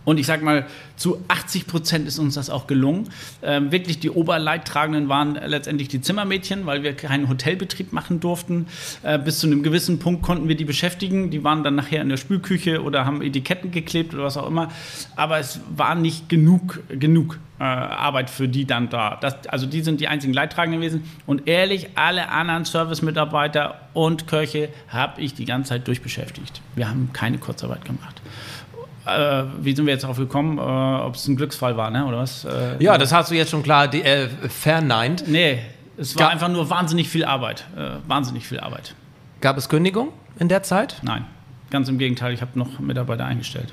Und 0.06 0.18
ich 0.18 0.26
sag 0.26 0.40
mal, 0.40 0.66
zu 0.96 1.22
80 1.26 1.66
Prozent 1.66 2.06
ist 2.06 2.18
uns 2.20 2.36
das 2.36 2.48
auch 2.48 2.68
gelungen. 2.68 3.10
Ähm, 3.42 3.72
wirklich 3.72 3.98
die 3.98 4.08
Oberleidtragenden 4.08 5.08
waren 5.08 5.34
letztendlich 5.34 5.88
die 5.88 6.00
Zimmermädchen, 6.00 6.64
weil 6.64 6.84
wir 6.84 6.94
keinen 6.94 7.28
Hotelbetrieb 7.28 7.92
machen 7.92 8.20
durften. 8.20 8.66
Äh, 9.02 9.18
bis 9.18 9.40
zu 9.40 9.48
einem 9.48 9.64
gewissen 9.64 9.98
Punkt 9.98 10.22
konnten 10.22 10.46
wir 10.46 10.54
die 10.54 10.64
beschäftigen. 10.64 11.30
Die 11.30 11.42
waren 11.42 11.64
dann 11.64 11.74
nachher 11.74 12.02
in 12.02 12.08
der 12.08 12.18
Spülküche 12.18 12.84
oder 12.84 13.04
haben 13.04 13.20
Etiketten 13.20 13.72
geklebt 13.72 14.14
oder 14.14 14.22
was 14.22 14.36
auch 14.36 14.46
immer. 14.46 14.70
Aber 15.16 15.38
es 15.40 15.60
war 15.76 15.96
nicht 15.96 16.28
genug, 16.28 16.80
genug 16.88 17.40
äh, 17.58 17.64
Arbeit 17.64 18.30
für 18.30 18.46
die 18.46 18.64
dann 18.64 18.88
da. 18.88 19.16
Das, 19.20 19.46
also 19.48 19.66
die 19.66 19.80
sind 19.80 20.00
die 20.00 20.06
einzigen 20.06 20.32
Leidtragenden 20.32 20.80
gewesen. 20.80 21.02
Und 21.26 21.48
ehrlich, 21.48 21.88
alle 21.96 22.28
anderen 22.28 22.64
Servicemitarbeiter 22.64 23.80
und 23.92 24.28
Köche 24.28 24.68
habe 24.88 25.20
ich 25.20 25.34
die 25.34 25.46
ganze 25.46 25.70
Zeit 25.70 25.88
durchbeschäftigt. 25.88 26.60
Wir 26.76 26.88
haben 26.88 27.10
keine 27.12 27.38
Kurzarbeit 27.38 27.84
gemacht. 27.84 28.22
Äh, 29.06 29.44
wie 29.62 29.74
sind 29.74 29.86
wir 29.86 29.92
jetzt 29.92 30.02
darauf 30.02 30.16
gekommen, 30.16 30.58
äh, 30.58 30.60
ob 30.60 31.14
es 31.14 31.28
ein 31.28 31.36
Glücksfall 31.36 31.76
war, 31.76 31.90
ne? 31.90 32.04
oder 32.06 32.18
was? 32.18 32.44
Äh, 32.44 32.76
Ja, 32.82 32.98
das 32.98 33.12
hast 33.12 33.30
du 33.30 33.34
jetzt 33.36 33.50
schon 33.50 33.62
klar 33.62 33.86
die, 33.88 34.02
äh, 34.02 34.28
verneint. 34.48 35.24
Nee, 35.28 35.60
es 35.96 36.16
war 36.16 36.26
Ga- 36.26 36.32
einfach 36.32 36.48
nur 36.48 36.68
wahnsinnig 36.70 37.08
viel 37.08 37.24
Arbeit. 37.24 37.64
Äh, 37.76 37.90
wahnsinnig 38.08 38.46
viel 38.46 38.58
Arbeit. 38.58 38.94
Gab 39.40 39.56
es 39.58 39.68
Kündigung 39.68 40.08
in 40.40 40.48
der 40.48 40.62
Zeit? 40.64 40.96
Nein, 41.02 41.24
ganz 41.70 41.88
im 41.88 41.98
Gegenteil, 41.98 42.32
ich 42.34 42.40
habe 42.40 42.58
noch 42.58 42.78
Mitarbeiter 42.80 43.24
eingestellt. 43.24 43.72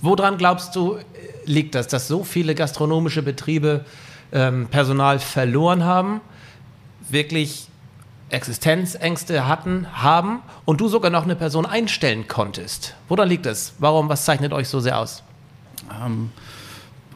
Woran 0.00 0.36
glaubst 0.38 0.76
du, 0.76 0.98
liegt 1.44 1.74
das, 1.74 1.88
dass 1.88 2.06
so 2.08 2.22
viele 2.24 2.54
gastronomische 2.54 3.22
Betriebe 3.22 3.84
ähm, 4.32 4.66
Personal 4.70 5.18
verloren 5.18 5.84
haben, 5.84 6.20
wirklich 7.08 7.68
Existenzängste 8.28 9.46
hatten, 9.46 9.86
haben 9.92 10.40
und 10.64 10.80
du 10.80 10.88
sogar 10.88 11.10
noch 11.10 11.24
eine 11.24 11.36
Person 11.36 11.66
einstellen 11.66 12.26
konntest? 12.26 12.94
Woran 13.08 13.28
liegt 13.28 13.46
das? 13.46 13.74
Warum, 13.78 14.08
was 14.08 14.24
zeichnet 14.24 14.52
euch 14.52 14.68
so 14.68 14.80
sehr 14.80 14.98
aus? 14.98 15.22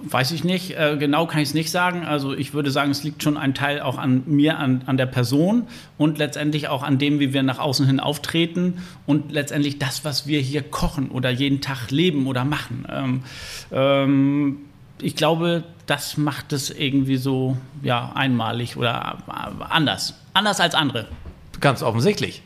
Weiß 0.03 0.31
ich 0.31 0.45
nicht, 0.45 0.79
äh, 0.79 0.97
genau 0.99 1.27
kann 1.27 1.41
ich 1.41 1.49
es 1.49 1.55
nicht 1.55 1.71
sagen. 1.71 2.05
Also 2.05 2.33
ich 2.33 2.55
würde 2.55 2.71
sagen, 2.71 2.91
es 2.91 3.03
liegt 3.03 3.23
schon 3.23 3.37
ein 3.37 3.55
Teil 3.55 3.81
auch 3.81 3.99
an 3.99 4.23
mir, 4.27 4.59
an, 4.59 4.83
an 4.87 4.97
der 4.97 5.07
Person 5.07 5.67
und 5.99 6.17
letztendlich 6.17 6.69
auch 6.69 6.83
an 6.83 6.99
dem, 6.99 7.19
wie 7.19 7.35
wir 7.35 7.43
nach 7.43 7.59
außen 7.59 7.87
hin 7.87 8.01
auftreten 8.01 8.79
und 9.05 9.31
letztendlich 9.31 9.79
das, 9.79 10.05
was 10.05 10.27
wir 10.27 10.41
hier 10.41 10.63
kochen 10.63 11.11
oder 11.11 11.29
jeden 11.29 11.61
Tag 11.61 11.91
leben 11.91 12.27
oder 12.27 12.45
machen. 12.45 12.87
Ähm, 12.91 13.23
ähm, 13.73 14.57
ich 15.03 15.17
glaube, 15.17 15.65
das 15.87 16.17
macht 16.17 16.53
es 16.53 16.71
irgendwie 16.71 17.17
so 17.17 17.57
ja, 17.83 18.13
einmalig 18.15 18.77
oder 18.77 19.19
äh, 19.29 19.65
anders. 19.69 20.15
Anders 20.33 20.61
als 20.61 20.75
andere. 20.75 21.07
Ganz 21.61 21.83
offensichtlich. 21.83 22.43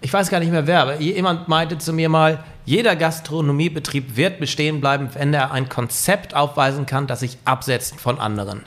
Ich 0.00 0.12
weiß 0.12 0.28
gar 0.28 0.40
nicht 0.40 0.52
mehr 0.52 0.66
wer, 0.66 0.82
aber 0.82 1.00
jemand 1.00 1.48
meinte 1.48 1.78
zu 1.78 1.92
mir 1.92 2.08
mal, 2.08 2.44
jeder 2.66 2.94
Gastronomiebetrieb 2.96 4.16
wird 4.16 4.38
bestehen 4.38 4.80
bleiben, 4.80 5.08
wenn 5.14 5.32
er 5.32 5.52
ein 5.52 5.68
Konzept 5.68 6.34
aufweisen 6.34 6.84
kann, 6.86 7.06
das 7.06 7.20
sich 7.20 7.38
absetzt 7.44 8.00
von 8.00 8.18
anderen. 8.18 8.62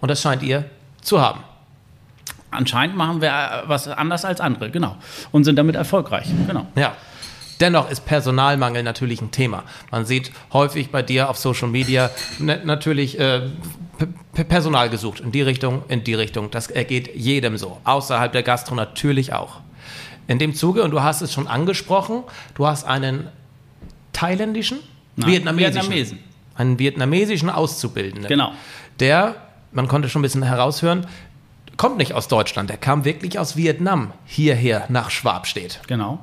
Und 0.00 0.10
das 0.10 0.22
scheint 0.22 0.42
ihr 0.42 0.64
zu 1.02 1.20
haben. 1.20 1.40
Anscheinend 2.50 2.96
machen 2.96 3.20
wir 3.20 3.28
äh, 3.28 3.68
was 3.68 3.88
anders 3.88 4.24
als 4.24 4.40
andere, 4.40 4.70
genau. 4.70 4.96
Und 5.32 5.44
sind 5.44 5.56
damit 5.56 5.76
erfolgreich, 5.76 6.28
genau. 6.46 6.66
Ja. 6.74 6.94
Dennoch 7.60 7.90
ist 7.90 8.06
Personalmangel 8.06 8.84
natürlich 8.84 9.20
ein 9.20 9.32
Thema. 9.32 9.64
Man 9.90 10.04
sieht 10.04 10.30
häufig 10.52 10.90
bei 10.92 11.02
dir 11.02 11.28
auf 11.28 11.38
Social 11.38 11.68
Media 11.68 12.08
natürlich 12.38 13.18
äh, 13.18 13.42
Personal 14.32 14.90
gesucht. 14.90 15.20
In 15.20 15.32
die 15.32 15.42
Richtung, 15.42 15.82
in 15.88 16.04
die 16.04 16.14
Richtung. 16.14 16.50
Das 16.50 16.68
ergeht 16.68 17.14
jedem 17.14 17.56
so. 17.56 17.78
Außerhalb 17.84 18.32
der 18.32 18.42
Gastro 18.42 18.74
natürlich 18.74 19.32
auch. 19.32 19.60
In 20.26 20.38
dem 20.38 20.54
Zuge, 20.54 20.82
und 20.82 20.90
du 20.90 21.02
hast 21.02 21.22
es 21.22 21.32
schon 21.32 21.48
angesprochen, 21.48 22.22
du 22.54 22.66
hast 22.66 22.84
einen 22.84 23.28
thailändischen, 24.12 24.78
Nein, 25.16 25.30
vietnamesischen, 25.30 25.74
Vietnamesen. 25.90 26.18
einen 26.54 26.78
vietnamesischen 26.78 27.50
Auszubildenden. 27.50 28.28
Genau. 28.28 28.52
Der, 29.00 29.36
man 29.72 29.88
konnte 29.88 30.08
schon 30.08 30.20
ein 30.20 30.22
bisschen 30.22 30.42
heraushören, 30.42 31.06
kommt 31.76 31.96
nicht 31.96 32.12
aus 32.12 32.28
Deutschland. 32.28 32.68
Der 32.68 32.76
kam 32.76 33.04
wirklich 33.04 33.38
aus 33.38 33.56
Vietnam 33.56 34.12
hierher 34.26 34.84
nach 34.88 35.10
Schwabstedt. 35.10 35.80
Genau. 35.86 36.18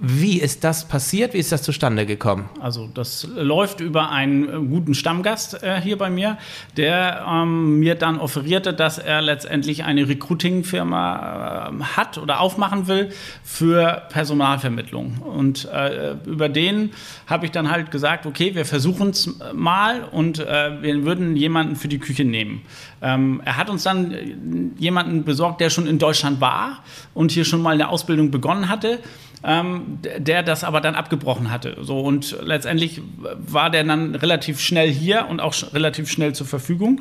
Wie 0.00 0.40
ist 0.40 0.62
das 0.62 0.86
passiert? 0.86 1.34
Wie 1.34 1.38
ist 1.38 1.50
das 1.50 1.62
zustande 1.62 2.06
gekommen? 2.06 2.48
Also 2.60 2.88
das 2.94 3.26
läuft 3.34 3.80
über 3.80 4.10
einen 4.10 4.48
äh, 4.48 4.68
guten 4.68 4.94
Stammgast 4.94 5.60
äh, 5.64 5.80
hier 5.80 5.98
bei 5.98 6.08
mir, 6.08 6.38
der 6.76 7.26
ähm, 7.28 7.80
mir 7.80 7.96
dann 7.96 8.20
offerierte, 8.20 8.72
dass 8.72 8.98
er 8.98 9.20
letztendlich 9.22 9.82
eine 9.82 10.08
Recruiting-Firma 10.08 11.72
äh, 11.80 11.82
hat 11.96 12.16
oder 12.16 12.38
aufmachen 12.38 12.86
will 12.86 13.10
für 13.42 14.02
Personalvermittlung. 14.10 15.18
Und 15.18 15.64
äh, 15.64 16.14
über 16.26 16.48
den 16.48 16.92
habe 17.26 17.46
ich 17.46 17.50
dann 17.50 17.68
halt 17.68 17.90
gesagt, 17.90 18.24
okay, 18.24 18.54
wir 18.54 18.66
versuchen 18.66 19.10
es 19.10 19.36
mal 19.52 20.04
und 20.04 20.38
äh, 20.38 20.80
wir 20.80 21.04
würden 21.04 21.34
jemanden 21.34 21.74
für 21.74 21.88
die 21.88 21.98
Küche 21.98 22.24
nehmen. 22.24 22.62
Ähm, 23.02 23.42
er 23.44 23.56
hat 23.56 23.68
uns 23.68 23.82
dann 23.82 24.12
äh, 24.12 24.36
jemanden 24.78 25.24
besorgt, 25.24 25.60
der 25.60 25.70
schon 25.70 25.88
in 25.88 25.98
Deutschland 25.98 26.40
war 26.40 26.84
und 27.14 27.32
hier 27.32 27.44
schon 27.44 27.62
mal 27.62 27.74
eine 27.74 27.88
Ausbildung 27.88 28.30
begonnen 28.30 28.68
hatte 28.68 29.00
ähm, 29.44 29.98
der 30.00 30.42
das 30.42 30.64
aber 30.64 30.80
dann 30.80 30.94
abgebrochen 30.94 31.50
hatte. 31.50 31.76
So, 31.80 32.00
und 32.00 32.36
letztendlich 32.42 33.00
war 33.18 33.70
der 33.70 33.84
dann 33.84 34.14
relativ 34.14 34.60
schnell 34.60 34.90
hier 34.90 35.26
und 35.28 35.40
auch 35.40 35.52
sch 35.52 35.72
relativ 35.72 36.10
schnell 36.10 36.34
zur 36.34 36.46
Verfügung. 36.46 37.00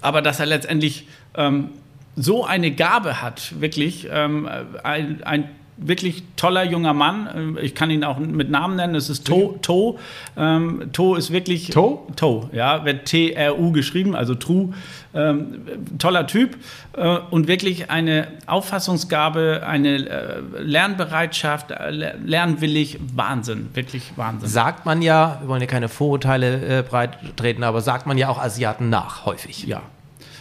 Aber 0.00 0.22
dass 0.22 0.40
er 0.40 0.46
letztendlich 0.46 1.06
ähm, 1.34 1.70
so 2.16 2.44
eine 2.44 2.70
Gabe 2.70 3.22
hat, 3.22 3.60
wirklich, 3.60 4.08
ähm, 4.10 4.48
ein, 4.82 5.22
ein 5.22 5.50
wirklich 5.80 6.22
toller 6.36 6.64
junger 6.64 6.92
Mann. 6.94 7.28
Ähm, 7.34 7.58
Ich 7.60 7.74
kann 7.74 7.90
ihn 7.90 8.04
auch 8.04 8.18
mit 8.18 8.50
Namen 8.50 8.76
nennen. 8.76 8.94
Es 8.94 9.08
ist 9.08 9.26
To. 9.26 9.58
To, 9.62 9.98
ähm, 10.36 10.90
to 10.92 11.14
ist 11.14 11.32
wirklich. 11.32 11.70
To? 11.70 12.06
To, 12.16 12.50
ja, 12.52 12.84
wird 12.84 13.06
T-R-U 13.06 13.72
geschrieben, 13.72 14.14
also 14.14 14.34
True. 14.34 14.70
Ähm, 15.14 15.62
toller 15.98 16.26
Typ 16.26 16.58
äh, 16.92 17.16
und 17.30 17.48
wirklich 17.48 17.90
eine 17.90 18.28
Auffassungsgabe, 18.46 19.62
eine 19.66 19.96
äh, 20.06 20.40
Lernbereitschaft, 20.60 21.70
äh, 21.70 21.90
le- 21.90 22.14
lernwillig, 22.24 22.98
Wahnsinn, 23.14 23.70
wirklich 23.74 24.12
Wahnsinn. 24.16 24.48
Sagt 24.48 24.84
man 24.86 25.00
ja, 25.00 25.38
wir 25.40 25.48
wollen 25.48 25.60
ja 25.62 25.66
keine 25.66 25.88
Vorurteile 25.88 26.78
äh, 26.80 26.82
breit 26.82 27.18
treten, 27.36 27.64
aber 27.64 27.80
sagt 27.80 28.06
man 28.06 28.18
ja 28.18 28.28
auch 28.28 28.38
Asiaten 28.38 28.90
nach, 28.90 29.24
häufig. 29.24 29.64
Ja. 29.66 29.82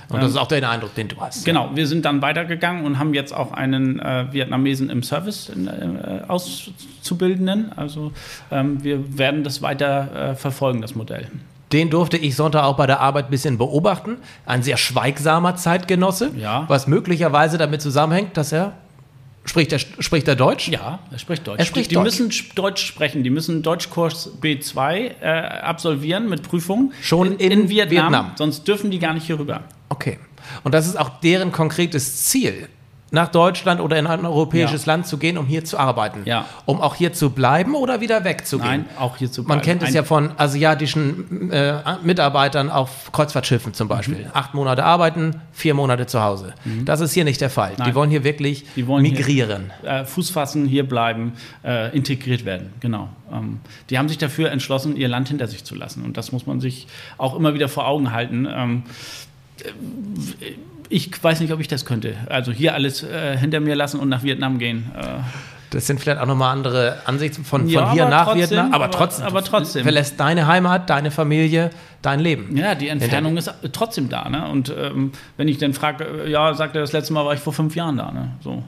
Und 0.10 0.22
das 0.24 0.32
ist 0.32 0.38
auch 0.38 0.48
der 0.48 0.68
Eindruck, 0.70 0.96
den 0.96 1.08
du 1.10 1.20
hast. 1.20 1.44
Genau, 1.44 1.70
wir 1.76 1.86
sind 1.86 2.06
dann 2.06 2.22
weitergegangen 2.22 2.86
und 2.86 2.98
haben 2.98 3.14
jetzt 3.14 3.34
auch 3.34 3.52
einen 3.52 4.00
äh, 4.00 4.26
Vietnamesen 4.32 4.90
im 4.90 5.04
Service 5.04 5.50
in, 5.50 5.68
äh, 5.68 6.22
Auszubildenden. 6.28 7.72
Also 7.76 8.12
ähm, 8.52 8.84
wir 8.84 9.18
werden 9.18 9.44
das 9.44 9.62
weiter 9.62 10.32
äh, 10.32 10.36
verfolgen, 10.36 10.82
das 10.82 10.96
Modell. 10.96 11.28
Den 11.74 11.90
durfte 11.90 12.16
ich 12.18 12.36
Sonntag 12.38 12.64
auch 12.64 12.78
bei 12.78 12.88
der 12.88 13.02
Arbeit 13.02 13.26
ein 13.26 13.32
bisschen 13.32 13.58
beobachten. 13.58 14.18
Ein 14.46 14.64
sehr 14.64 14.78
schweigsamer 14.78 15.56
Zeitgenosse, 15.58 16.32
Ja. 16.38 16.64
was 16.70 16.88
möglicherweise 16.88 17.58
damit 17.58 17.82
zusammenhängt, 17.82 18.38
dass 18.38 18.52
er 18.54 18.74
Spricht 19.44 19.72
er, 19.72 19.80
spricht 19.80 20.28
er 20.28 20.36
Deutsch? 20.36 20.68
Ja, 20.68 21.00
er 21.10 21.20
spricht 21.20 21.48
Deutsch. 21.48 21.60
Er 21.60 21.64
spricht 21.66 21.86
die, 21.86 21.90
die 21.92 21.96
Deutsch. 21.96 22.04
müssen 22.20 22.32
sch- 22.32 22.54
Deutsch 22.54 22.86
sprechen. 22.86 23.24
Die 23.24 23.30
müssen 23.30 23.64
Deutschkurs 23.64 24.30
B2 24.42 25.12
äh, 25.22 25.26
absolvieren 25.62 26.28
mit 26.28 26.44
Prüfung. 26.44 26.92
Schon 27.02 27.38
in 27.38 27.70
Vietnam, 27.70 27.90
Vietnam. 28.12 28.32
Sonst 28.36 28.68
dürfen 28.68 28.92
die 28.92 29.00
gar 29.00 29.14
nicht 29.14 29.26
hier 29.26 29.40
rüber. 29.40 29.62
Okay. 29.90 30.20
Und 30.64 30.74
das 30.74 30.88
ist 30.88 30.98
auch 31.00 31.10
deren 31.22 31.52
konkretes 31.52 32.26
Ziel, 32.26 32.70
nach 33.10 33.30
Deutschland 33.30 33.80
oder 33.80 33.98
in 33.98 34.06
ein 34.06 34.26
europäisches 34.26 34.86
Ja. 34.86 34.92
Land 34.92 35.08
zu 35.08 35.18
gehen, 35.18 35.38
um 35.38 35.46
hier 35.46 35.64
zu 35.64 35.78
arbeiten. 35.78 36.24
Ja. 36.26 36.44
Um 36.66 36.82
auch 36.82 36.94
hier 36.94 37.14
zu 37.14 37.30
bleiben 37.30 37.74
oder 37.74 38.02
wieder 38.02 38.26
wegzugehen. 38.26 38.70
Nein, 38.70 38.86
auch 39.00 39.16
hier 39.16 39.32
zu 39.32 39.44
Man 39.44 39.48
bleiben. 39.48 39.62
kennt 39.62 39.84
es 39.84 39.88
Ein- 39.90 39.96
ja 39.96 40.04
von 40.04 40.32
asiatischen 40.38 41.50
äh, 41.50 41.76
Mitarbeitern 42.04 42.70
auf 42.70 43.14
Kreuzfahrtschiffen 43.14 43.74
zum 43.74 43.88
Beispiel. 43.88 44.26
Mhm. 44.26 44.32
Acht 44.34 44.54
Monate 44.54 44.84
arbeiten, 44.84 45.40
vier 45.54 45.74
Monate 45.74 46.06
zu 46.06 46.22
Hause. 46.22 46.54
Das 46.84 47.00
ist 47.00 47.14
hier 47.14 47.24
nicht 47.24 47.40
der 47.40 47.50
Fall. 47.50 47.76
Die 47.78 47.82
Nein. 47.82 47.96
wollen 47.96 48.10
hier 48.10 48.26
wirklich 48.26 48.66
Die 48.76 48.88
wollen 48.88 49.06
hier- 49.06 49.14
migrieren. 49.14 49.72
äh, 49.84 50.04
Fuß 50.04 50.30
fassen, 50.32 50.66
hier 50.66 50.86
bleiben, 50.86 51.32
äh, 51.64 51.96
integriert 51.96 52.44
werden. 52.44 52.74
Genau. 52.82 53.08
Ähm, 53.32 53.62
die 53.90 53.98
haben 53.98 54.10
sich 54.10 54.18
dafür 54.18 54.52
entschlossen, 54.52 54.98
ihr 54.98 55.08
Land 55.08 55.30
hinter 55.30 55.48
sich 55.48 55.64
zu 55.64 55.76
lassen. 55.76 56.04
Und 56.04 56.18
das 56.18 56.34
muss 56.34 56.46
man 56.46 56.60
sich 56.60 56.88
auch 57.18 57.38
immer 57.38 57.54
wieder 57.54 57.70
vor 57.70 57.88
Augen 57.88 58.12
halten. 58.12 58.46
Ähm, 58.54 58.84
äh, 58.86 58.90
ich 60.90 61.24
weiß 61.24 61.40
nicht, 61.42 61.52
ob 61.52 61.60
ich 61.60 61.68
das 61.68 61.86
könnte. 61.86 62.16
Also 62.30 62.52
hier 62.52 62.74
alles 62.74 63.04
äh, 63.04 63.38
hinter 63.38 63.60
mir 63.60 63.76
lassen 63.76 64.00
und 64.00 64.10
nach 64.10 64.24
Vietnam 64.24 64.58
gehen. 64.60 64.92
Äh, 64.96 65.20
Das 65.70 65.86
sind 65.88 66.00
vielleicht 66.00 66.20
auch 66.22 66.26
nochmal 66.26 66.54
andere 66.56 67.00
Ansichten 67.06 67.44
von, 67.44 67.62
von 67.62 67.70
Ja, 67.70 67.92
hier 67.92 68.08
nach 68.08 68.26
trotzdem, 68.26 68.42
Vietnam. 68.42 68.74
Aber 68.74 68.86
aber- 68.86 68.92
trotzdem, 68.92 69.26
aber 69.26 69.44
trotzdem. 69.44 69.84
verlässt 69.84 70.20
deine 70.20 70.48
Heimat, 70.48 70.90
deine 70.90 71.12
Familie, 71.12 71.72
dein 72.02 72.20
Leben. 72.22 72.56
ja, 72.56 72.74
die 72.76 72.88
Entfernung 72.88 73.36
ist 73.38 73.52
trotzdem 73.74 74.08
da. 74.08 74.30
Ne? 74.30 74.48
Und 74.48 74.74
ähm, 74.78 75.12
wenn 75.36 75.48
ich 75.50 75.58
dann 75.58 75.74
frage, 75.74 76.06
äh, 76.26 76.32
ja, 76.32 76.54
sagt 76.54 76.76
er, 76.76 76.82
das 76.82 76.94
letzte 76.94 77.12
Mal 77.14 77.26
war 77.26 77.34
ich 77.34 77.40
vor 77.42 77.52
fünf 77.54 77.76
Jahren 77.76 77.98
da. 77.98 78.12
Ne? 78.12 78.32
So, 78.42 78.64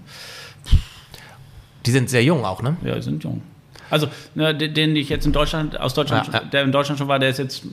Die 1.86 1.91
sind 1.91 2.10
sehr 2.10 2.23
jung 2.23 2.43
auch, 2.43 2.62
ne? 2.62 2.75
ja, 2.84 2.95
die 2.95 3.02
sind 3.02 3.23
jung. 3.23 3.41
Also, 3.89 4.08
ne, 4.36 4.56
den, 4.56 4.95
ich 4.95 5.10
jetzt 5.10 5.25
in 5.25 5.32
Deutschland, 5.32 5.80
aus 5.80 5.93
Deutschland, 5.93 6.28
Ja, 6.28 6.34
ja. 6.34 6.39
der 6.45 6.63
in 6.63 6.71
Deutschland 6.71 6.99
schon 6.99 7.08
war, 7.08 7.19
der 7.19 7.30
ist 7.30 7.39
jetzt 7.39 7.63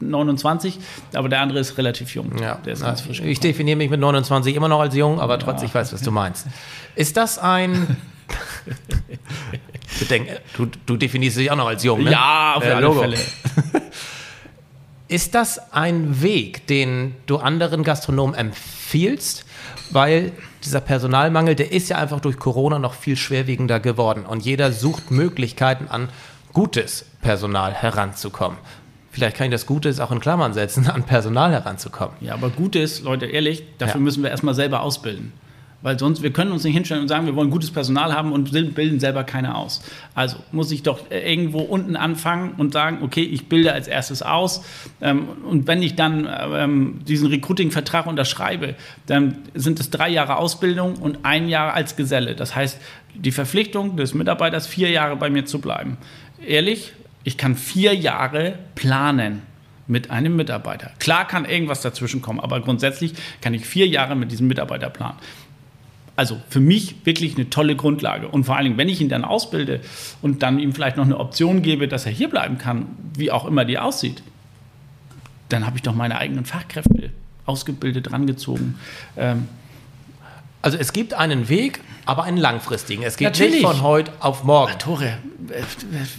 29, 0.00 0.78
aber 1.14 1.28
der 1.28 1.40
andere 1.40 1.58
ist 1.60 1.76
relativ 1.78 2.14
jung. 2.14 2.30
Ja, 2.40 2.56
der 2.56 2.74
ist 2.74 2.82
ganz 2.82 3.00
frisch. 3.00 3.20
ich 3.20 3.40
definiere 3.40 3.76
mich 3.76 3.90
mit 3.90 4.00
29 4.00 4.54
immer 4.54 4.68
noch 4.68 4.80
als 4.80 4.94
jung, 4.94 5.20
aber 5.20 5.38
trotzdem, 5.38 5.68
ich 5.68 5.74
weiß, 5.74 5.92
was 5.92 6.02
du 6.02 6.10
meinst. 6.10 6.46
Ist 6.94 7.16
das 7.16 7.38
ein. 7.38 7.96
Bedenk, 9.98 10.28
du, 10.56 10.66
du 10.86 10.96
definierst 10.96 11.36
dich 11.36 11.50
auch 11.50 11.56
noch 11.56 11.66
als 11.68 11.82
jung, 11.84 12.02
ne? 12.02 12.10
Ja, 12.12 12.54
auf 12.56 12.64
Äh, 12.64 12.70
alle 12.70 12.86
Logo. 12.86 13.00
Fälle. 13.00 13.18
Ist 15.08 15.34
das 15.34 15.72
ein 15.72 16.22
Weg, 16.22 16.66
den 16.68 17.14
du 17.26 17.36
anderen 17.36 17.84
Gastronomen 17.84 18.34
empfiehlst? 18.34 19.44
Weil 19.90 20.32
dieser 20.64 20.80
Personalmangel, 20.80 21.54
der 21.54 21.72
ist 21.72 21.88
ja 21.88 21.98
einfach 21.98 22.20
durch 22.20 22.38
Corona 22.38 22.78
noch 22.78 22.94
viel 22.94 23.16
schwerwiegender 23.16 23.80
geworden 23.80 24.24
und 24.26 24.44
jeder 24.44 24.72
sucht 24.72 25.10
Möglichkeiten 25.10 25.88
an 25.88 26.08
gutes 26.52 27.06
Personal 27.20 27.72
heranzukommen. 27.72 28.58
Vielleicht 29.10 29.36
kann 29.36 29.46
ich 29.46 29.52
das 29.52 29.66
Gutes 29.66 30.00
auch 30.00 30.10
in 30.10 30.20
Klammern 30.20 30.54
setzen, 30.54 30.88
an 30.88 31.02
Personal 31.04 31.52
heranzukommen. 31.52 32.16
Ja, 32.20 32.34
aber 32.34 32.48
gut 32.50 32.76
ist, 32.76 33.02
Leute, 33.02 33.26
ehrlich, 33.26 33.62
dafür 33.78 33.96
Ja. 34.00 34.04
müssen 34.04 34.22
wir 34.22 34.30
erstmal 34.30 34.54
selber 34.54 34.80
ausbilden. 34.82 35.32
Weil 35.82 35.98
sonst, 35.98 36.22
wir 36.22 36.32
können 36.32 36.52
uns 36.52 36.62
nicht 36.64 36.74
hinstellen 36.74 37.02
und 37.02 37.08
sagen, 37.08 37.26
wir 37.26 37.34
wollen 37.34 37.50
gutes 37.50 37.72
Personal 37.72 38.14
haben 38.14 38.32
und 38.32 38.52
bilden 38.52 39.00
selber 39.00 39.24
keine 39.24 39.56
aus. 39.56 39.82
Also 40.14 40.36
muss 40.52 40.70
ich 40.70 40.84
doch 40.84 41.10
äh, 41.10 41.30
irgendwo 41.30 41.58
unten 41.58 41.96
anfangen 41.96 42.52
und 42.56 42.72
sagen, 42.72 42.98
okay, 43.02 43.22
ich 43.22 43.48
bilde 43.48 43.72
als 43.72 43.88
erstes 43.88 44.22
aus. 44.22 44.64
Ähm, 45.00 45.26
und 45.44 45.66
wenn 45.66 45.82
ich 45.82 45.96
dann 45.96 46.28
ähm, 46.52 47.00
diesen 47.06 47.28
Recruiting-Vertrag 47.28 48.06
unterschreibe, 48.06 48.76
dann 49.06 49.38
sind 49.54 49.80
es 49.80 49.90
drei 49.90 50.08
Jahre 50.08 50.36
Ausbildung 50.36 50.94
und 50.94 51.24
ein 51.24 51.48
Jahr 51.48 51.74
als 51.74 51.96
Geselle. 51.96 52.36
Das 52.36 52.54
heißt, 52.54 52.78
die 53.14 53.32
Verpflichtung 53.32 53.96
des 53.96 54.14
Mitarbeiters, 54.14 54.66
vier 54.66 54.90
Jahre 54.90 55.16
bei 55.16 55.30
mir 55.30 55.44
zu 55.44 55.60
bleiben. 55.60 55.98
Ehrlich, 56.46 56.92
ich 57.24 57.36
kann 57.36 57.56
vier 57.56 57.94
Jahre 57.94 58.58
planen 58.74 59.42
mit 59.86 60.10
einem 60.10 60.36
Mitarbeiter. 60.36 60.90
Klar 60.98 61.26
kann 61.26 61.44
irgendwas 61.44 61.82
dazwischen 61.82 62.22
kommen, 62.22 62.40
aber 62.40 62.60
grundsätzlich 62.60 63.14
kann 63.40 63.52
ich 63.52 63.66
vier 63.66 63.86
Jahre 63.86 64.14
mit 64.16 64.32
diesem 64.32 64.46
Mitarbeiter 64.46 64.90
planen. 64.90 65.18
Also 66.14 66.40
für 66.48 66.60
mich 66.60 66.96
wirklich 67.04 67.36
eine 67.36 67.48
tolle 67.48 67.74
Grundlage. 67.74 68.28
Und 68.28 68.44
vor 68.44 68.56
allen 68.56 68.64
Dingen, 68.64 68.78
wenn 68.78 68.88
ich 68.88 69.00
ihn 69.00 69.08
dann 69.08 69.24
ausbilde 69.24 69.80
und 70.20 70.42
dann 70.42 70.58
ihm 70.58 70.72
vielleicht 70.74 70.96
noch 70.96 71.04
eine 71.04 71.18
Option 71.18 71.62
gebe, 71.62 71.88
dass 71.88 72.06
er 72.06 72.12
hier 72.12 72.28
bleiben 72.28 72.58
kann, 72.58 72.86
wie 73.16 73.30
auch 73.30 73.46
immer 73.46 73.64
die 73.64 73.78
aussieht, 73.78 74.22
dann 75.48 75.66
habe 75.66 75.76
ich 75.76 75.82
doch 75.82 75.94
meine 75.94 76.18
eigenen 76.18 76.44
Fachkräfte 76.44 77.10
ausgebildet, 77.46 78.12
rangezogen. 78.12 78.76
Ähm, 79.16 79.48
Also 80.64 80.78
es 80.78 80.92
gibt 80.92 81.12
einen 81.12 81.48
Weg, 81.48 81.80
aber 82.04 82.24
einen 82.24 82.36
langfristigen. 82.36 83.02
Es 83.02 83.16
geht 83.16 83.28
Natürlich. 83.28 83.54
nicht 83.54 83.66
von 83.66 83.82
heute 83.82 84.12
auf 84.20 84.44
morgen. 84.44 84.76
Tore, 84.78 85.18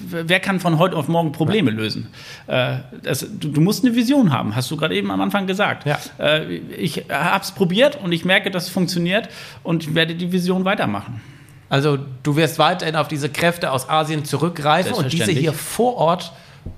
wer 0.09 0.39
kann 0.39 0.59
von 0.59 0.79
heute 0.79 0.95
auf 0.95 1.07
morgen 1.07 1.31
Probleme 1.31 1.71
lösen? 1.71 2.07
Äh, 2.47 2.77
das, 3.01 3.19
du, 3.19 3.49
du 3.49 3.61
musst 3.61 3.83
eine 3.83 3.95
Vision 3.95 4.31
haben, 4.31 4.55
hast 4.55 4.71
du 4.71 4.77
gerade 4.77 4.95
eben 4.95 5.11
am 5.11 5.21
Anfang 5.21 5.47
gesagt. 5.47 5.85
Ja. 5.85 5.99
Äh, 6.19 6.55
ich 6.55 7.05
habe 7.09 7.43
es 7.43 7.51
probiert 7.51 7.99
und 8.01 8.11
ich 8.11 8.25
merke, 8.25 8.51
dass 8.51 8.65
es 8.65 8.69
funktioniert 8.69 9.29
und 9.63 9.83
ich 9.83 9.95
werde 9.95 10.15
die 10.15 10.31
Vision 10.31 10.65
weitermachen. 10.65 11.21
Also 11.69 11.97
du 12.21 12.35
wirst 12.35 12.59
weiterhin 12.59 12.95
auf 12.95 13.07
diese 13.07 13.29
Kräfte 13.29 13.71
aus 13.71 13.89
Asien 13.89 14.25
zurückgreifen 14.25 14.93
und 14.93 15.11
diese 15.11 15.31
hier 15.31 15.53
vor 15.53 15.95
Ort 15.95 16.31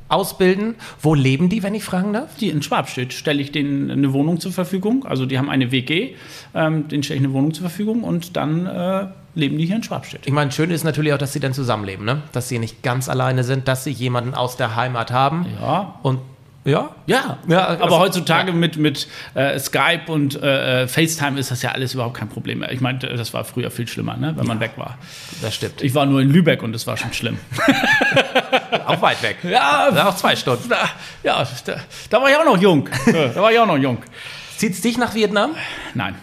ausbilden. 0.07 0.75
Wo 1.01 1.13
leben 1.13 1.49
die, 1.49 1.63
wenn 1.63 1.75
ich 1.75 1.83
fragen 1.83 2.13
darf? 2.13 2.35
Die 2.37 2.49
in 2.49 2.61
Schwabstedt 2.61 3.13
stelle 3.13 3.41
ich 3.41 3.51
denen 3.51 3.91
eine 3.91 4.13
Wohnung 4.13 4.39
zur 4.39 4.51
Verfügung. 4.51 5.05
Also 5.05 5.25
die 5.25 5.37
haben 5.37 5.49
eine 5.49 5.71
WG, 5.71 6.15
ähm, 6.53 6.87
denen 6.87 7.03
stelle 7.03 7.19
ich 7.19 7.25
eine 7.25 7.33
Wohnung 7.33 7.53
zur 7.53 7.63
Verfügung 7.63 8.03
und 8.03 8.35
dann 8.35 8.65
äh, 8.65 9.07
leben 9.35 9.57
die 9.57 9.65
hier 9.65 9.75
in 9.75 9.83
Schwabstedt. 9.83 10.21
Ich 10.25 10.33
meine, 10.33 10.51
schön 10.51 10.71
ist 10.71 10.83
natürlich 10.83 11.13
auch, 11.13 11.17
dass 11.17 11.33
sie 11.33 11.39
dann 11.39 11.53
zusammenleben, 11.53 12.05
ne? 12.05 12.21
Dass 12.31 12.49
sie 12.49 12.59
nicht 12.59 12.83
ganz 12.83 13.09
alleine 13.09 13.43
sind, 13.43 13.67
dass 13.67 13.83
sie 13.83 13.91
jemanden 13.91 14.33
aus 14.33 14.57
der 14.57 14.75
Heimat 14.75 15.11
haben. 15.11 15.45
Ja. 15.61 15.99
Und 16.01 16.19
ja, 16.65 16.89
Ja, 17.05 17.37
Ja, 17.47 17.67
aber 17.67 17.83
also- 17.83 17.99
heutzutage 17.99 18.51
mit, 18.51 18.75
mit 18.77 19.07
äh, 19.35 19.57
Skype 19.59 20.11
und 20.11 20.35
äh, 20.41 20.87
FaceTime 20.87 21.39
ist 21.39 21.51
das 21.51 21.61
ja 21.61 21.71
alles 21.71 21.93
überhaupt 21.93 22.17
kein 22.17 22.27
Problem 22.27 22.59
mehr. 22.59 22.71
Ich 22.71 22.81
meine, 22.81 22.99
das 22.99 23.33
war 23.33 23.45
früher 23.45 23.71
viel 23.71 23.87
schlimmer, 23.87 24.17
ne, 24.17 24.33
wenn 24.35 24.45
man 24.47 24.59
weg 24.59 24.71
war. 24.75 24.97
das 25.41 25.55
stimmt. 25.55 25.81
Ich 25.81 25.93
war 25.95 26.05
nur 26.05 26.19
in 26.21 26.29
Lübeck 26.29 26.61
und 26.63 26.73
das 26.73 26.85
war 26.87 26.97
schon 26.97 27.13
schlimm. 27.13 27.37
auch 28.85 29.01
weit 29.01 29.21
weg. 29.23 29.37
Ja, 29.43 29.89
Ja, 29.95 30.09
auch 30.09 30.15
zwei 30.15 30.35
Stunden. 30.35 30.67
da, 30.69 30.89
ja 31.23 31.47
da, 31.65 31.75
da 32.09 32.21
war 32.21 32.29
ich 32.29 32.35
auch 32.35 32.45
noch 32.45 32.59
jung. 32.61 32.89
da 33.05 33.41
war 33.41 33.51
ich 33.51 33.59
auch 33.59 33.65
noch 33.67 33.77
jung. 33.77 33.99
Zieht's 34.57 34.81
dich 34.81 34.97
nach 34.97 35.13
Vietnam? 35.15 35.51
Nein. 35.93 36.15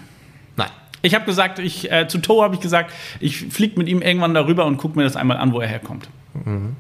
Ich 1.03 1.15
habe 1.15 1.25
gesagt, 1.25 1.59
ich, 1.59 1.91
äh, 1.91 2.07
zu 2.09 2.19
To 2.19 2.43
habe 2.43 2.55
ich 2.55 2.61
gesagt, 2.61 2.93
ich 3.21 3.39
fliege 3.39 3.79
mit 3.79 3.89
ihm 3.89 4.03
irgendwann 4.03 4.35
darüber 4.35 4.65
und 4.65 4.77
gucke 4.79 4.97
mir 4.97 5.05
das 5.05 5.17
einmal 5.17 5.37
an, 5.37 5.53
wo 5.53 5.61
er 5.61 5.69
herkommt. 5.69 6.09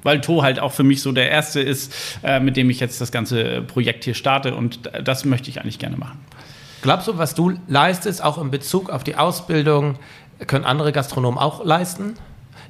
Weil 0.03 0.21
To 0.23 0.43
halt 0.43 0.61
auch 0.61 0.73
für 0.73 0.83
mich 0.83 1.03
so 1.03 1.13
der 1.13 1.31
Erste 1.31 1.61
ist, 1.61 1.93
äh, 2.23 2.41
mit 2.41 2.57
dem 2.57 2.71
ich 2.71 2.81
jetzt 2.81 3.01
das 3.01 3.13
ganze 3.13 3.63
Projekt 3.63 4.05
hier 4.05 4.15
starte 4.15 4.55
und 4.55 4.91
das 5.03 5.25
möchte 5.25 5.51
ich 5.51 5.61
eigentlich 5.61 5.79
gerne 5.79 5.97
machen. 5.97 6.19
Glaubst 6.81 7.07
du, 7.07 7.19
was 7.19 7.35
du 7.35 7.53
leistest, 7.69 8.25
auch 8.25 8.39
in 8.39 8.51
Bezug 8.51 8.91
auf 8.91 9.05
die 9.05 9.17
Ausbildung, 9.17 9.99
können 10.47 10.65
andere 10.65 10.93
Gastronomen 10.93 11.39
auch 11.39 11.65
leisten? 11.65 12.15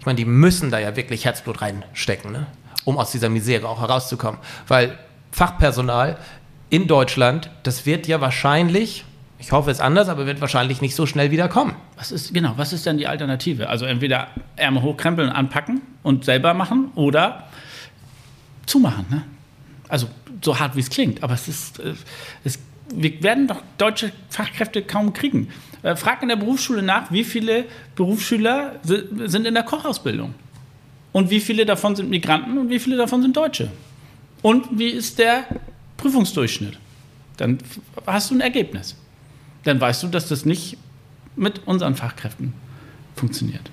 Ich 0.00 0.06
meine, 0.06 0.16
die 0.16 0.24
müssen 0.24 0.70
da 0.70 0.78
ja 0.78 0.96
wirklich 0.96 1.24
Herzblut 1.24 1.62
reinstecken, 1.62 2.32
ne? 2.32 2.46
um 2.84 2.98
aus 2.98 3.12
dieser 3.12 3.28
Misere 3.28 3.68
auch 3.68 3.80
herauszukommen. 3.80 4.40
Weil 4.66 4.98
Fachpersonal 5.30 6.18
in 6.68 6.88
Deutschland, 6.88 7.50
das 7.62 7.86
wird 7.86 8.06
ja 8.06 8.20
wahrscheinlich, 8.20 9.04
ich 9.42 9.50
hoffe 9.52 9.70
es 9.72 9.80
anders, 9.80 10.08
aber 10.08 10.24
wird 10.26 10.40
wahrscheinlich 10.40 10.80
nicht 10.80 10.94
so 10.94 11.04
schnell 11.04 11.30
wieder 11.32 11.48
kommen. 11.48 11.74
Was 11.96 12.12
ist, 12.12 12.32
genau, 12.32 12.54
was 12.56 12.72
ist 12.72 12.86
denn 12.86 12.96
die 12.96 13.08
Alternative? 13.08 13.68
Also 13.68 13.84
entweder 13.84 14.28
Ärmel 14.56 14.82
hochkrempeln, 14.82 15.28
anpacken 15.30 15.82
und 16.04 16.24
selber 16.24 16.54
machen 16.54 16.92
oder 16.94 17.48
zumachen. 18.66 19.04
Ne? 19.10 19.22
Also 19.88 20.06
so 20.42 20.58
hart 20.58 20.76
wie 20.76 20.80
es 20.80 20.90
klingt, 20.90 21.22
aber 21.24 21.34
es 21.34 21.48
ist, 21.48 21.80
äh, 21.80 21.94
es, 22.44 22.58
wir 22.94 23.22
werden 23.22 23.48
doch 23.48 23.62
deutsche 23.78 24.12
Fachkräfte 24.30 24.82
kaum 24.82 25.12
kriegen. 25.12 25.48
Äh, 25.82 25.96
frag 25.96 26.22
in 26.22 26.28
der 26.28 26.36
Berufsschule 26.36 26.82
nach, 26.82 27.10
wie 27.10 27.24
viele 27.24 27.64
Berufsschüler 27.96 28.76
si- 28.82 29.02
sind 29.26 29.44
in 29.46 29.54
der 29.54 29.64
Kochausbildung 29.64 30.34
und 31.10 31.30
wie 31.30 31.40
viele 31.40 31.66
davon 31.66 31.96
sind 31.96 32.08
Migranten 32.10 32.58
und 32.58 32.70
wie 32.70 32.78
viele 32.78 32.96
davon 32.96 33.22
sind 33.22 33.36
Deutsche 33.36 33.70
und 34.40 34.66
wie 34.78 34.88
ist 34.88 35.18
der 35.18 35.44
Prüfungsdurchschnitt? 35.96 36.78
Dann 37.38 37.58
hast 38.06 38.30
du 38.30 38.36
ein 38.36 38.40
Ergebnis. 38.40 38.94
Dann 39.64 39.80
weißt 39.80 40.02
du, 40.02 40.08
dass 40.08 40.28
das 40.28 40.44
nicht 40.44 40.76
mit 41.36 41.66
unseren 41.66 41.94
Fachkräften 41.94 42.52
funktioniert. 43.16 43.70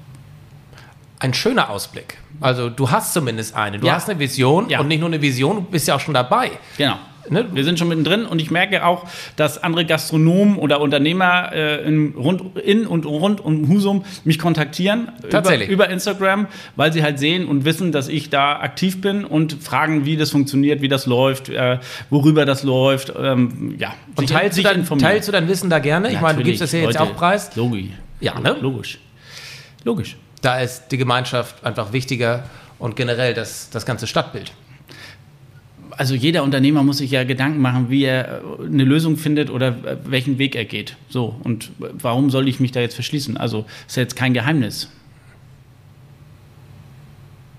Ein 1.19 1.33
schöner 1.33 1.69
Ausblick. 1.69 2.17
Also 2.39 2.69
du 2.69 2.89
hast 2.91 3.13
zumindest 3.13 3.53
eine. 3.55 3.79
Du 3.79 3.87
Ja. 3.87 3.95
hast 3.95 4.09
eine 4.09 4.19
Vision 4.19 4.69
Ja. 4.69 4.79
und 4.79 4.87
nicht 4.87 4.99
nur 4.99 5.09
eine 5.09 5.21
Vision, 5.21 5.57
du 5.57 5.61
bist 5.63 5.87
ja 5.87 5.95
auch 5.95 5.99
schon 5.99 6.13
dabei. 6.13 6.51
Genau. 6.77 6.97
Ne? 7.29 7.45
Wir 7.53 7.63
sind 7.63 7.77
schon 7.79 7.87
mittendrin 7.87 8.25
und 8.25 8.41
ich 8.41 8.51
merke 8.51 8.85
auch, 8.85 9.05
dass 9.35 9.61
andere 9.63 9.85
Gastronomen 9.85 10.57
oder 10.57 10.81
Unternehmer 10.81 11.51
äh, 11.53 11.83
in, 11.83 12.13
rund, 12.15 12.57
in 12.57 12.87
und 12.87 13.05
rund 13.05 13.39
um 13.43 13.67
Husum 13.69 14.03
mich 14.23 14.39
kontaktieren 14.39 15.09
Tatsächlich. 15.29 15.69
Über, 15.69 15.85
über 15.85 15.93
Instagram, 15.93 16.47
weil 16.75 16.91
sie 16.93 17.03
halt 17.03 17.19
sehen 17.19 17.47
und 17.47 17.65
wissen, 17.65 17.91
dass 17.91 18.07
ich 18.07 18.29
da 18.29 18.59
aktiv 18.59 19.01
bin 19.01 19.25
und 19.25 19.53
fragen, 19.61 20.05
wie 20.05 20.17
das 20.17 20.31
funktioniert, 20.31 20.81
wie 20.81 20.87
das 20.87 21.05
läuft, 21.05 21.49
äh, 21.49 21.79
worüber 22.09 22.45
das 22.45 22.63
läuft. 22.63 23.13
Ähm, 23.19 23.75
ja, 23.79 23.93
Und 24.15 24.27
sich- 24.27 24.35
teilst 24.37 24.51
du, 24.57 24.61
sich 24.61 24.63
dein, 24.63 24.79
informieren. 24.79 25.09
teilst 25.11 25.27
du 25.27 25.31
dein 25.31 25.47
Wissen 25.47 25.69
da 25.69 25.79
gerne? 25.79 26.11
Ich 26.11 26.21
meine, 26.21 26.37
du 26.37 26.43
gibst 26.43 26.61
das 26.61 26.71
ja 26.71 26.79
jetzt 26.79 26.99
Leute, 26.99 27.01
auch 27.01 27.15
preis. 27.15 27.55
Logi. 27.55 27.93
Ja, 28.19 28.39
ne? 28.39 28.55
Logisch. 28.59 28.99
Logisch. 29.83 30.17
Da 30.41 30.59
ist 30.61 30.87
die 30.91 30.97
Gemeinschaft 30.97 31.63
einfach 31.65 31.93
wichtiger 31.93 32.43
und 32.79 32.95
generell 32.95 33.33
das, 33.33 33.69
das 33.69 33.85
ganze 33.85 34.07
Stadtbild. 34.07 34.51
Also 35.99 36.15
jeder 36.15 36.43
Unternehmer 36.43 36.81
muss 36.81 36.99
sich 36.99 37.11
ja 37.11 37.25
Gedanken 37.25 37.59
machen, 37.59 37.89
wie 37.89 38.05
er 38.05 38.41
eine 38.65 38.85
Lösung 38.85 39.17
findet 39.17 39.49
oder 39.49 39.75
welchen 40.05 40.37
Weg 40.37 40.55
er 40.55 40.63
geht. 40.63 40.95
So, 41.09 41.35
und 41.43 41.71
warum 41.77 42.29
soll 42.29 42.47
ich 42.47 42.61
mich 42.61 42.71
da 42.71 42.79
jetzt 42.79 42.93
verschließen? 42.93 43.35
Also 43.35 43.65
ist 43.85 43.97
ja 43.97 44.03
jetzt 44.03 44.15
kein 44.15 44.33
Geheimnis. 44.33 44.89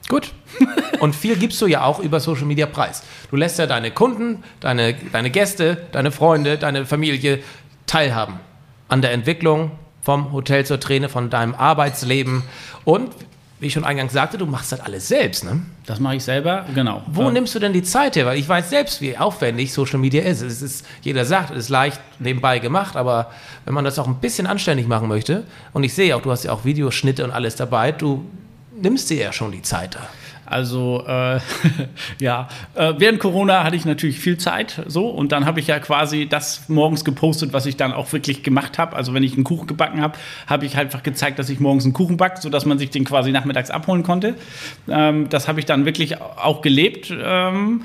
Gut. 0.09 0.33
Und 1.01 1.15
viel 1.15 1.37
gibst 1.37 1.61
du 1.61 1.67
ja 1.67 1.85
auch 1.85 2.01
über 2.01 2.19
Social 2.19 2.47
Media 2.47 2.65
preis. 2.65 3.03
Du 3.31 3.37
lässt 3.37 3.59
ja 3.59 3.67
deine 3.67 3.91
Kunden, 3.91 4.43
deine, 4.61 4.95
deine 5.13 5.31
Gäste, 5.31 5.77
deine 5.93 6.11
Freunde, 6.11 6.57
deine 6.57 6.87
Familie 6.87 7.41
teilhaben 7.87 8.41
an 8.89 9.03
der 9.03 9.13
Entwicklung 9.13 9.73
vom 10.01 10.33
Hotel 10.33 10.65
zur 10.65 10.81
Träne, 10.81 11.11
von 11.11 11.29
deinem 11.29 11.55
Arbeitsleben. 11.55 12.43
Und 12.85 13.11
wie 13.61 13.67
ich 13.67 13.75
schon 13.75 13.85
eingangs 13.85 14.15
sagte, 14.15 14.39
du 14.39 14.47
machst 14.47 14.73
das 14.73 14.81
alles 14.81 15.07
selbst, 15.07 15.45
ne? 15.45 15.61
Das 15.85 16.01
mache 16.01 16.17
ich 16.17 16.25
selber, 16.25 16.65
genau. 16.75 17.03
Wo 17.07 17.25
ja. 17.25 17.31
nimmst 17.31 17.55
du 17.55 17.59
denn 17.59 17.75
die 17.75 17.83
Zeit 17.83 18.17
her? 18.17 18.25
Weil 18.25 18.39
ich 18.39 18.49
weiß 18.49 18.71
selbst, 18.71 19.03
wie 19.03 19.17
aufwendig 19.19 19.73
Social 19.73 19.99
Media 19.99 20.23
ist. 20.23 20.41
Es 20.41 20.63
ist, 20.63 20.87
jeder 21.03 21.27
sagt, 21.27 21.51
es 21.51 21.65
ist 21.65 21.69
leicht 21.69 22.01
nebenbei 22.19 22.59
gemacht, 22.59 22.97
aber 22.97 23.31
wenn 23.67 23.75
man 23.75 23.85
das 23.85 23.99
auch 23.99 24.07
ein 24.07 24.17
bisschen 24.17 24.47
anständig 24.47 24.89
machen 24.89 25.09
möchte, 25.09 25.45
und 25.75 25.85
ich 25.85 25.93
sehe 25.93 26.17
auch, 26.17 26.23
du 26.23 26.31
hast 26.31 26.45
ja 26.45 26.53
auch 26.53 26.65
Videoschnitte 26.65 27.23
und 27.23 27.33
alles 27.33 27.55
dabei, 27.55 27.93
du 27.93 28.25
nimmst 28.81 29.11
dir 29.11 29.19
ja 29.19 29.33
schon 29.33 29.53
die 29.53 29.63
Zeit 29.63 29.95
da. 29.95 30.09
Also 30.51 31.05
äh, 31.07 31.39
ja, 32.21 32.49
äh, 32.75 32.95
während 32.99 33.21
Corona 33.21 33.65
hatte 33.65 33.77
ich 33.77 33.85
natürlich 33.85 34.19
viel 34.19 34.37
Zeit 34.37 34.83
so 34.87 35.09
und 35.09 35.33
dann 35.33 35.47
habe 35.47 35.61
ich 35.61 35.69
ja 35.69 35.79
quasi 35.79 36.27
das 36.29 36.69
morgens 36.69 37.05
gepostet, 37.05 37.53
was 37.53 37.67
ich 37.67 37.77
dann 37.77 37.93
auch 37.93 38.13
wirklich 38.13 38.43
gemacht 38.43 38.79
habe. 38.79 38.97
Also 38.97 39.15
wenn 39.15 39.23
ich 39.23 39.35
einen 39.35 39.45
Kuchen 39.45 39.67
gebacken 39.67 40.01
habe, 40.01 40.19
habe 40.47 40.67
ich 40.67 40.77
halt 40.77 40.91
einfach 40.91 41.05
gezeigt, 41.05 41.39
dass 41.39 41.49
ich 41.51 41.61
morgens 41.61 41.85
einen 41.85 41.93
Kuchen 41.93 42.17
backe, 42.17 42.41
sodass 42.41 42.67
man 42.67 42.79
sich 42.79 42.91
den 42.91 43.05
quasi 43.05 43.31
nachmittags 43.31 43.71
abholen 43.71 44.03
konnte. 44.03 44.35
Ähm, 44.89 45.29
das 45.29 45.47
habe 45.47 45.61
ich 45.61 45.67
dann 45.67 45.85
wirklich 45.85 46.21
auch 46.21 46.63
gelebt. 46.63 47.15
Ähm, 47.17 47.83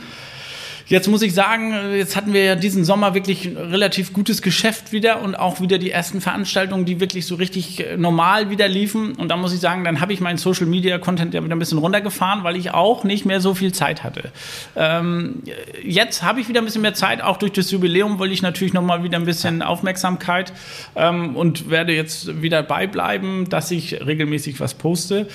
Jetzt 0.88 1.08
muss 1.08 1.24
ich 1.24 1.34
sagen, 1.34 1.74
jetzt 1.96 2.16
hatten 2.16 2.32
wir 2.32 2.44
ja 2.44 2.56
diesen 2.56 2.86
Sommer 2.86 3.16
wirklich 3.16 3.50
relativ 3.56 4.14
gutes 4.14 4.44
Geschäft 4.44 4.92
wieder 4.92 5.22
und 5.24 5.34
auch 5.34 5.60
wieder 5.60 5.80
die 5.80 5.90
ersten 5.90 6.22
Veranstaltungen, 6.22 6.86
die 6.86 7.00
wirklich 7.00 7.26
so 7.26 7.36
richtig 7.36 7.80
äh, 7.80 7.98
normal 7.98 8.52
wieder 8.52 8.68
liefen. 8.68 9.14
Und 9.14 9.30
da 9.30 9.38
muss 9.38 9.52
ich 9.52 9.60
sagen, 9.60 9.84
dann 9.84 10.00
habe 10.00 10.14
ich 10.14 10.22
meinen 10.22 10.38
Social 10.38 10.68
Media 10.68 11.00
Content 11.00 11.34
ja 11.34 11.44
wieder 11.44 11.56
ein 11.56 11.60
bisschen 11.60 11.80
runtergefahren, 11.80 12.44
weil 12.44 12.56
ich 12.56 12.72
auch 12.72 13.04
nicht 13.04 13.26
mehr 13.26 13.42
so 13.42 13.56
viel 13.56 13.74
Zeit 13.74 14.04
hatte. 14.04 14.32
Ähm, 14.76 15.42
jetzt 15.84 16.22
habe 16.22 16.40
ich 16.40 16.50
wieder 16.50 16.62
ein 16.62 16.66
bisschen 16.66 16.84
mehr 16.84 16.94
Zeit, 16.94 17.22
auch 17.24 17.38
durch 17.38 17.54
das 17.54 17.72
Jubiläum 17.72 18.20
wollte 18.20 18.36
ich 18.36 18.44
natürlich 18.44 18.74
nochmal 18.74 19.04
wieder 19.04 19.18
ein 19.18 19.26
bisschen 19.26 19.64
Aufmerksamkeit 19.64 20.54
ähm, 20.96 21.36
und 21.36 21.72
werde 21.72 21.94
jetzt 21.94 22.44
wieder 22.44 22.62
beibleiben, 22.62 23.50
dass 23.50 23.72
ich 23.72 24.06
regelmäßig 24.06 24.60
was 24.60 24.76
poste 24.76 25.28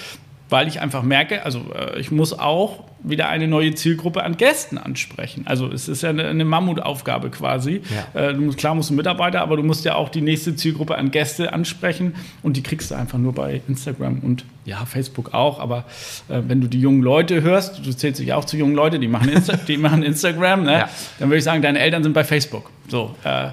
weil 0.50 0.68
ich 0.68 0.80
einfach 0.80 1.02
merke, 1.02 1.44
also 1.44 1.60
äh, 1.74 1.98
ich 1.98 2.10
muss 2.10 2.38
auch 2.38 2.84
wieder 3.02 3.28
eine 3.28 3.48
neue 3.48 3.74
Zielgruppe 3.74 4.22
an 4.24 4.36
Gästen 4.36 4.76
ansprechen. 4.76 5.46
Also 5.46 5.68
es 5.68 5.88
ist 5.88 6.02
ja 6.02 6.10
eine, 6.10 6.26
eine 6.26 6.44
Mammutaufgabe 6.44 7.30
quasi. 7.30 7.82
Ja. 8.14 8.20
Äh, 8.28 8.34
du 8.34 8.42
musst, 8.42 8.58
klar 8.58 8.74
musst 8.74 8.90
du 8.90 8.94
Mitarbeiter, 8.94 9.40
aber 9.40 9.56
du 9.56 9.62
musst 9.62 9.84
ja 9.84 9.94
auch 9.94 10.08
die 10.08 10.20
nächste 10.20 10.54
Zielgruppe 10.56 10.96
an 10.96 11.10
Gäste 11.10 11.52
ansprechen 11.52 12.14
und 12.42 12.56
die 12.56 12.62
kriegst 12.62 12.90
du 12.90 12.94
einfach 12.94 13.18
nur 13.18 13.32
bei 13.32 13.62
Instagram 13.68 14.20
und 14.20 14.44
ja, 14.64 14.84
Facebook 14.84 15.32
auch. 15.32 15.60
Aber 15.60 15.84
äh, 16.28 16.40
wenn 16.46 16.60
du 16.60 16.66
die 16.66 16.80
jungen 16.80 17.02
Leute 17.02 17.42
hörst, 17.42 17.84
du 17.84 17.92
zählst 17.92 18.20
dich 18.20 18.32
auch 18.32 18.44
zu 18.44 18.56
jungen 18.56 18.74
Leuten, 18.74 19.00
die 19.00 19.08
machen, 19.08 19.28
Insta 19.28 19.56
die 19.56 19.76
machen 19.76 20.02
Instagram, 20.02 20.64
ne? 20.64 20.72
ja. 20.80 20.88
dann 21.18 21.28
würde 21.28 21.38
ich 21.38 21.44
sagen, 21.44 21.62
deine 21.62 21.78
Eltern 21.78 22.02
sind 22.02 22.12
bei 22.12 22.24
Facebook. 22.24 22.70
So. 22.88 23.14
Äh, 23.24 23.50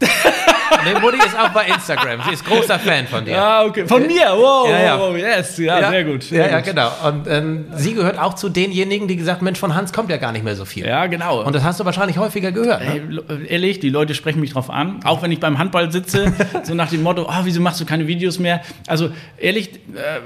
Nee, 0.84 1.00
Mutti 1.00 1.18
ist 1.18 1.38
auch 1.38 1.50
bei 1.50 1.66
Instagram. 1.66 2.20
Sie 2.26 2.32
ist 2.32 2.44
großer 2.44 2.78
Fan 2.78 3.06
von 3.06 3.24
dir. 3.24 3.40
Ah, 3.40 3.64
okay. 3.64 3.86
Von 3.86 4.06
mir? 4.06 4.32
Wow, 4.32 4.68
ja, 4.68 4.82
ja. 4.82 4.98
wow, 4.98 5.16
yes. 5.16 5.58
Ja, 5.58 5.80
ja, 5.80 5.90
sehr 5.90 6.04
gut. 6.04 6.22
Sehr 6.24 6.50
ja, 6.50 6.58
gut. 6.58 6.66
ja, 6.66 6.72
genau. 6.72 7.08
Und 7.08 7.28
ähm, 7.28 7.66
sie 7.76 7.94
gehört 7.94 8.18
auch 8.18 8.34
zu 8.34 8.48
denjenigen, 8.48 9.08
die 9.08 9.16
gesagt 9.16 9.42
Mensch, 9.42 9.58
von 9.58 9.74
Hans 9.74 9.92
kommt 9.92 10.10
ja 10.10 10.16
gar 10.16 10.32
nicht 10.32 10.44
mehr 10.44 10.56
so 10.56 10.64
viel. 10.64 10.86
Ja, 10.86 11.06
genau. 11.06 11.42
Und 11.42 11.54
das 11.54 11.62
hast 11.62 11.80
du 11.80 11.84
wahrscheinlich 11.84 12.18
häufiger 12.18 12.52
gehört. 12.52 12.80
Ne? 12.80 13.22
Ey, 13.28 13.46
ehrlich, 13.48 13.80
die 13.80 13.90
Leute 13.90 14.14
sprechen 14.14 14.40
mich 14.40 14.52
drauf 14.52 14.70
an. 14.70 15.00
Auch 15.04 15.22
wenn 15.22 15.32
ich 15.32 15.40
beim 15.40 15.58
Handball 15.58 15.90
sitze, 15.92 16.32
so 16.62 16.74
nach 16.74 16.90
dem 16.90 17.02
Motto, 17.02 17.26
oh, 17.28 17.40
wieso 17.44 17.60
machst 17.60 17.80
du 17.80 17.84
keine 17.84 18.06
Videos 18.06 18.38
mehr? 18.38 18.62
Also, 18.86 19.10
ehrlich, 19.38 19.74
äh, 19.74 20.20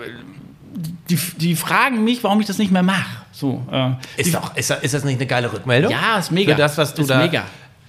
die, 1.08 1.18
die 1.36 1.56
fragen 1.56 2.04
mich, 2.04 2.22
warum 2.24 2.40
ich 2.40 2.46
das 2.46 2.58
nicht 2.58 2.72
mehr 2.72 2.82
mache. 2.82 3.24
So, 3.32 3.62
äh, 3.70 3.90
ist, 4.16 4.34
doch, 4.34 4.56
ist, 4.56 4.70
ist 4.70 4.94
das 4.94 5.04
nicht 5.04 5.16
eine 5.16 5.26
geile 5.26 5.52
Rückmeldung? 5.52 5.90
Ja, 5.90 6.18
ist 6.18 6.32
mega. 6.32 6.54
Für 6.54 6.58
das, 6.58 6.78
was 6.78 6.94
du 6.94 7.02
ist 7.02 7.10
da 7.10 7.18
mega 7.18 7.44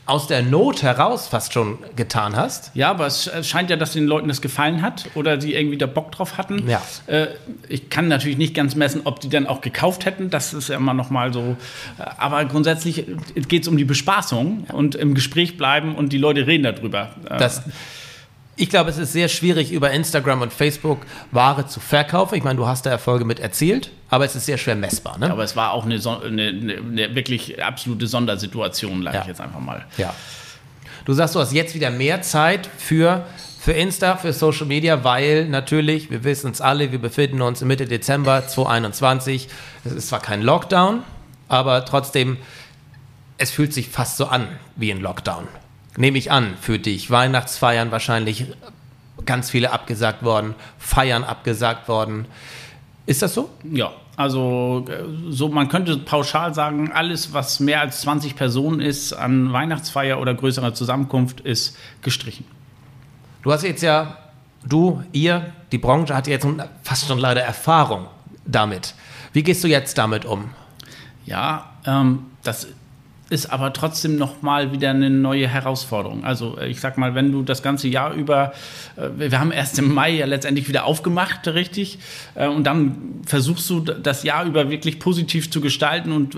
aus 0.07 0.27
der 0.27 0.41
Not 0.41 0.81
heraus 0.83 1.27
fast 1.27 1.53
schon 1.53 1.77
getan 1.95 2.35
hast. 2.35 2.71
Ja, 2.73 2.89
aber 2.89 3.05
es 3.07 3.29
scheint 3.43 3.69
ja, 3.69 3.75
dass 3.75 3.93
den 3.93 4.07
Leuten 4.07 4.29
das 4.29 4.41
gefallen 4.41 4.81
hat 4.81 5.09
oder 5.15 5.39
sie 5.39 5.53
irgendwie 5.53 5.77
da 5.77 5.85
Bock 5.85 6.11
drauf 6.11 6.37
hatten. 6.37 6.67
Ja. 6.67 6.81
Äh, 7.07 7.27
ich 7.67 7.89
kann 7.89 8.07
natürlich 8.07 8.37
nicht 8.37 8.55
ganz 8.55 8.75
messen, 8.75 9.01
ob 9.03 9.19
die 9.19 9.29
dann 9.29 9.47
auch 9.47 9.61
gekauft 9.61 10.05
hätten. 10.05 10.29
Das 10.29 10.53
ist 10.53 10.69
ja 10.69 10.77
immer 10.77 10.93
noch 10.93 11.09
mal 11.09 11.33
so. 11.33 11.57
Aber 12.17 12.45
grundsätzlich 12.45 13.05
geht 13.47 13.63
es 13.63 13.67
um 13.67 13.75
die 13.75 13.85
Bespaßung 13.85 14.65
und 14.71 14.95
im 14.95 15.13
Gespräch 15.13 15.57
bleiben 15.57 15.95
und 15.95 16.13
die 16.13 16.17
Leute 16.17 16.47
reden 16.47 16.63
darüber. 16.63 17.09
Das, 17.27 17.63
ich 18.59 18.69
glaube, 18.69 18.89
es 18.89 18.97
ist 18.97 19.13
sehr 19.13 19.29
schwierig, 19.29 19.71
über 19.71 19.91
Instagram 19.91 20.41
und 20.41 20.51
Facebook 20.51 21.05
Ware 21.31 21.67
zu 21.67 21.79
verkaufen. 21.79 22.35
Ich 22.35 22.43
meine, 22.43 22.57
du 22.57 22.67
hast 22.67 22.87
da 22.87 22.89
Erfolge 22.89 23.23
mit 23.23 23.39
erzielt, 23.39 23.91
aber 24.09 24.25
es 24.25 24.35
ist 24.35 24.47
sehr 24.47 24.57
schwer 24.57 24.75
messbar. 24.75 25.19
Ne? 25.19 25.29
Aber 25.29 25.43
es 25.43 25.55
war 25.55 25.71
auch 25.71 25.85
eine, 25.85 25.95
eine, 25.95 26.47
eine 26.47 27.15
wirklich 27.15 27.63
absolute 27.63 28.07
Sondersituation, 28.07 29.03
sage 29.03 29.15
ja. 29.15 29.21
ich 29.21 29.27
jetzt 29.27 29.41
einfach 29.41 29.59
mal. 29.59 29.85
Ja. 29.97 30.13
Du 31.05 31.13
sagst, 31.13 31.35
du 31.35 31.39
hast 31.39 31.53
jetzt 31.53 31.75
wieder 31.75 31.91
mehr 31.91 32.23
Zeit 32.23 32.67
für, 32.79 33.25
für 33.59 33.73
Insta, 33.73 34.17
für 34.17 34.33
Social 34.33 34.65
Media, 34.65 35.03
weil 35.03 35.47
natürlich, 35.47 36.09
wir 36.09 36.23
wissen 36.23 36.51
es 36.51 36.59
alle, 36.59 36.91
wir 36.91 36.99
befinden 36.99 37.43
uns 37.43 37.61
Mitte 37.61 37.85
Dezember 37.85 38.47
2021. 38.47 39.49
Es 39.85 39.91
ist 39.91 40.07
zwar 40.09 40.19
kein 40.19 40.41
Lockdown, 40.41 41.03
aber 41.47 41.85
trotzdem, 41.85 42.37
es 43.37 43.51
fühlt 43.51 43.71
sich 43.71 43.89
fast 43.89 44.17
so 44.17 44.25
an 44.25 44.47
wie 44.75 44.91
ein 44.91 44.99
Lockdown 44.99 45.47
nehme 45.97 46.17
ich 46.17 46.31
an, 46.31 46.55
für 46.61 46.79
dich. 46.79 47.11
Weihnachtsfeiern 47.11 47.91
wahrscheinlich 47.91 48.45
ganz 49.25 49.49
viele 49.49 49.71
abgesagt 49.71 50.23
worden, 50.23 50.55
Feiern 50.77 51.23
abgesagt 51.23 51.89
worden. 51.89 52.25
Ist 53.05 53.21
das 53.21 53.33
so? 53.33 53.49
Ja, 53.69 53.91
also 54.15 54.85
so 55.29 55.49
man 55.49 55.67
könnte 55.67 55.97
pauschal 55.97 56.53
sagen, 56.53 56.91
alles 56.93 57.33
was 57.33 57.59
mehr 57.59 57.81
als 57.81 58.01
20 58.01 58.35
Personen 58.35 58.79
ist 58.79 59.13
an 59.13 59.51
Weihnachtsfeier 59.51 60.19
oder 60.19 60.33
größerer 60.33 60.73
Zusammenkunft 60.73 61.41
ist 61.41 61.77
gestrichen. 62.01 62.45
Du 63.43 63.51
hast 63.51 63.63
jetzt 63.63 63.83
ja 63.83 64.17
du, 64.63 65.03
ihr, 65.11 65.53
die 65.71 65.77
Branche 65.77 66.15
hat 66.15 66.27
jetzt 66.27 66.47
fast 66.83 67.07
schon 67.07 67.19
leider 67.19 67.41
Erfahrung 67.41 68.07
damit. 68.45 68.93
Wie 69.33 69.43
gehst 69.43 69.63
du 69.63 69.67
jetzt 69.67 69.97
damit 69.97 70.25
um? 70.25 70.49
Ja, 71.25 71.71
ähm, 71.85 72.25
das 72.43 72.67
ist 73.29 73.47
aber 73.47 73.73
trotzdem 73.73 74.15
noch 74.15 74.41
mal 74.41 74.71
wieder 74.71 74.91
eine 74.91 75.09
neue 75.09 75.47
Herausforderung. 75.47 76.23
Also 76.23 76.57
äh, 76.57 76.67
ich 76.67 76.79
sag 76.79 76.97
mal, 76.97 77.13
wenn 77.13 77.31
du 77.31 77.43
das 77.43 77.61
ganze 77.61 77.87
Jahr 77.87 78.13
über, 78.13 78.53
äh, 78.95 79.09
wir 79.17 79.39
haben 79.39 79.51
erst 79.51 79.77
im 79.79 79.93
Mai 79.93 80.11
ja 80.11 80.25
letztendlich 80.25 80.69
wieder 80.69 80.85
aufgemacht, 80.85 81.47
richtig, 81.47 81.99
äh, 82.35 82.47
und 82.47 82.63
dann 82.63 83.21
versuchst 83.25 83.69
du 83.69 83.81
das 83.81 84.23
Jahr 84.23 84.45
über 84.45 84.69
wirklich 84.69 84.99
positiv 84.99 85.51
zu 85.51 85.59
gestalten 85.59 86.11
und 86.11 86.37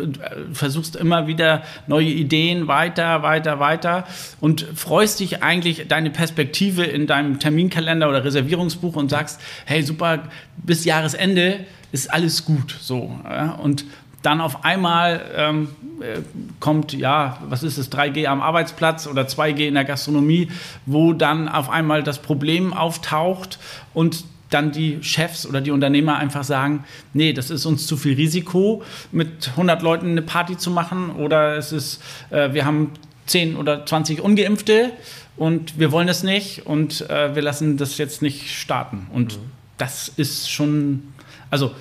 versuchst 0.54 0.96
immer 0.96 1.28
wieder 1.28 1.64
neue 1.88 2.08
Ideen 2.08 2.68
weiter, 2.68 3.22
weiter, 3.22 3.60
weiter 3.60 4.08
und 4.40 4.66
freust 4.76 5.20
dich 5.20 5.44
eigentlich 5.44 5.88
deine 5.88 6.10
Perspektive 6.10 6.84
in 6.84 7.06
deinem 7.06 7.40
Terminkalender 7.40 8.10
oder 8.10 8.24
Reservierungsbuch 8.24 8.96
und 8.96 9.10
sagst, 9.10 9.40
hey 9.66 9.84
super, 9.84 10.24
bis 10.58 10.86
Jahresende 10.86 11.60
ist 11.92 12.12
alles 12.12 12.46
gut, 12.46 12.76
so 12.80 13.16
und 13.62 13.86
dann 14.22 14.42
auf 14.42 14.66
einmal 14.66 15.22
ähm, 15.36 15.70
äh, 16.02 16.20
kommt, 16.60 16.94
ja, 16.94 17.38
was 17.48 17.64
ist 17.64 17.78
es, 17.78 17.92
3G 17.92 18.26
am 18.28 18.42
Arbeitsplatz 18.42 19.08
oder 19.08 19.24
2G 19.24 19.68
in 19.68 19.76
der 19.76 19.86
Gastronomie, 19.86 20.50
wo 20.86 21.14
dann 21.14 21.48
auf 21.48 21.70
einmal 21.70 22.04
das 22.04 22.20
Problem 22.20 22.74
auftaucht 22.74 23.60
und 23.94 24.26
dann 24.50 24.72
die 24.72 25.04
Chefs 25.04 25.46
oder 25.46 25.62
die 25.62 25.72
Unternehmer 25.72 26.18
einfach 26.18 26.44
sagen, 26.44 26.84
nee, 27.14 27.34
das 27.34 27.50
ist 27.50 27.66
uns 27.66 27.86
zu 27.86 27.98
viel 27.98 28.16
Risiko, 28.16 28.84
mit 29.12 29.50
100 29.50 29.82
Leuten 29.82 30.10
eine 30.10 30.22
Party 30.22 30.58
zu 30.58 30.72
machen 30.72 31.12
oder 31.12 31.56
es 31.56 31.72
ist, 31.72 32.02
äh, 32.32 32.54
wir 32.54 32.66
haben 32.66 32.92
10 33.28 33.56
oder 33.56 33.86
20 33.86 34.22
Ungeimpfte 34.22 34.92
und 35.38 35.80
wir 35.80 35.92
wollen 35.92 36.08
das 36.08 36.24
nicht 36.24 36.66
und 36.66 37.08
äh, 37.10 37.36
wir 37.36 37.42
lassen 37.42 37.78
das 37.78 37.98
jetzt 37.98 38.22
nicht 38.22 38.52
starten. 38.58 39.08
Und 39.14 39.38
mhm. 39.38 39.44
das 39.78 40.10
ist 40.10 40.50
schon, 40.50 41.14
also 41.52 41.72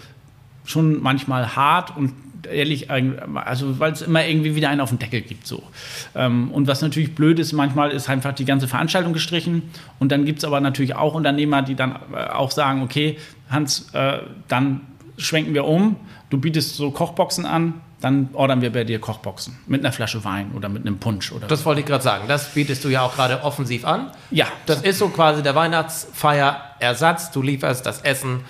schon 0.64 1.02
manchmal 1.02 1.56
hart 1.56 1.96
und 1.96 2.12
ehrlich, 2.46 2.90
also 2.90 3.78
weil 3.80 3.92
es 3.92 4.02
immer 4.02 4.24
irgendwie 4.26 4.54
wieder 4.54 4.68
einen 4.68 4.80
auf 4.80 4.90
den 4.90 4.98
Deckel 4.98 5.20
gibt. 5.20 5.46
So. 5.46 5.62
Ähm, 6.14 6.50
und 6.50 6.66
was 6.66 6.82
natürlich 6.82 7.14
blöd 7.14 7.38
ist, 7.38 7.52
manchmal 7.52 7.90
ist 7.90 8.08
einfach 8.08 8.32
die 8.32 8.44
ganze 8.44 8.68
Veranstaltung 8.68 9.12
gestrichen. 9.12 9.62
Und 9.98 10.12
dann 10.12 10.24
gibt 10.24 10.38
es 10.38 10.44
aber 10.44 10.60
natürlich 10.60 10.94
auch 10.94 11.14
Unternehmer, 11.14 11.62
die 11.62 11.74
dann 11.74 11.98
äh, 12.12 12.28
auch 12.30 12.50
sagen, 12.50 12.82
okay, 12.82 13.18
Hans, 13.50 13.90
äh, 13.92 14.18
dann 14.48 14.82
schwenken 15.16 15.54
wir 15.54 15.64
um. 15.64 15.96
Du 16.30 16.38
bietest 16.38 16.76
so 16.76 16.90
Kochboxen 16.90 17.46
an, 17.46 17.74
dann 18.00 18.28
ordern 18.32 18.60
wir 18.60 18.72
bei 18.72 18.84
dir 18.84 19.00
Kochboxen 19.00 19.58
mit 19.66 19.84
einer 19.84 19.92
Flasche 19.92 20.24
Wein 20.24 20.52
oder 20.54 20.68
mit 20.68 20.86
einem 20.86 20.98
Punsch 20.98 21.32
oder 21.32 21.46
Das 21.48 21.64
wollte 21.64 21.80
ich 21.80 21.86
gerade 21.86 22.04
sagen. 22.04 22.24
Das 22.28 22.54
bietest 22.54 22.84
du 22.84 22.88
ja 22.88 23.02
auch 23.02 23.14
gerade 23.14 23.42
offensiv 23.42 23.84
an. 23.84 24.10
Ja. 24.30 24.46
Das 24.66 24.82
ist 24.82 24.98
so 24.98 25.08
quasi 25.08 25.42
der 25.42 25.54
Weihnachtsfeierersatz. 25.54 27.32
Du 27.32 27.42
lieferst 27.42 27.84
das 27.86 28.02
Essen 28.02 28.40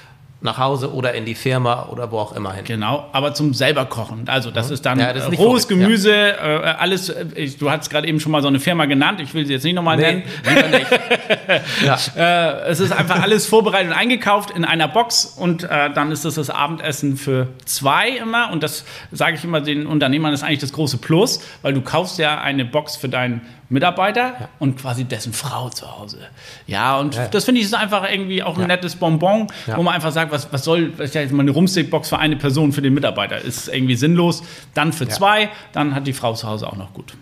nach 0.41 0.59
Hause 0.59 0.93
oder 0.95 1.15
in 1.15 1.25
die 1.25 1.35
Firma 1.35 1.89
oder 1.91 2.13
wo 2.13 2.19
auch 2.19 2.33
immer 2.33 2.53
hin. 2.53 2.65
Genau, 2.65 3.07
aber 3.13 3.35
zum 3.35 3.55
selber 3.55 3.87
kochen. 3.87 4.25
Also 4.29 4.51
das 4.53 4.71
ist 4.71 4.87
dann 4.87 4.99
Mhm. 4.99 5.05
Ja, 5.05 5.13
das 5.13 5.25
ist 5.29 5.33
äh, 5.33 5.37
rohes 5.37 5.65
verrückt, 5.65 5.85
Gemüse, 5.85 6.13
äh, 6.15 6.75
alles. 6.79 7.09
äh, 7.09 7.25
Ich, 7.35 7.59
du 7.59 7.71
hast 7.71 7.91
gerade 7.91 8.07
eben 8.07 8.21
schon 8.21 8.31
mal 8.33 8.41
so 8.43 8.49
eine 8.49 8.61
Firma 8.61 8.85
genannt. 8.87 9.21
Ich 9.21 9.35
will 9.35 9.47
sie 9.47 9.53
jetzt 9.53 9.65
nicht 9.65 9.75
nochmal 9.75 9.97
nennen. 9.97 10.23
lieber 10.49 10.69
nicht. 10.69 10.87
ja. 11.85 11.99
Äh, 12.17 12.69
es 12.71 12.81
ist 12.81 12.93
einfach 12.93 13.23
alles 13.23 13.47
vorbereitet 13.47 13.93
und 13.93 13.97
eingekauft 13.97 14.51
in 14.51 14.65
einer 14.65 14.89
Box 14.89 15.25
und 15.25 15.65
äh, 15.65 15.91
dann 15.93 16.11
ist 16.11 16.25
das 16.25 16.35
das 16.35 16.51
Abendessen 16.51 17.17
für 17.17 17.49
zwei 17.65 18.09
immer. 18.11 18.51
Und 18.51 18.63
das 18.63 18.85
sage 19.13 19.37
ich 19.37 19.45
immer 19.45 19.61
den 19.61 19.87
Unternehmern, 19.87 20.33
ist 20.33 20.43
eigentlich 20.43 20.59
das 20.61 20.73
große 20.73 20.99
Plus, 20.99 21.41
weil 21.63 21.75
du 21.75 21.81
kaufst 21.81 22.19
ja 22.19 22.41
eine 22.41 22.65
Box 22.65 22.97
für 22.97 23.09
deinen 23.09 23.43
Mitarbeiter 23.71 24.49
und 24.59 24.79
quasi 24.81 25.05
dessen 25.05 25.33
Frau 25.33 25.69
zu 25.69 25.99
Hause. 25.99 26.19
Ja, 26.67 26.99
und 26.99 27.15
Ja. 27.15 27.29
das 27.29 27.45
finde 27.45 27.61
ich 27.61 27.67
ist 27.67 27.75
einfach 27.75 28.09
irgendwie 28.11 28.43
auch 28.43 28.55
ein 28.57 28.63
Ja. 28.63 28.67
nettes 28.67 28.97
Bonbon, 28.97 29.47
Ja. 29.67 29.77
wo 29.77 29.83
man 29.83 29.95
einfach 29.95 30.11
sagt, 30.13 30.33
was, 30.33 30.53
was 30.53 30.65
soll, 30.65 30.93
was 30.99 31.13
ja 31.15 31.21
jetzt 31.21 31.33
mal 31.33 31.43
eine 31.43 31.51
Rumstick-Box 31.51 32.09
für 32.09 32.19
eine 32.19 32.37
Person, 32.37 32.73
für 32.73 32.83
den 32.83 32.95
Mitarbeiter, 32.95 33.39
ist 33.39 33.69
irgendwie 33.69 33.97
sinnlos. 33.97 34.43
Dann 34.75 34.93
für 34.93 35.07
zwei, 35.09 35.51
dann 35.73 35.95
hat 35.95 36.07
die 36.07 36.13
Frau 36.15 36.33
zu 36.35 36.49
Hause 36.49 36.67
auch 36.67 36.77
noch 36.77 36.93
gut. 36.95 37.13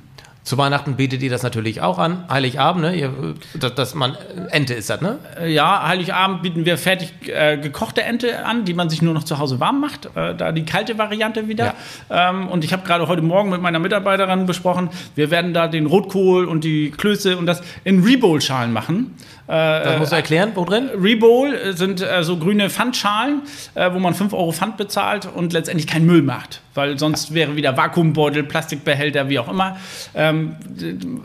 Zu 0.46 0.56
Weihnachten 0.58 0.94
bietet 0.94 1.24
ihr 1.24 1.30
das 1.30 1.42
natürlich 1.42 1.80
auch 1.80 1.98
an. 1.98 2.24
Heiligabend, 2.30 2.82
ne? 2.84 2.94
Ihr, 2.94 3.12
dass, 3.54 3.74
dass 3.74 3.94
man 3.96 4.16
Ente 4.52 4.74
ist 4.74 4.88
das, 4.88 5.00
ne? 5.00 5.18
Äh, 5.40 5.52
Ja, 5.52 5.88
Heiligabend 5.88 6.42
bieten 6.42 6.64
wir 6.64 6.78
fertig 6.78 7.12
äh, 7.26 7.58
gekochte 7.58 8.04
Ente 8.04 8.46
an, 8.46 8.64
die 8.64 8.72
man 8.72 8.88
sich 8.88 9.02
nur 9.02 9.12
noch 9.12 9.24
zu 9.24 9.40
Hause 9.40 9.58
warm 9.58 9.80
macht. 9.80 10.06
Äh, 10.14 10.36
da 10.36 10.52
die 10.52 10.64
kalte 10.64 10.98
Variante 10.98 11.48
wieder. 11.48 11.74
Ähm, 12.10 12.46
und 12.46 12.62
ich 12.62 12.72
habe 12.72 12.86
gerade 12.86 13.08
heute 13.08 13.22
Morgen 13.22 13.50
mit 13.50 13.60
meiner 13.60 13.80
Mitarbeiterin 13.80 14.46
besprochen, 14.46 14.90
wir 15.16 15.32
werden 15.32 15.52
da 15.52 15.66
den 15.66 15.86
Rotkohl 15.86 16.44
und 16.44 16.62
die 16.62 16.92
Klöße 16.92 17.36
und 17.36 17.46
das 17.46 17.60
in 17.82 18.04
Rebowl-Schalen 18.04 18.72
machen. 18.72 19.16
Das 19.52 19.98
musst 19.98 20.12
du 20.12 20.16
erklären, 20.16 20.52
wo 20.54 20.64
drin? 20.64 20.90
Rebowl 21.00 21.54
äh, 21.54 21.72
sind 21.72 22.00
äh, 22.00 22.24
so 22.24 22.36
grüne 22.36 22.68
Pfandschalen, 22.68 23.42
äh, 23.74 23.92
wo 23.92 23.98
man 23.98 24.14
5 24.14 24.32
Euro 24.32 24.52
Pfand 24.52 24.76
bezahlt 24.76 25.28
und 25.32 25.52
letztendlich 25.52 25.86
keinen 25.86 26.06
Müll 26.06 26.22
macht. 26.22 26.60
Weil 26.74 26.98
sonst 26.98 27.32
wäre 27.32 27.54
wieder 27.56 27.76
Vakuumbeutel, 27.76 28.42
Plastikbehälter, 28.42 29.28
wie 29.28 29.38
auch 29.38 29.48
immer, 29.48 29.76
ähm, 30.14 30.56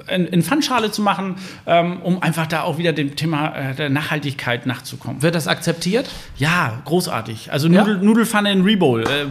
in, 0.08 0.44
Pfandschale 0.44 0.92
zu 0.92 1.02
machen, 1.02 1.36
ähm, 1.66 2.02
um 2.02 2.22
einfach 2.22 2.48
da 2.48 2.62
auch 2.62 2.78
wieder 2.78 2.94
dem 2.94 3.16
Thema 3.16 3.56
äh, 3.56 3.76
der 3.76 3.90
Nachhaltigkeit 3.90 4.66
nachzukommen. 4.66 5.24
Wird 5.24 5.36
das 5.36 5.48
akzeptiert? 5.48 6.10
Ja, 6.38 6.82
großartig. 6.86 7.52
Also 7.52 7.68
Ja? 7.68 7.82
Nudel, 7.82 7.98
Nudelfanne 7.98 8.52
in 8.52 8.64
Rebowl. 8.64 9.04
Äh, 9.04 9.26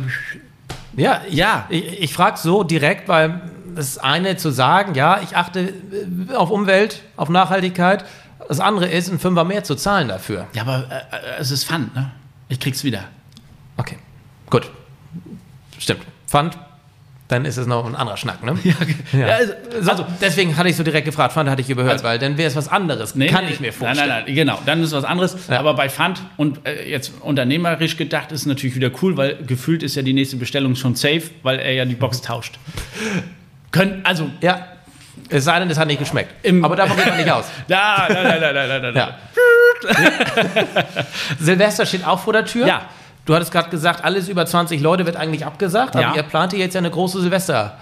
Ja, 0.96 1.20
Ja. 1.29 1.66
Ich, 1.68 2.03
ich 2.03 2.12
frage 2.12 2.38
so 2.38 2.64
direkt, 2.64 3.09
weil 3.09 3.40
das 3.74 3.98
eine 3.98 4.37
zu 4.37 4.50
sagen, 4.50 4.94
ja, 4.94 5.20
ich 5.22 5.37
achte 5.37 5.61
äh, 5.61 6.35
auf 6.35 6.50
Umwelt, 6.50 7.03
auf 7.16 7.29
Nachhaltigkeit. 7.29 8.05
Das 8.51 8.59
andere 8.59 8.89
ist, 8.89 9.09
ein 9.09 9.21
Fünfer 9.21 9.45
mehr 9.45 9.63
zu 9.63 9.77
zahlen 9.77 10.09
dafür. 10.09 10.49
ja, 10.55 10.63
aber 10.63 10.85
äh, 10.91 10.95
äh, 11.15 11.39
es 11.39 11.53
ist 11.53 11.65
Pfand, 11.67 11.95
ne? 11.95 12.11
Ich 12.49 12.59
krieg's 12.59 12.83
wieder. 12.83 13.05
Okay, 13.77 13.97
gut. 14.51 14.69
Stimmt. 15.79 16.01
Pfand, 16.27 16.59
dann 17.29 17.45
ist 17.45 17.59
es 17.59 17.69
noch 17.69 17.87
ein 17.87 17.95
anderer 17.95 18.17
Schnack, 18.17 18.43
ne? 18.43 18.59
Ja, 18.65 18.75
Ja, 19.21 19.27
also, 19.37 19.53
So, 19.99 20.07
deswegen 20.21 20.57
hatte 20.57 20.69
ich 20.69 20.75
so 20.75 20.83
direkt 20.83 21.05
gefragt, 21.05 21.33
Pfand 21.33 21.49
hatte 21.49 21.63
ich 21.63 21.71
überhört, 21.71 22.03
weil 22.03 22.19
dann 22.19 22.39
wäre 22.39 22.49
es 22.49 22.57
was 22.57 22.67
anderes. 22.67 23.15
Nee, 23.15 23.29
Kann 23.29 23.45
nee, 23.45 23.53
ich 23.53 23.61
mir 23.61 23.73
vorstellen. 23.73 24.09
Nein, 24.09 24.17
nein, 24.19 24.25
nein, 24.27 24.35
genau. 24.35 24.59
Dann 24.67 24.83
ist 24.83 24.91
was 24.91 25.05
anderes. 25.05 25.37
Ja. 25.49 25.61
Aber 25.61 25.75
bei 25.75 25.89
Pfand 25.89 26.21
und 26.37 26.67
äh, 26.67 26.91
jetzt 26.91 27.13
unternehmerisch 27.21 27.97
gedacht 27.97 28.33
ist 28.33 28.41
es 28.41 28.47
natürlich 28.47 28.75
wieder 28.75 28.91
cool, 29.01 29.17
weil 29.17 29.37
gefühlt 29.45 29.85
ist 29.85 29.95
ja 29.95 30.03
die 30.03 30.13
nächste 30.13 30.39
Bestellung 30.39 30.75
schon 30.75 30.97
safe, 30.97 31.23
weil 31.45 31.61
er 31.61 31.73
ja 31.73 31.85
die 31.85 31.95
Box 31.95 32.21
tauscht. 32.21 32.59
Können, 33.71 34.01
also, 34.05 34.29
Ja, 34.41 34.67
es 35.31 35.45
sei 35.45 35.59
denn, 35.61 35.71
es 35.71 35.79
hat 35.79 35.87
nicht 35.87 35.99
geschmeckt. 35.99 36.33
Im- 36.45 36.64
Aber 36.64 36.77
davon 36.77 36.97
geht 36.97 37.07
man 37.07 37.16
nicht 37.16 37.31
aus. 37.31 37.45
da, 37.69 38.07
da, 38.09 38.23
da, 38.23 38.38
da, 38.38 38.53
da, 38.53 38.79
da, 38.81 38.90
da. 38.93 38.99
Ja. 38.99 39.16
Silvester 41.38 41.87
steht 41.87 42.07
auch 42.07 42.21
vor 42.21 42.33
der 42.33 42.45
Tür. 42.45 42.66
Ja. 42.66 42.83
Du 43.27 43.35
hattest 43.35 43.53
gerade 43.53 43.71
gesagt, 43.71 44.05
alles 44.05 44.29
über 44.29 44.45
20 44.47 44.81
Leute 44.81 45.07
wird 45.07 45.16
eigentlich 45.16 45.45
abgesagt, 45.47 45.95
aber 45.95 46.03
Ja. 46.05 46.14
ihr 46.16 46.23
plant 46.23 46.53
jetzt 46.55 46.75
ja 46.75 46.79
eine 46.81 46.90
große 46.90 47.21
Silvester, 47.21 47.77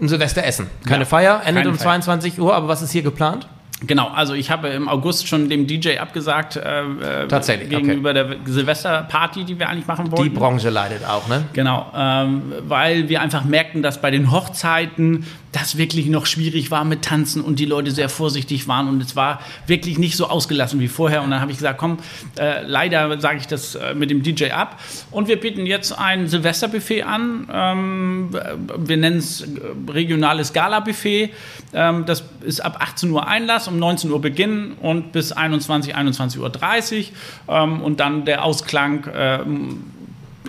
ein 0.00 0.08
Silvesteressen. 0.08 0.66
Keine 0.86 1.00
Ja. 1.00 1.04
Feier, 1.06 1.34
endet 1.44 1.62
Keine 1.64 1.68
um 1.70 1.74
Feier. 1.76 1.84
22 2.00 2.40
Uhr, 2.40 2.54
aber 2.54 2.66
was 2.68 2.82
ist 2.82 2.90
hier 2.92 3.02
geplant? 3.02 3.46
Genau, 3.84 4.08
also 4.14 4.34
ich 4.34 4.48
habe 4.50 4.68
im 4.68 4.88
August 4.88 5.26
schon 5.26 5.48
dem 5.48 5.66
DJ 5.66 5.98
abgesagt, 5.98 6.54
äh, 6.56 6.82
äh, 6.82 7.28
Tatsächlich, 7.28 7.68
gegenüber 7.68 8.14
der 8.14 8.36
Silvesterparty, 8.44 9.44
die 9.44 9.58
wir 9.58 9.68
eigentlich 9.68 9.88
machen 9.88 10.10
wollten. 10.10 10.22
Die 10.22 10.30
Branche 10.30 10.70
leidet 10.70 11.04
auch, 11.04 11.26
ne? 11.26 11.44
Genau, 11.52 11.90
ähm, 11.96 12.52
weil 12.60 13.08
wir 13.08 13.20
einfach 13.20 13.42
merkten, 13.44 13.82
dass 13.82 14.00
bei 14.00 14.12
den 14.12 14.30
Hochzeiten 14.30 15.26
das 15.52 15.76
wirklich 15.76 16.06
noch 16.06 16.24
schwierig 16.24 16.70
war 16.70 16.84
mit 16.84 17.02
Tanzen 17.02 17.42
und 17.42 17.58
die 17.58 17.66
Leute 17.66 17.90
sehr 17.90 18.08
vorsichtig 18.08 18.68
waren 18.68 18.88
und 18.88 19.02
es 19.02 19.14
war 19.14 19.40
wirklich 19.66 19.98
nicht 19.98 20.16
so 20.16 20.26
ausgelassen 20.26 20.80
wie 20.80 20.88
vorher. 20.88 21.22
Und 21.22 21.30
dann 21.30 21.40
habe 21.40 21.52
ich 21.52 21.58
gesagt, 21.58 21.78
komm, 21.78 21.98
äh, 22.38 22.62
leider 22.62 23.20
sage 23.20 23.38
ich 23.38 23.46
das 23.46 23.74
äh, 23.74 23.94
mit 23.94 24.10
dem 24.10 24.22
DJ 24.22 24.50
ab. 24.50 24.80
Und 25.10 25.28
wir 25.28 25.38
bieten 25.38 25.66
jetzt 25.66 25.92
ein 25.92 26.26
Silvesterbuffet 26.26 27.02
an. 27.02 27.48
Ähm, 27.52 28.30
wir 28.78 28.96
nennen 28.96 29.18
es 29.18 29.42
äh, 29.42 29.46
regionales 29.88 30.54
Gala-Buffet. 30.54 31.30
Ähm, 31.74 32.06
das 32.06 32.24
ist 32.40 32.60
ab 32.60 32.78
18 32.80 33.10
Uhr 33.10 33.26
Einlass, 33.26 33.68
um 33.68 33.78
19 33.78 34.10
Uhr 34.10 34.22
Beginn 34.22 34.72
und 34.80 35.12
bis 35.12 35.32
21, 35.32 35.94
21.30 35.94 36.38
Uhr. 36.38 37.54
Ähm, 37.54 37.82
und 37.82 38.00
dann 38.00 38.24
der 38.24 38.44
Ausklang. 38.44 39.06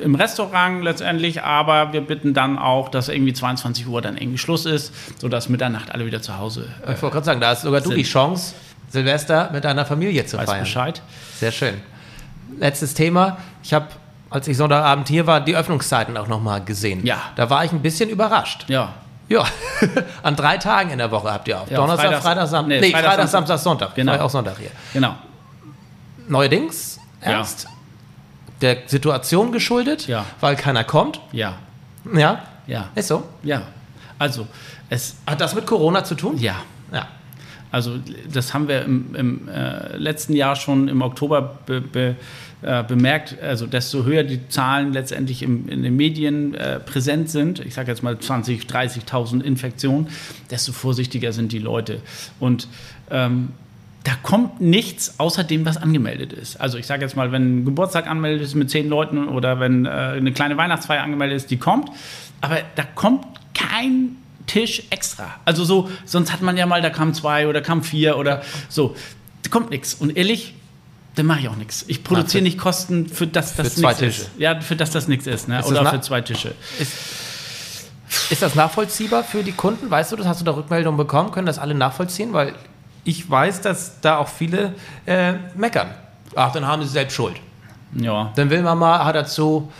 Im 0.01 0.15
Restaurant 0.15 0.83
letztendlich, 0.83 1.43
aber 1.43 1.93
wir 1.93 2.01
bitten 2.01 2.33
dann 2.33 2.57
auch, 2.57 2.89
dass 2.89 3.09
irgendwie 3.09 3.33
22 3.33 3.87
Uhr 3.87 4.01
dann 4.01 4.17
irgendwie 4.17 4.37
Schluss 4.37 4.65
ist, 4.65 4.93
sodass 5.19 5.49
Mitternacht 5.49 5.91
alle 5.91 6.05
wieder 6.05 6.21
zu 6.21 6.37
Hause 6.37 6.67
äh, 6.85 6.93
Ich 6.93 7.01
wollte 7.01 7.13
gerade 7.13 7.25
sagen, 7.25 7.39
da 7.41 7.49
hast 7.49 7.61
sogar 7.63 7.81
du 7.81 7.89
Sind- 7.89 7.97
die 7.97 8.03
Chance, 8.03 8.55
Silvester 8.89 9.49
mit 9.51 9.63
deiner 9.65 9.85
Familie 9.85 10.25
zu 10.25 10.37
weiß 10.37 10.49
feiern. 10.49 10.63
Bescheid. 10.63 11.01
Sehr 11.39 11.51
schön. 11.51 11.75
Letztes 12.59 12.93
Thema. 12.93 13.37
Ich 13.63 13.73
habe, 13.73 13.87
als 14.29 14.47
ich 14.47 14.55
Sonntagabend 14.57 15.07
hier 15.07 15.25
war, 15.27 15.41
die 15.41 15.55
Öffnungszeiten 15.55 16.15
auch 16.17 16.27
nochmal 16.27 16.63
gesehen. 16.63 17.05
Ja. 17.05 17.17
Da 17.35 17.49
war 17.49 17.65
ich 17.65 17.71
ein 17.71 17.81
bisschen 17.81 18.09
überrascht. 18.09 18.65
Ja. 18.67 18.93
Ja, 19.29 19.45
an 20.23 20.35
drei 20.35 20.57
Tagen 20.57 20.89
in 20.91 20.97
der 20.97 21.09
Woche 21.09 21.31
habt 21.31 21.47
ihr 21.47 21.59
auf. 21.61 21.71
Ja, 21.71 21.77
Donnerstag, 21.77 22.07
Freitag- 22.07 22.21
Freitag, 22.23 22.47
Samstag. 22.47 22.67
nee, 22.67 22.79
Nee, 22.81 22.91
Freitag, 22.91 23.09
Freitag, 23.11 23.27
Samstag. 23.29 23.57
Samstag, 23.57 23.59
Sonntag. 23.59 23.95
Genau. 23.95 24.17
Auch 24.19 24.29
Sonntag 24.29 24.57
hier. 24.59 24.69
Genau. 24.91 25.15
Neuerdings, 26.27 26.99
Ja. 27.25 27.45
Der 28.63 28.77
Situation 28.87 29.51
geschuldet, 29.51 30.07
Ja. 30.07 30.25
weil 30.39 30.55
keiner 30.55 30.83
kommt. 30.83 31.19
Ja. 31.31 31.57
Ja, 32.15 32.43
Ja. 32.65 32.89
ist 32.95 33.07
so. 33.09 33.23
Ja. 33.43 33.63
Also, 34.17 34.47
es, 34.89 35.17
Hat 35.27 35.39
das 35.41 35.53
mit 35.55 35.65
Corona 35.65 36.03
zu 36.03 36.15
tun? 36.15 36.37
ja. 36.37 36.55
Ja. 36.91 37.07
Also 37.71 37.97
das 38.31 38.53
haben 38.53 38.67
wir 38.67 38.83
im, 38.83 39.15
im 39.15 39.49
äh, 39.49 39.97
letzten 39.97 40.33
Jahr 40.35 40.55
schon 40.55 40.87
im 40.87 41.01
Oktober 41.01 41.57
be, 41.65 41.81
be, 41.81 42.15
äh, 42.61 42.83
bemerkt. 42.83 43.35
Also 43.41 43.65
desto 43.65 44.03
höher 44.03 44.21
die 44.23 44.47
Zahlen 44.47 44.93
letztendlich 44.93 45.41
im, 45.41 45.67
in 45.67 45.81
den 45.81 45.95
Medien 45.95 46.53
äh, 46.53 46.79
präsent 46.79 47.31
sind, 47.31 47.59
ich 47.59 47.73
sage 47.73 47.89
jetzt 47.89 48.03
mal 48.03 48.19
20, 48.19 48.65
30.000 48.67 49.41
Infektionen, 49.41 50.07
desto 50.51 50.71
vorsichtiger 50.71 51.33
sind 51.33 51.51
die 51.51 51.57
Leute. 51.57 51.99
Und 52.39 52.67
ähm, 53.09 53.49
da 54.03 54.11
kommt 54.21 54.59
nichts 54.59 55.19
außer 55.19 55.43
dem, 55.43 55.65
was 55.65 55.77
angemeldet 55.77 56.33
ist. 56.33 56.59
Also 56.59 56.77
ich 56.77 56.85
sage 56.85 57.03
jetzt 57.03 57.15
mal, 57.15 57.31
wenn 57.31 57.59
ein 57.59 57.65
Geburtstag 57.65 58.07
angemeldet 58.07 58.45
ist 58.45 58.53
mit 58.53 58.69
zehn 58.69 58.89
Leuten 58.89 59.29
oder 59.29 59.59
wenn 59.59 59.85
äh, 59.85 59.89
eine 59.89 60.33
kleine 60.33 60.57
Weihnachtsfeier 60.57 61.03
angemeldet 61.03 61.37
ist, 61.37 61.51
die 61.51 61.57
kommt. 61.57 61.89
Aber 62.41 62.57
da 62.75 62.83
kommt 62.83 63.25
kein 63.53 64.17
Tisch 64.45 64.83
extra. 64.89 65.35
Also 65.45 65.63
so, 65.63 65.89
sonst 66.03 66.33
hat 66.33 66.41
man 66.41 66.57
ja 66.57 66.65
mal, 66.65 66.81
da 66.81 66.89
kamen 66.89 67.13
zwei 67.13 67.47
oder 67.47 67.61
kamen 67.61 67.81
vier 67.81 68.17
oder 68.17 68.41
so. 68.67 68.95
Da 69.43 69.49
kommt 69.49 69.69
nichts. 69.69 69.93
Und 69.93 70.17
ehrlich, 70.17 70.53
dann 71.15 71.25
mache 71.25 71.41
ich 71.41 71.47
auch 71.47 71.55
nichts. 71.55 71.85
Ich 71.87 72.03
produziere 72.03 72.43
nicht 72.43 72.57
Kosten, 72.57 73.07
für 73.07 73.25
das 73.27 73.55
das 73.55 73.75
für 73.75 73.81
zwei 73.81 73.87
nichts 73.89 73.99
Tische. 73.99 74.21
ist. 74.23 74.31
Ja, 74.37 74.59
für 74.59 74.75
das 74.75 74.91
das 74.91 75.07
nichts 75.07 75.27
ist. 75.27 75.47
Ne? 75.47 75.59
Ist 75.59 75.67
oder 75.67 75.85
für 75.85 76.01
zwei 76.01 76.19
Tische. 76.19 76.55
Ist 78.29 78.41
das 78.41 78.55
nachvollziehbar 78.55 79.23
für 79.23 79.43
die 79.43 79.53
Kunden? 79.53 79.89
Weißt 79.89 80.11
du 80.11 80.17
das? 80.17 80.27
Hast 80.27 80.41
du 80.41 80.45
da 80.45 80.51
Rückmeldungen 80.51 80.97
bekommen? 80.97 81.31
Können 81.31 81.47
das 81.47 81.57
alle 81.57 81.73
nachvollziehen? 81.73 82.33
Weil 82.33 82.53
ich 83.03 83.29
weiß, 83.29 83.61
dass 83.61 83.99
da 84.01 84.17
auch 84.17 84.27
viele 84.27 84.73
äh, 85.05 85.33
meckern. 85.55 85.89
Ach, 86.35 86.51
dann 86.51 86.65
haben 86.65 86.81
sie 86.83 86.89
selbst 86.89 87.15
Schuld. 87.15 87.35
Ja. 87.95 88.31
Dann 88.35 88.49
will 88.49 88.61
man 88.63 88.77
mal, 88.77 89.03
hat 89.03 89.15
dazu. 89.15 89.71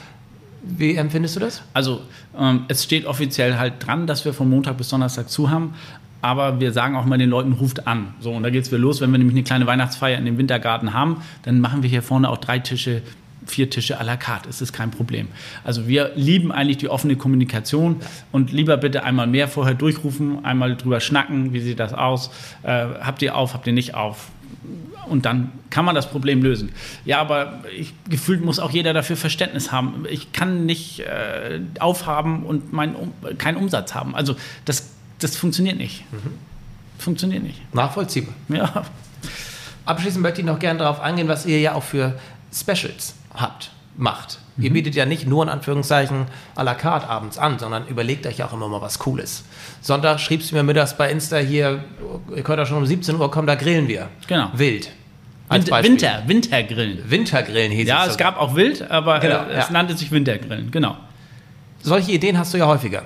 Wie 0.66 0.96
empfindest 0.96 1.36
du 1.36 1.40
das? 1.42 1.62
Also 1.74 2.02
ähm, 2.38 2.66
es 2.70 2.84
steht 2.84 3.06
offiziell 3.06 3.58
halt 3.58 3.86
dran, 3.86 4.08
dass 4.08 4.24
wir 4.24 4.34
von 4.34 4.50
Montag 4.50 4.78
bis 4.78 4.88
Donnerstag 4.90 5.30
zu 5.30 5.50
haben. 5.50 5.74
Aber 6.22 6.62
wir 6.62 6.72
sagen 6.72 6.96
auch 6.96 7.04
mal 7.04 7.18
den 7.18 7.30
Leuten, 7.30 7.52
ruft 7.52 7.86
an. 7.86 8.14
So, 8.22 8.32
und 8.32 8.44
da 8.44 8.50
geht 8.50 8.64
es 8.64 8.72
wieder 8.72 8.80
los. 8.80 9.02
Wenn 9.02 9.12
wir 9.12 9.18
nämlich 9.18 9.36
eine 9.36 9.44
kleine 9.44 9.68
Weihnachtsfeier 9.68 10.18
in 10.18 10.24
dem 10.24 10.38
Wintergarten 10.38 10.94
haben, 10.94 11.22
dann 11.42 11.60
machen 11.60 11.84
wir 11.84 11.90
hier 11.90 12.02
vorne 12.02 12.30
auch 12.30 12.38
drei 12.38 12.60
Tische, 12.60 13.02
vier 13.46 13.70
Tische 13.70 14.00
à 14.00 14.04
la 14.04 14.18
carte. 14.18 14.50
Es 14.50 14.62
ist 14.62 14.74
kein 14.74 14.92
Problem. 14.92 15.28
Also 15.64 15.88
wir 15.88 16.12
lieben 16.16 16.52
eigentlich 16.52 16.78
die 16.78 16.90
offene 16.90 17.16
Kommunikation 17.16 17.98
und 18.32 18.52
lieber 18.52 18.78
bitte 18.78 19.04
einmal 19.04 19.28
mehr 19.28 19.48
vorher 19.48 19.74
durchrufen, 19.74 20.44
einmal 20.46 20.76
drüber 20.76 21.00
schnacken, 21.00 21.54
wie 21.54 21.60
sieht 21.60 21.80
das 21.80 21.94
aus, 21.94 22.32
äh, 22.64 22.86
habt 23.02 23.22
ihr 23.22 23.36
auf, 23.36 23.54
habt 23.54 23.68
ihr 23.68 23.74
nicht 23.74 23.96
auf. 23.96 24.30
Und 25.08 25.26
dann 25.26 25.52
kann 25.70 25.84
man 25.84 25.96
das 25.96 26.10
Problem 26.10 26.42
lösen. 26.42 26.72
Ja, 27.04 27.20
aber 27.20 27.64
ich, 27.78 27.94
gefühlt 28.10 28.44
muss 28.44 28.60
auch 28.60 28.72
jeder 28.72 28.94
dafür 28.94 29.18
Verständnis 29.18 29.72
haben. 29.72 30.06
Ich 30.10 30.32
kann 30.32 30.66
nicht 30.66 31.02
äh, 31.02 31.60
aufhaben 31.80 32.44
und 32.44 32.72
mein, 32.72 32.96
um, 32.96 33.12
keinen 33.38 33.58
Umsatz 33.58 33.94
haben. 33.94 34.16
Also 34.16 34.36
das, 34.66 34.92
das 35.20 35.36
funktioniert 35.36 35.78
nicht. 35.78 36.06
Mhm. 36.12 36.34
Funktioniert 36.98 37.44
nicht. 37.44 37.74
Nachvollziehbar. 37.74 38.34
Ja. 38.48 38.86
Abschließend 39.86 40.22
möchte 40.22 40.40
ich 40.40 40.48
noch 40.48 40.60
gerne 40.60 40.80
darauf 40.80 41.02
eingehen, 41.02 41.28
was 41.28 41.46
ihr 41.46 41.60
ja 41.60 41.74
auch 41.74 41.84
für 41.84 42.18
Specials 42.54 43.16
habt, 43.36 43.72
macht. 43.98 44.40
Mhm. 44.56 44.64
Ihr 44.64 44.74
bietet 44.74 44.96
ja 44.96 45.06
nicht 45.06 45.28
nur 45.28 45.44
in 45.44 45.50
Anführungszeichen 45.50 46.26
à 46.56 46.64
la 46.64 46.76
carte 46.76 47.08
abends 47.08 47.38
an, 47.38 47.60
sondern 47.60 47.88
überlegt 47.88 48.26
euch 48.28 48.44
auch 48.44 48.54
immer 48.54 48.68
mal 48.68 48.82
was 48.82 49.00
Cooles. 49.00 49.44
Sonntag 49.82 50.20
schriebst 50.20 50.52
du 50.52 50.56
mir 50.56 50.64
mittags 50.64 50.96
bei 50.96 51.12
Insta 51.12 51.38
hier, 51.38 51.84
ihr 52.36 52.44
könnt 52.44 52.60
ja 52.60 52.66
schon 52.66 52.78
um 52.78 52.86
17 52.86 53.16
Uhr 53.16 53.32
kommen, 53.32 53.48
da 53.48 53.56
grillen 53.56 53.88
wir. 53.88 54.10
Genau. 54.28 54.50
Wild. 54.54 54.90
Winter, 55.50 55.84
Winter, 55.84 56.24
Wintergrillen. 56.26 57.10
Wintergrillen 57.10 57.72
hieß 57.72 57.88
ja, 57.88 58.02
es. 58.02 58.06
Ja, 58.06 58.12
es 58.12 58.18
gab 58.18 58.40
auch 58.40 58.56
Wild, 58.56 58.90
aber 58.90 59.20
genau, 59.20 59.44
äh, 59.44 59.54
es 59.54 59.68
ja. 59.68 59.72
nannte 59.72 59.96
sich 59.96 60.12
Wintergrillen, 60.12 60.72
genau. 60.72 60.98
Solche 61.82 62.12
Ideen 62.12 62.38
hast 62.38 62.54
du 62.54 62.58
ja 62.58 62.66
häufiger. 62.66 63.04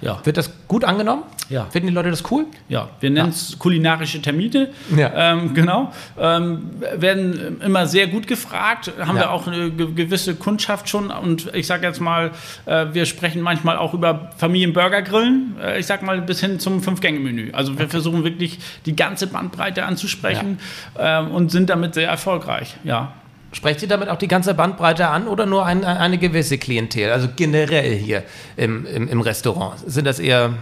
Ja. 0.00 0.20
Wird 0.24 0.36
das 0.36 0.50
gut 0.68 0.84
angenommen? 0.84 1.24
Ja. 1.48 1.66
Finden 1.66 1.88
die 1.88 1.94
Leute 1.94 2.10
das 2.10 2.22
cool? 2.30 2.46
Ja, 2.68 2.88
wir 3.00 3.10
nennen 3.10 3.30
es 3.30 3.50
ja. 3.50 3.56
kulinarische 3.58 4.22
Termite. 4.22 4.70
Ja. 4.96 5.32
Ähm, 5.32 5.52
genau. 5.52 5.92
Ähm, 6.18 6.70
werden 6.96 7.60
immer 7.60 7.86
sehr 7.86 8.06
gut 8.06 8.28
gefragt, 8.28 8.92
haben 9.00 9.16
ja. 9.16 9.22
wir 9.22 9.30
auch 9.32 9.48
eine 9.48 9.70
gewisse 9.70 10.36
Kundschaft 10.36 10.88
schon. 10.88 11.10
Und 11.10 11.52
ich 11.54 11.66
sage 11.66 11.86
jetzt 11.86 12.00
mal, 12.00 12.30
äh, 12.66 12.86
wir 12.92 13.04
sprechen 13.04 13.42
manchmal 13.42 13.76
auch 13.76 13.94
über 13.94 14.30
Familienburgergrillen, 14.36 15.56
äh, 15.60 15.80
ich 15.80 15.86
sage 15.86 16.04
mal 16.04 16.22
bis 16.22 16.40
hin 16.40 16.60
zum 16.60 16.82
Fünf-Gänge-Menü. 16.82 17.50
Also 17.52 17.72
wir 17.72 17.80
okay. 17.80 17.90
versuchen 17.90 18.22
wirklich 18.22 18.60
die 18.86 18.94
ganze 18.94 19.26
Bandbreite 19.26 19.84
anzusprechen 19.84 20.60
äh, 20.96 21.20
und 21.20 21.50
sind 21.50 21.68
damit 21.68 21.94
sehr 21.94 22.08
erfolgreich. 22.08 22.76
Ja. 22.84 23.12
Sprecht 23.52 23.82
ihr 23.82 23.88
damit 23.88 24.08
auch 24.08 24.18
die 24.18 24.28
ganze 24.28 24.54
Bandbreite 24.54 25.08
an 25.08 25.26
oder 25.26 25.44
nur 25.44 25.66
ein, 25.66 25.84
eine 25.84 26.18
gewisse 26.18 26.56
Klientel? 26.56 27.10
Also 27.10 27.28
generell 27.34 27.96
hier 27.96 28.22
im, 28.56 28.86
im, 28.86 29.08
im 29.08 29.20
Restaurant. 29.20 29.80
Sind 29.86 30.06
das 30.06 30.20
eher 30.20 30.54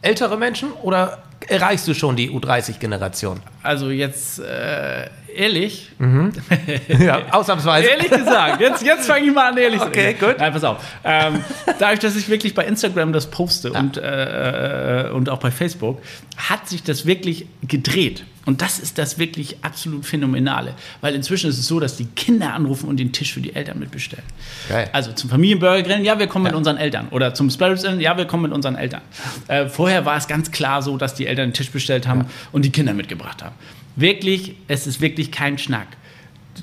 ältere 0.00 0.38
Menschen 0.38 0.72
oder 0.72 1.22
erreichst 1.46 1.86
du 1.88 1.94
schon 1.94 2.16
die 2.16 2.30
U30-Generation? 2.30 3.40
Also 3.62 3.90
jetzt 3.90 4.38
äh, 4.38 5.08
ehrlich. 5.34 5.90
Mhm. 5.98 6.32
ja, 6.88 7.32
ausnahmsweise. 7.32 7.88
ehrlich 7.88 8.10
gesagt, 8.10 8.60
jetzt, 8.60 8.82
jetzt 8.84 9.06
fange 9.06 9.26
ich 9.26 9.34
mal 9.34 9.52
an, 9.52 9.58
ehrlich 9.58 9.80
zu 9.80 9.86
Okay, 9.86 10.14
gut. 10.14 10.36
Nein, 10.38 10.52
pass 10.52 10.64
auf. 10.64 10.84
Ähm, 11.04 11.44
dadurch, 11.78 12.00
dass 12.00 12.16
ich 12.16 12.28
wirklich 12.28 12.54
bei 12.54 12.64
Instagram 12.64 13.12
das 13.12 13.30
poste 13.30 13.70
ja. 13.72 13.80
und, 13.80 13.96
äh, 13.96 15.08
äh, 15.08 15.10
und 15.10 15.28
auch 15.28 15.38
bei 15.38 15.50
Facebook, 15.50 16.00
hat 16.36 16.68
sich 16.68 16.82
das 16.82 17.06
wirklich 17.06 17.46
gedreht. 17.62 18.24
Und 18.46 18.62
das 18.62 18.78
ist 18.78 18.98
das 18.98 19.18
wirklich 19.18 19.58
absolut 19.62 20.06
Phänomenale. 20.06 20.74
Weil 21.02 21.14
inzwischen 21.14 21.50
ist 21.50 21.58
es 21.58 21.66
so, 21.66 21.78
dass 21.78 21.96
die 21.96 22.06
Kinder 22.06 22.54
anrufen 22.54 22.88
und 22.88 22.98
den 22.98 23.12
Tisch 23.12 23.34
für 23.34 23.40
die 23.40 23.54
Eltern 23.54 23.78
mitbestellen. 23.78 24.24
Geil. 24.68 24.88
Also 24.92 25.12
zum 25.12 25.28
Familienburger 25.28 25.98
ja, 25.98 26.18
wir 26.18 26.26
kommen 26.26 26.46
ja. 26.46 26.50
mit 26.50 26.56
unseren 26.56 26.78
Eltern. 26.78 27.08
Oder 27.10 27.34
zum 27.34 27.50
Sparrows 27.50 27.84
ja, 27.98 28.16
wir 28.16 28.24
kommen 28.24 28.44
mit 28.44 28.52
unseren 28.52 28.76
Eltern. 28.76 29.02
Äh, 29.46 29.66
vorher 29.68 30.06
war 30.06 30.16
es 30.16 30.26
ganz 30.26 30.50
klar 30.50 30.82
so, 30.82 30.96
dass 30.96 31.14
die 31.14 31.26
Eltern 31.26 31.50
den 31.50 31.54
Tisch 31.54 31.70
bestellt 31.70 32.08
haben 32.08 32.20
ja. 32.20 32.26
und 32.52 32.64
die 32.64 32.70
Kinder 32.70 32.94
mitgebracht 32.94 33.42
haben. 33.42 33.54
Wirklich, 34.00 34.56
es 34.66 34.86
ist 34.86 35.00
wirklich 35.00 35.30
kein 35.30 35.58
Schnack. 35.58 35.88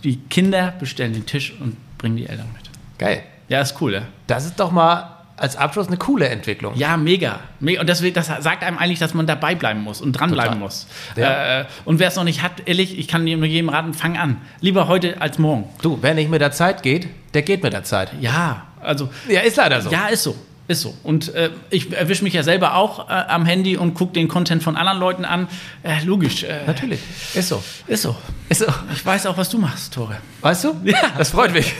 Die 0.03 0.17
Kinder 0.17 0.73
bestellen 0.79 1.13
den 1.13 1.25
Tisch 1.25 1.53
und 1.59 1.77
bringen 1.97 2.17
die 2.17 2.25
Eltern 2.25 2.47
mit. 2.53 2.69
Geil. 2.97 3.23
Ja, 3.47 3.61
ist 3.61 3.79
cool, 3.79 3.93
ja. 3.93 4.01
Das 4.27 4.45
ist 4.45 4.59
doch 4.59 4.71
mal 4.71 5.17
als 5.37 5.55
Abschluss 5.55 5.87
eine 5.87 5.97
coole 5.97 6.27
Entwicklung. 6.27 6.75
Ja, 6.75 6.97
mega. 6.97 7.39
Und 7.61 7.87
das, 7.87 8.03
das 8.13 8.27
sagt 8.27 8.63
einem 8.63 8.77
eigentlich, 8.79 8.97
dass 8.99 9.13
man 9.13 9.27
dabei 9.27 9.53
bleiben 9.53 9.81
muss 9.81 10.01
und 10.01 10.13
dranbleiben 10.13 10.53
Total. 10.53 10.59
muss. 10.59 10.87
Ja. 11.15 11.61
Äh, 11.61 11.65
und 11.85 11.99
wer 11.99 12.07
es 12.07 12.15
noch 12.15 12.23
nicht 12.23 12.41
hat, 12.41 12.53
ehrlich, 12.65 12.97
ich 12.97 13.07
kann 13.07 13.23
nur 13.23 13.45
jedem 13.45 13.69
raten, 13.69 13.93
fang 13.93 14.17
an. 14.17 14.37
Lieber 14.59 14.87
heute 14.87 15.21
als 15.21 15.37
morgen. 15.37 15.69
Du, 15.83 15.99
wer 16.01 16.15
nicht 16.15 16.31
mit 16.31 16.41
der 16.41 16.51
Zeit 16.51 16.81
geht, 16.81 17.07
der 17.35 17.43
geht 17.43 17.61
mit 17.61 17.71
der 17.71 17.83
Zeit. 17.83 18.11
Ja, 18.19 18.63
also. 18.81 19.09
Ja, 19.29 19.41
ist 19.41 19.57
leider 19.57 19.79
so. 19.81 19.91
Ja, 19.91 20.07
ist 20.07 20.23
so. 20.23 20.35
Ist 20.69 20.81
so. 20.81 20.93
Und 21.03 21.33
äh, 21.33 21.51
ich 21.69 21.93
erwische 21.93 22.25
mich 22.25 22.33
ja 22.33 22.43
selber 22.43 22.75
auch 22.75 23.09
äh, 23.09 23.13
am 23.13 23.45
Handy 23.45 23.77
und 23.77 23.93
gucke 23.93 24.11
den 24.11 24.27
Content 24.27 24.61
von 24.61 24.75
anderen 24.75 24.99
Leuten 24.99 25.23
an. 25.23 25.47
Äh, 25.81 26.03
logisch. 26.03 26.43
Äh, 26.43 26.65
Natürlich. 26.67 26.99
Ist 27.33 27.47
so. 27.47 27.63
Ist 27.87 28.01
so. 28.01 28.15
Ist 28.49 28.59
so. 28.59 28.65
Ich 28.93 29.05
weiß 29.05 29.27
auch, 29.27 29.37
was 29.37 29.47
du 29.47 29.59
machst, 29.59 29.93
Tore. 29.93 30.17
Weißt 30.41 30.65
du? 30.65 30.75
Ja. 30.83 30.97
Das 31.17 31.29
freut 31.29 31.53
mich. 31.53 31.73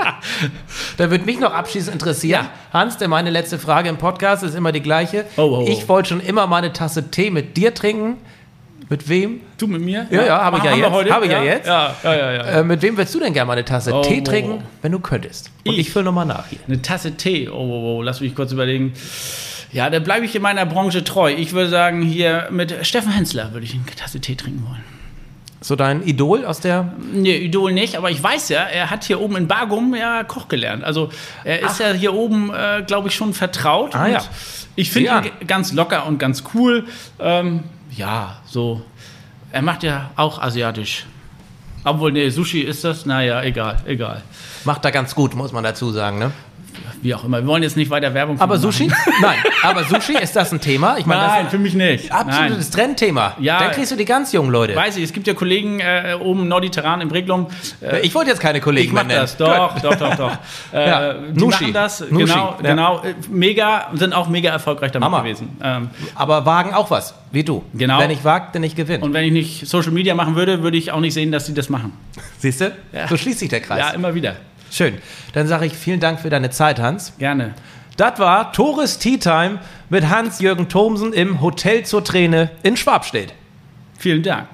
da 0.98 1.10
würde 1.10 1.24
mich 1.24 1.40
noch 1.40 1.54
abschließend 1.54 1.94
interessieren. 1.94 2.44
Ja. 2.44 2.78
Hans, 2.78 2.98
der 2.98 3.08
meine 3.08 3.30
letzte 3.30 3.58
Frage 3.58 3.88
im 3.88 3.96
Podcast 3.96 4.42
ist 4.42 4.54
immer 4.54 4.72
die 4.72 4.82
gleiche. 4.82 5.24
Oh, 5.38 5.42
oh, 5.42 5.58
oh. 5.60 5.66
Ich 5.66 5.88
wollte 5.88 6.10
schon 6.10 6.20
immer 6.20 6.46
mal 6.46 6.58
eine 6.58 6.74
Tasse 6.74 7.10
Tee 7.10 7.30
mit 7.30 7.56
dir 7.56 7.72
trinken. 7.74 8.18
Mit 8.88 9.08
wem? 9.08 9.40
Du 9.58 9.66
mit 9.66 9.80
mir? 9.80 10.06
Ja, 10.10 10.24
ja, 10.24 10.42
habe 10.42 10.58
ich 10.58 10.64
ja 10.64 10.74
jetzt. 10.74 11.10
Habe 11.10 11.24
ich 11.26 11.32
ja, 11.32 11.42
jetzt. 11.42 11.66
Ja, 11.66 11.94
ja, 12.02 12.14
ja, 12.14 12.32
ja. 12.32 12.42
Äh, 12.42 12.64
mit 12.64 12.82
wem 12.82 12.96
würdest 12.96 13.14
du 13.14 13.20
denn 13.20 13.32
gerne 13.32 13.46
mal 13.46 13.52
eine 13.54 13.64
Tasse 13.64 13.94
oh, 13.94 14.02
Tee 14.02 14.22
trinken, 14.22 14.62
wenn 14.82 14.92
du 14.92 14.98
könntest? 14.98 15.50
Und 15.64 15.74
ich, 15.74 15.80
ich 15.80 15.90
fülle 15.90 16.06
nochmal 16.06 16.26
nach 16.26 16.46
hier. 16.48 16.58
Eine 16.66 16.82
Tasse 16.82 17.16
Tee, 17.16 17.48
oh, 17.48 17.54
oh, 17.54 17.98
oh, 17.98 18.02
lass 18.02 18.20
mich 18.20 18.34
kurz 18.34 18.52
überlegen. 18.52 18.92
Ja, 19.72 19.88
da 19.88 20.00
bleibe 20.00 20.26
ich 20.26 20.34
in 20.34 20.42
meiner 20.42 20.66
Branche 20.66 21.04
treu. 21.04 21.32
Ich 21.32 21.52
würde 21.52 21.70
sagen, 21.70 22.02
hier 22.02 22.48
mit 22.50 22.86
Steffen 22.86 23.12
Hensler 23.12 23.52
würde 23.52 23.64
ich 23.64 23.74
eine 23.74 23.84
Tasse 23.86 24.20
Tee 24.20 24.34
trinken 24.34 24.64
wollen. 24.68 24.82
So 25.62 25.76
dein 25.76 26.02
Idol 26.04 26.44
aus 26.44 26.58
der? 26.58 26.92
Nee, 27.12 27.36
Idol 27.36 27.72
nicht, 27.72 27.96
aber 27.96 28.10
ich 28.10 28.20
weiß 28.20 28.48
ja, 28.48 28.62
er 28.62 28.90
hat 28.90 29.04
hier 29.04 29.20
oben 29.20 29.36
in 29.36 29.46
Bargum 29.46 29.94
ja 29.94 30.24
Koch 30.24 30.48
gelernt. 30.48 30.82
Also 30.82 31.10
er 31.44 31.60
ist 31.60 31.76
Ach. 31.76 31.80
ja 31.80 31.92
hier 31.92 32.14
oben, 32.14 32.52
äh, 32.52 32.82
glaube 32.84 33.08
ich, 33.08 33.14
schon 33.14 33.32
vertraut. 33.32 33.94
Ah, 33.94 34.08
ja. 34.08 34.18
Ich 34.74 34.90
finde 34.90 35.30
ihn 35.40 35.46
ganz 35.46 35.72
locker 35.72 36.06
und 36.06 36.18
ganz 36.18 36.42
cool. 36.54 36.86
Ähm, 37.20 37.62
ja, 37.96 38.36
so. 38.46 38.82
Er 39.50 39.62
macht 39.62 39.82
ja 39.82 40.10
auch 40.16 40.40
asiatisch. 40.40 41.06
Obwohl, 41.84 42.12
nee, 42.12 42.28
Sushi 42.30 42.60
ist 42.60 42.84
das, 42.84 43.06
naja, 43.06 43.42
egal, 43.42 43.76
egal. 43.86 44.22
Macht 44.64 44.84
er 44.84 44.92
ganz 44.92 45.14
gut, 45.14 45.34
muss 45.34 45.52
man 45.52 45.64
dazu 45.64 45.90
sagen, 45.90 46.18
ne? 46.18 46.32
Wie 47.02 47.14
auch 47.14 47.24
immer. 47.24 47.40
Wir 47.40 47.46
wollen 47.46 47.62
jetzt 47.62 47.76
nicht 47.76 47.90
weiter 47.90 48.12
Werbung 48.14 48.40
Aber 48.40 48.58
Sushi? 48.58 48.88
Nein, 49.20 49.38
aber 49.62 49.84
Sushi, 49.84 50.14
ist 50.14 50.34
das 50.36 50.52
ein 50.52 50.60
Thema? 50.60 50.98
Ich 50.98 51.06
meine, 51.06 51.22
Nein, 51.22 51.48
für 51.48 51.58
mich 51.58 51.74
nicht. 51.74 52.10
Absolutes 52.12 52.70
Nein. 52.70 52.86
Trendthema. 52.86 53.36
Ja, 53.40 53.58
Dann 53.58 53.72
kriegst 53.72 53.92
du 53.92 53.96
die 53.96 54.04
ganz 54.04 54.32
jungen 54.32 54.50
Leute. 54.50 54.74
Weiß 54.74 54.96
ich, 54.96 55.04
es 55.04 55.12
gibt 55.12 55.26
ja 55.26 55.34
Kollegen 55.34 55.80
äh, 55.80 56.16
oben 56.20 56.48
Norditeran 56.48 57.00
im 57.00 57.10
Reglum. 57.10 57.46
Äh, 57.80 58.00
ich 58.00 58.14
wollte 58.14 58.30
jetzt 58.30 58.40
keine 58.40 58.60
Kollegen 58.60 58.88
ich 58.88 58.92
mach 58.92 59.04
nennen. 59.04 59.20
das, 59.20 59.36
doch, 59.36 59.78
doch, 59.80 59.94
doch, 59.96 60.16
doch. 60.16 60.32
Äh, 60.72 60.88
ja, 60.88 61.12
die 61.14 61.38
Nushi. 61.38 61.64
machen 61.64 61.72
das, 61.74 62.00
Nushi. 62.00 62.24
genau, 62.24 62.56
ja. 62.62 62.70
genau. 62.70 63.02
Äh, 63.02 63.14
mega, 63.30 63.90
sind 63.94 64.14
auch 64.14 64.28
mega 64.28 64.50
erfolgreich 64.50 64.90
damit 64.92 65.06
Hammer. 65.06 65.22
gewesen. 65.22 65.56
Ähm, 65.62 65.90
aber 66.14 66.46
wagen 66.46 66.72
auch 66.72 66.90
was, 66.90 67.14
wie 67.30 67.44
du. 67.44 67.62
Genau. 67.74 67.98
Wer 67.98 68.08
nicht 68.08 68.24
wagt, 68.24 68.54
der 68.54 68.60
nicht 68.60 68.76
gewinnt. 68.76 69.02
Und 69.02 69.12
wenn 69.12 69.24
ich 69.24 69.32
nicht 69.32 69.66
Social 69.68 69.92
Media 69.92 70.14
machen 70.14 70.34
würde, 70.34 70.62
würde 70.62 70.76
ich 70.76 70.92
auch 70.92 71.00
nicht 71.00 71.14
sehen, 71.14 71.32
dass 71.32 71.46
sie 71.46 71.54
das 71.54 71.68
machen. 71.68 71.92
Siehst 72.38 72.60
du? 72.60 72.72
Ja. 72.92 73.08
So 73.08 73.16
schließt 73.16 73.38
sich 73.40 73.48
der 73.48 73.60
Kreis. 73.60 73.78
Ja, 73.80 73.90
immer 73.90 74.14
wieder. 74.14 74.36
Schön. 74.72 74.94
Dann 75.34 75.46
sage 75.46 75.66
ich 75.66 75.74
vielen 75.74 76.00
Dank 76.00 76.18
für 76.18 76.30
deine 76.30 76.48
Zeit, 76.48 76.80
Hans. 76.80 77.12
Gerne. 77.18 77.54
Das 77.98 78.18
war 78.18 78.52
Tores 78.52 78.98
Tea 78.98 79.18
Time 79.18 79.60
mit 79.90 80.08
Hans-Jürgen 80.08 80.70
Thomsen 80.70 81.12
im 81.12 81.42
Hotel 81.42 81.84
zur 81.84 82.02
Träne 82.02 82.50
in 82.62 82.78
Schwabstedt. 82.78 83.34
Vielen 83.98 84.22
Dank. 84.22 84.48